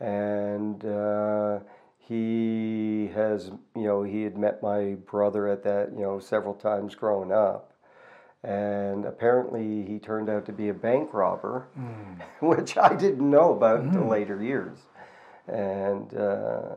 and 0.00 0.84
uh, 0.84 1.58
he 1.98 3.10
has, 3.14 3.50
you 3.74 3.84
know, 3.84 4.02
he 4.02 4.22
had 4.22 4.36
met 4.36 4.62
my 4.62 4.94
brother 5.06 5.48
at 5.48 5.62
that, 5.64 5.92
you 5.92 6.02
know, 6.02 6.20
several 6.20 6.54
times 6.54 6.94
growing 6.94 7.32
up. 7.32 7.72
And 8.42 9.06
apparently, 9.06 9.84
he 9.86 9.98
turned 9.98 10.28
out 10.28 10.44
to 10.46 10.52
be 10.52 10.68
a 10.68 10.74
bank 10.74 11.14
robber, 11.14 11.66
which 12.40 12.76
I 12.76 12.94
didn't 12.94 13.28
know 13.28 13.54
about 13.54 13.80
until 13.80 14.06
later 14.06 14.42
years. 14.42 14.76
And, 15.48 16.14
uh, 16.14 16.74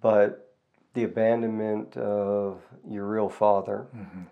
but 0.00 0.52
the 0.94 1.04
abandonment 1.04 1.96
of 1.96 2.60
your 2.88 3.06
real 3.06 3.28
father 3.28 3.86
Mm-hmm. 3.96 4.22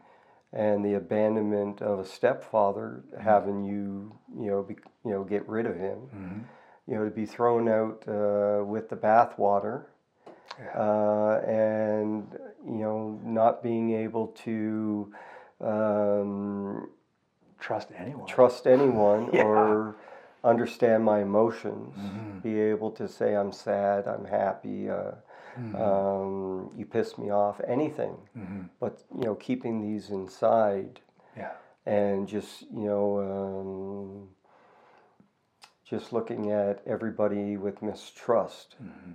And 0.52 0.84
the 0.84 0.94
abandonment 0.94 1.82
of 1.82 1.98
a 1.98 2.04
stepfather 2.04 3.04
having 3.20 3.64
you, 3.64 4.18
you 4.38 4.50
know, 4.50 4.62
be, 4.62 4.76
you 5.04 5.10
know, 5.10 5.24
get 5.24 5.46
rid 5.48 5.66
of 5.66 5.76
him. 5.76 5.98
Mm-hmm. 6.14 6.38
You 6.86 6.94
know, 6.94 7.04
to 7.04 7.10
be 7.10 7.26
thrown 7.26 7.68
out 7.68 8.02
uh, 8.08 8.64
with 8.64 8.88
the 8.88 8.96
bathwater, 8.96 9.84
uh, 10.74 11.40
and 11.46 12.26
you 12.66 12.78
know, 12.78 13.20
not 13.22 13.62
being 13.62 13.92
able 13.92 14.28
to 14.44 15.12
um, 15.60 16.88
Trust 17.60 17.88
anyone. 17.96 18.26
trust 18.26 18.66
anyone 18.66 19.30
Yeah. 19.32 19.42
or 19.42 19.96
understand 20.44 21.04
my 21.04 21.20
emotions. 21.22 21.96
Mhm. 21.98 22.42
Be 22.42 22.58
able 22.60 22.90
to 22.92 23.08
say 23.08 23.34
I'm 23.34 23.52
sad, 23.52 24.06
I'm 24.06 24.24
happy. 24.24 24.88
Uh, 24.88 25.12
Mhm. 25.58 25.74
um, 25.74 26.72
you 26.76 26.86
piss 26.86 27.18
me 27.18 27.30
off, 27.30 27.60
anything. 27.66 28.16
Mhm. 28.36 28.68
But 28.80 29.02
you 29.14 29.24
know, 29.24 29.34
keeping 29.34 29.80
these 29.80 30.10
inside 30.10 31.00
Yeah. 31.36 31.52
and 31.84 32.28
just 32.28 32.62
you 32.70 32.86
know, 32.86 33.20
um, 33.20 34.28
just 35.84 36.12
looking 36.12 36.50
at 36.52 36.86
everybody 36.86 37.56
with 37.56 37.82
mistrust 37.82 38.76
Mhm. 38.82 39.14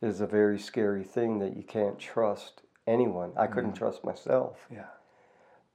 is 0.00 0.20
a 0.20 0.26
very 0.26 0.58
scary 0.58 1.04
thing. 1.04 1.38
That 1.38 1.56
you 1.56 1.62
can't 1.62 1.98
trust 1.98 2.62
anyone. 2.86 3.32
I 3.36 3.46
couldn't 3.46 3.72
Mm. 3.72 3.76
trust 3.78 4.04
myself, 4.04 4.66
Yeah. 4.70 4.86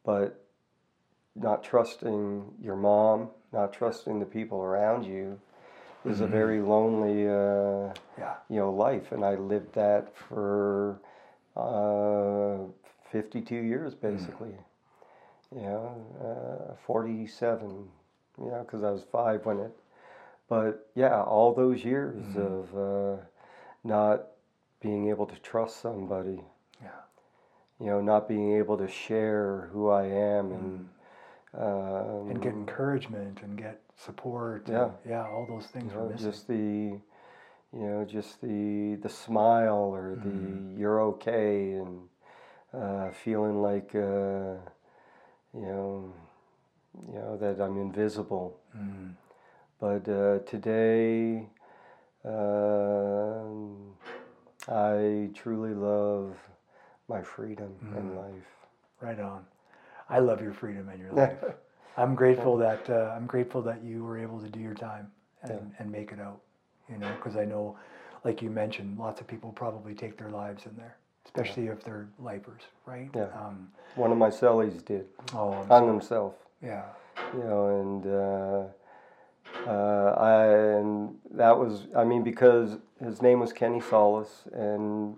but 0.04 0.46
not 1.36 1.64
trusting 1.64 2.56
your 2.60 2.76
mom, 2.76 3.32
not 3.52 3.74
trusting 3.74 4.20
the 4.20 4.26
people 4.26 4.62
around 4.62 5.04
you, 5.06 5.40
is 6.10 6.22
a 6.22 6.26
Mhm. 6.28 6.32
very 6.32 6.62
lonely. 6.62 7.28
Uh, 7.28 7.94
Yeah. 8.18 8.36
you 8.50 8.58
know 8.60 8.72
life 8.72 9.12
and 9.14 9.24
i 9.24 9.36
lived 9.36 9.72
that 9.74 10.14
for 10.16 11.00
uh, 11.56 12.58
52 13.12 13.56
years 13.56 13.96
basically 13.96 14.56
you 15.56 15.62
know 15.62 15.92
uh, 16.22 16.76
47 16.86 17.90
you 18.40 18.52
know 18.52 18.62
because 18.62 18.84
i 18.84 18.92
was 18.92 19.04
five 19.04 19.46
when 19.46 19.60
it 19.60 19.72
but 20.48 20.90
yeah 20.96 21.22
all 21.24 21.54
those 21.54 21.84
years 21.86 22.26
Mhm. 22.36 22.46
of 22.50 22.78
uh, 22.78 23.22
not 23.84 24.28
being 24.82 25.10
able 25.10 25.26
to 25.26 25.40
trust 25.42 25.78
somebody 25.82 26.44
Yeah. 26.82 27.02
you 27.80 27.88
know 27.88 28.02
not 28.02 28.28
being 28.28 28.58
able 28.58 28.78
to 28.78 28.88
share 28.88 29.70
who 29.72 29.90
i 29.90 30.04
am 30.06 30.52
and 30.52 30.90
um, 31.58 32.30
And 32.30 32.42
get 32.42 32.54
encouragement 32.54 33.42
and 33.42 33.58
get 33.58 33.82
support. 33.98 34.68
Yeah. 34.70 34.84
And, 34.84 34.94
yeah. 35.08 35.28
All 35.28 35.46
those 35.48 35.68
things 35.68 35.92
you 35.94 35.98
know, 36.00 36.10
missing. 36.10 36.32
just 36.32 36.48
the 36.48 37.00
you 37.72 37.86
know 37.88 38.06
just 38.06 38.42
the 38.42 38.96
the 39.02 39.10
smile 39.10 39.94
or 39.94 40.16
the 40.16 40.30
Mhm. 40.30 40.78
you're 40.80 41.02
okay 41.02 41.74
and 41.74 42.10
uh, 42.74 43.12
feeling 43.12 43.62
like 43.62 43.94
uh, 43.94 44.58
you 45.54 45.66
know 45.66 46.14
you 47.08 47.14
know 47.20 47.38
that 47.38 47.60
I'm 47.62 47.78
invisible 47.78 48.60
Mm. 48.76 49.14
but 49.80 50.08
uh, 50.10 50.40
today 50.46 51.48
um, 52.26 53.94
I 54.68 55.30
truly 55.34 55.74
love 55.74 56.38
my 57.08 57.22
freedom 57.22 57.76
in 57.96 58.04
Mhm. 58.12 58.16
life 58.16 58.52
Right 59.02 59.20
on. 59.20 59.46
I 60.10 60.20
love 60.20 60.42
your 60.42 60.54
freedom 60.54 60.90
and 60.90 61.00
your 61.00 61.12
life. 61.12 61.38
I'm 61.98 62.16
grateful 62.16 62.58
that 62.58 62.90
uh, 62.90 63.14
I'm 63.16 63.26
grateful 63.28 63.62
that 63.64 63.84
you 63.84 64.04
were 64.04 64.18
able 64.18 64.40
to 64.40 64.48
do 64.50 64.60
your 64.60 64.74
time 64.74 65.12
and, 65.44 65.52
Yeah. 65.52 65.58
and 65.80 65.92
make 65.92 66.12
it 66.12 66.20
out. 66.20 66.40
You 66.90 66.98
know, 66.98 67.12
because 67.16 67.36
I 67.38 67.46
know, 67.46 67.78
like 68.24 68.42
you 68.42 68.50
mentioned, 68.50 68.98
lots 68.98 69.22
of 69.22 69.28
people 69.28 69.52
probably 69.52 69.94
take 69.94 70.18
their 70.18 70.30
lives 70.32 70.66
in 70.66 70.76
there, 70.76 70.98
especially 71.26 71.68
if 71.68 71.84
they're 71.84 72.08
lifers, 72.18 72.62
right? 72.86 73.10
Yeah. 73.16 73.28
Um, 73.36 73.70
one 73.96 74.12
of 74.12 74.18
my 74.18 74.30
cellies 74.30 74.84
did 74.84 75.06
oh, 75.36 75.52
I'm 75.54 75.68
hung 75.68 75.86
so- 75.86 75.92
himself 75.92 76.34
yeah. 76.64 76.86
you 77.34 77.44
know, 77.44 77.68
and 77.80 78.06
uh, 79.68 79.70
uh, 79.70 80.14
I 80.18 80.46
and 80.80 81.16
that 81.32 81.58
was 81.58 81.88
I 81.96 82.04
mean 82.04 82.24
because 82.24 82.78
his 83.04 83.22
name 83.22 83.40
was 83.40 83.54
Kenny 83.54 83.82
Solis 83.82 84.44
and 84.52 85.16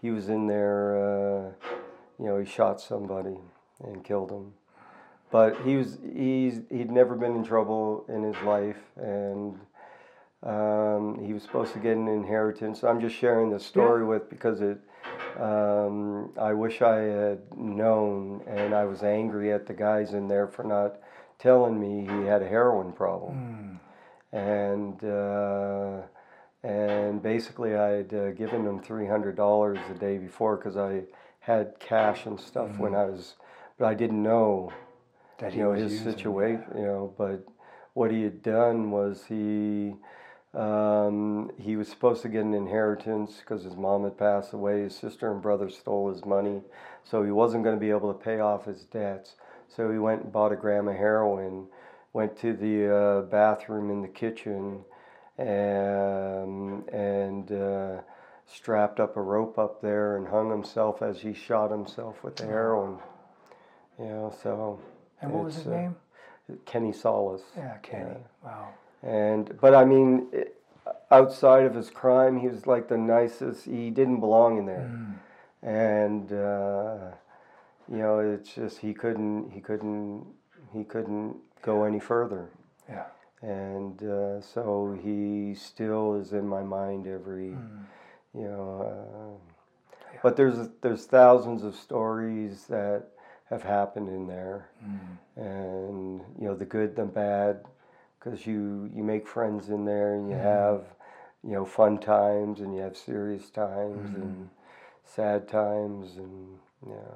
he 0.00 0.10
was 0.10 0.28
in 0.28 0.48
there, 0.48 0.96
uh, 0.96 1.50
you 2.18 2.26
know, 2.26 2.38
he 2.38 2.44
shot 2.44 2.80
somebody 2.80 3.36
and 3.84 4.04
killed 4.04 4.30
him, 4.30 4.52
but 5.30 5.60
he 5.64 5.76
was 5.76 5.98
he's 6.14 6.60
he'd 6.70 6.90
never 6.90 7.14
been 7.14 7.36
in 7.36 7.44
trouble 7.44 8.04
in 8.08 8.22
his 8.22 8.36
life 8.44 8.82
and. 8.96 9.58
Um, 10.44 11.24
he 11.24 11.32
was 11.32 11.44
supposed 11.44 11.72
to 11.74 11.78
get 11.78 11.96
an 11.96 12.08
inheritance. 12.08 12.82
I'm 12.82 13.00
just 13.00 13.14
sharing 13.14 13.50
this 13.50 13.64
story 13.64 14.04
with 14.04 14.28
because 14.28 14.60
it. 14.60 14.80
Um, 15.38 16.32
I 16.36 16.52
wish 16.52 16.82
I 16.82 16.96
had 16.96 17.56
known, 17.56 18.42
and 18.48 18.74
I 18.74 18.84
was 18.84 19.04
angry 19.04 19.52
at 19.52 19.66
the 19.66 19.72
guys 19.72 20.14
in 20.14 20.26
there 20.26 20.48
for 20.48 20.64
not 20.64 20.96
telling 21.38 21.78
me 21.80 22.00
he 22.00 22.26
had 22.26 22.42
a 22.42 22.48
heroin 22.48 22.92
problem. 22.92 23.80
Mm. 24.32 24.38
And 24.38 25.04
uh, 25.04 26.02
and 26.62 27.22
basically, 27.22 27.74
I'd 27.74 28.14
uh, 28.14 28.30
given 28.30 28.64
him 28.64 28.80
three 28.80 29.06
hundred 29.06 29.36
dollars 29.36 29.78
the 29.88 29.98
day 29.98 30.18
before 30.18 30.56
because 30.56 30.76
I 30.76 31.02
had 31.40 31.78
cash 31.80 32.26
and 32.26 32.40
stuff 32.40 32.78
when 32.78 32.94
I 32.94 33.06
was, 33.06 33.34
but 33.82 33.88
I 33.88 33.94
didn't 33.94 34.22
know 34.22 34.72
That 35.38 35.52
he 35.52 35.58
you 35.58 35.64
know 35.64 35.70
was 35.70 35.90
his 35.90 36.00
situation 36.02 36.64
you 36.76 36.82
know 36.82 37.12
but 37.18 37.44
what 37.94 38.12
he 38.12 38.22
had 38.22 38.40
done 38.40 38.92
was 38.92 39.24
he 39.28 39.94
um, 40.54 41.50
he 41.58 41.74
was 41.74 41.88
supposed 41.88 42.22
to 42.22 42.28
get 42.28 42.42
an 42.42 42.54
inheritance 42.54 43.40
because 43.40 43.64
his 43.64 43.74
mom 43.74 44.04
had 44.04 44.18
passed 44.18 44.52
away. 44.52 44.82
His 44.82 44.94
sister 44.94 45.32
and 45.32 45.40
brother 45.40 45.68
stole 45.68 46.12
his 46.12 46.24
money 46.24 46.60
so 47.02 47.24
he 47.24 47.32
wasn't 47.32 47.64
going 47.64 47.74
to 47.74 47.80
be 47.80 47.90
able 47.90 48.12
to 48.12 48.18
pay 48.18 48.38
off 48.38 48.66
his 48.66 48.84
debts. 48.84 49.34
So 49.66 49.90
he 49.90 49.98
went 49.98 50.22
and 50.22 50.32
bought 50.32 50.52
a 50.52 50.56
gram 50.56 50.86
of 50.86 50.96
heroin 50.96 51.66
went 52.12 52.36
to 52.42 52.52
the 52.52 52.94
uh, 52.94 53.20
bathroom 53.22 53.90
in 53.90 54.02
the 54.02 54.08
kitchen 54.08 54.84
and, 55.38 56.86
and 56.90 57.50
uh, 57.50 58.02
strapped 58.46 59.00
up 59.00 59.16
a 59.16 59.22
rope 59.22 59.58
up 59.58 59.80
there 59.80 60.18
and 60.18 60.28
hung 60.28 60.50
himself 60.50 61.02
as 61.02 61.22
he 61.22 61.32
shot 61.32 61.70
himself 61.70 62.22
with 62.22 62.36
the 62.36 62.44
heroin 62.44 62.98
you 63.98 64.04
know 64.06 64.34
so 64.42 64.80
And 65.20 65.32
what 65.32 65.44
was 65.44 65.56
his 65.56 65.66
uh, 65.66 65.70
name? 65.70 65.96
Kenny 66.66 66.92
Solis. 66.92 67.42
Yeah, 67.56 67.76
Kenny. 67.82 68.10
yeah. 68.10 68.16
Wow. 68.48 68.68
And 69.02 69.58
but 69.60 69.74
I 69.74 69.84
mean, 69.84 70.26
it, 70.32 70.56
outside 71.10 71.64
of 71.64 71.74
his 71.74 71.90
crime, 71.90 72.38
he 72.38 72.48
was 72.48 72.66
like 72.66 72.88
the 72.88 72.96
nicest. 72.98 73.64
He 73.64 73.90
didn't 73.90 74.20
belong 74.20 74.58
in 74.58 74.66
there, 74.66 74.90
Mm. 74.92 75.14
and 75.62 76.32
uh, 76.32 77.14
you 77.90 77.98
know, 77.98 78.18
it's 78.20 78.54
just 78.54 78.78
he 78.78 78.92
couldn't. 78.94 79.50
He 79.52 79.60
couldn't. 79.60 80.26
He 80.72 80.84
couldn't 80.84 81.36
go 81.62 81.84
any 81.84 82.00
further. 82.00 82.48
Yeah. 82.88 83.04
And 83.42 84.02
uh, 84.02 84.40
so 84.40 84.96
he 85.02 85.54
still 85.54 86.14
is 86.14 86.32
in 86.32 86.46
my 86.46 86.62
mind 86.62 87.06
every, 87.06 87.50
Mm. 87.56 87.84
you 88.34 88.48
know. 88.48 88.82
Uh, 88.82 89.48
Yeah. 90.12 90.20
But 90.22 90.36
there's 90.36 90.68
there's 90.82 91.06
thousands 91.06 91.62
of 91.64 91.74
stories 91.74 92.66
that 92.68 93.08
have 93.52 93.62
happened 93.62 94.08
in 94.08 94.26
there 94.26 94.66
Mm. 94.82 95.18
and 95.36 96.20
you 96.38 96.48
know 96.48 96.54
the 96.54 96.64
good 96.64 96.96
the 96.96 97.04
bad 97.04 97.64
because 98.18 98.46
you 98.46 98.90
you 98.94 99.02
make 99.04 99.26
friends 99.28 99.68
in 99.68 99.84
there 99.84 100.14
and 100.14 100.28
you 100.30 100.36
Mhm. 100.36 100.40
have 100.42 100.84
you 101.44 101.52
know 101.52 101.64
fun 101.64 101.98
times 101.98 102.60
and 102.60 102.74
you 102.74 102.80
have 102.80 102.96
serious 102.96 103.50
times 103.50 104.10
Mhm. 104.10 104.14
and 104.22 104.50
sad 105.04 105.46
times 105.48 106.16
and 106.16 106.58
you 106.86 106.94
know 106.94 107.14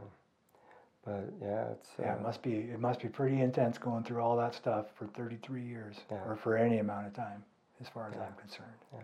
but 1.04 1.24
yeah 1.40 1.68
it's 1.70 1.90
Yeah, 1.98 2.12
uh, 2.12 2.16
it 2.16 2.22
must 2.22 2.42
be 2.42 2.54
it 2.70 2.80
must 2.80 3.00
be 3.00 3.08
pretty 3.08 3.40
intense 3.40 3.78
going 3.78 4.04
through 4.04 4.20
all 4.22 4.36
that 4.36 4.54
stuff 4.54 4.90
for 4.94 5.06
33 5.06 5.62
years, 5.62 6.04
Yeah. 6.10 6.18
or 6.28 6.36
for 6.36 6.56
any 6.56 6.78
amount 6.78 7.06
of 7.06 7.14
time, 7.14 7.44
as 7.80 7.88
far 7.88 8.08
as 8.08 8.14
Yeah. 8.14 8.24
I'm 8.26 8.34
concerned. 8.34 8.78
Yeah. 8.92 9.00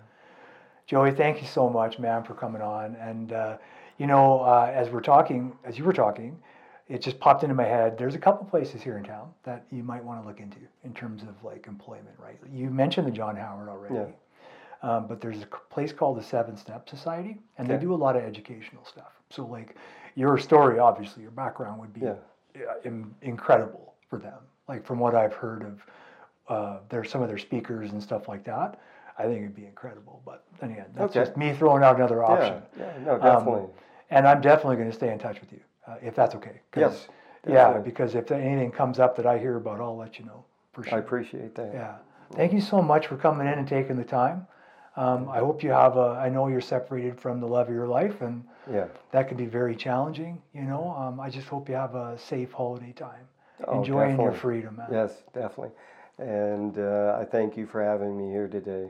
Joey, 0.86 1.12
thank 1.12 1.40
you 1.40 1.46
so 1.46 1.68
much, 1.70 1.98
man, 1.98 2.24
for 2.24 2.34
coming 2.34 2.60
on. 2.60 2.96
And 2.96 3.32
uh, 3.32 3.56
you 3.98 4.06
know, 4.06 4.40
uh, 4.40 4.70
as 4.74 4.90
we're 4.90 5.00
talking, 5.14 5.56
as 5.64 5.78
you 5.78 5.84
were 5.84 5.92
talking, 5.92 6.42
it 6.88 7.00
just 7.00 7.18
popped 7.20 7.42
into 7.42 7.54
my 7.54 7.64
head. 7.64 7.96
There's 7.96 8.14
a 8.14 8.18
couple 8.18 8.44
places 8.46 8.82
here 8.82 8.98
in 8.98 9.04
town 9.04 9.30
that 9.44 9.64
you 9.70 9.82
might 9.82 10.04
want 10.04 10.20
to 10.22 10.26
look 10.26 10.40
into 10.40 10.58
in 10.84 10.92
terms 10.92 11.22
of 11.22 11.42
like 11.44 11.66
employment, 11.66 12.14
right? 12.18 12.38
You 12.52 12.70
mentioned 12.70 13.06
the 13.06 13.10
John 13.12 13.36
Howard 13.36 13.68
already. 13.68 13.94
Yeah. 13.94 14.06
Um, 14.82 15.06
but 15.06 15.20
there's 15.20 15.40
a 15.42 15.46
place 15.70 15.92
called 15.92 16.18
the 16.18 16.22
Seventh 16.24 16.58
Step 16.58 16.88
Society, 16.88 17.38
and 17.56 17.68
they 17.68 17.76
do 17.76 17.94
a 17.94 17.96
lot 17.96 18.16
of 18.16 18.24
educational 18.24 18.84
stuff. 18.84 19.12
So, 19.30 19.46
like 19.46 19.76
your 20.16 20.36
story, 20.38 20.80
obviously, 20.80 21.22
your 21.22 21.30
background 21.30 21.80
would 21.80 21.92
be 21.92 22.00
Yeah. 22.00 22.14
in, 22.82 23.14
incredible 23.22 23.94
for 24.10 24.18
them. 24.18 24.40
Like 24.66 24.84
from 24.84 24.98
what 24.98 25.14
I've 25.14 25.34
heard 25.34 25.62
of, 25.62 25.86
uh, 26.48 26.78
there's 26.88 27.10
some 27.10 27.22
of 27.22 27.28
their 27.28 27.38
speakers 27.38 27.92
and 27.92 28.02
stuff 28.02 28.26
like 28.26 28.42
that. 28.44 28.80
I 29.18 29.22
think 29.24 29.38
it'd 29.42 29.54
be 29.54 29.66
incredible. 29.66 30.20
But 30.24 30.44
then 30.58 30.84
that's 30.94 31.14
Okay. 31.16 31.24
just 31.26 31.36
me 31.36 31.52
throwing 31.52 31.84
out 31.84 31.94
another 31.96 32.24
option. 32.24 32.60
yeah 32.76 32.84
yeah 32.98 33.04
no 33.04 33.18
definitely 33.18 33.68
And 34.10 34.26
I'm 34.26 34.40
definitely 34.40 34.76
going 34.76 34.90
to 34.90 34.94
stay 34.96 35.12
in 35.12 35.18
touch 35.20 35.40
with 35.40 35.52
you 35.52 35.60
uh, 35.86 35.96
if 36.02 36.14
that's 36.14 36.34
okay. 36.34 36.60
Yes, 36.76 37.08
Yeah, 37.46 37.54
definitely. 37.54 37.90
because 37.90 38.14
if 38.14 38.30
anything 38.30 38.70
comes 38.70 38.98
up 38.98 39.16
that 39.16 39.26
I 39.26 39.38
hear 39.38 39.56
about, 39.56 39.80
I'll 39.80 39.96
let 39.96 40.18
you 40.18 40.24
know 40.24 40.44
for 40.72 40.84
sure. 40.84 40.94
I 40.94 40.98
appreciate 40.98 41.54
that 41.56 41.72
Yeah. 41.72 41.96
Thank 42.34 42.52
you 42.54 42.60
so 42.62 42.80
much 42.80 43.08
for 43.08 43.16
coming 43.16 43.46
in 43.46 43.58
and 43.58 43.68
taking 43.68 43.96
the 43.96 44.04
time. 44.04 44.46
Um, 44.96 45.28
I 45.28 45.38
hope 45.38 45.62
you 45.62 45.70
have 45.70 45.96
a. 45.96 46.18
I 46.22 46.28
know 46.28 46.48
you're 46.48 46.60
separated 46.60 47.20
from 47.20 47.40
the 47.40 47.46
love 47.46 47.68
of 47.68 47.74
your 47.74 47.88
life, 47.88 48.20
and 48.22 48.44
Yeah. 48.70 48.86
that 49.10 49.28
can 49.28 49.36
be 49.36 49.46
very 49.46 49.74
challenging. 49.76 50.40
You 50.54 50.62
know, 50.62 50.94
um, 50.96 51.20
I 51.20 51.28
just 51.30 51.48
hope 51.48 51.68
you 51.68 51.74
have 51.74 51.94
a 51.94 52.18
safe 52.18 52.52
holiday 52.52 52.92
time, 52.92 53.26
Oh, 53.68 53.78
enjoying 53.78 54.20
your 54.20 54.32
freedom, 54.32 54.76
man. 54.76 54.88
Yes, 54.90 55.22
definitely. 55.32 55.72
And 56.18 56.78
uh, 56.78 57.18
I 57.20 57.24
thank 57.24 57.56
you 57.56 57.66
for 57.66 57.82
having 57.82 58.16
me 58.16 58.30
here 58.30 58.48
today. 58.48 58.88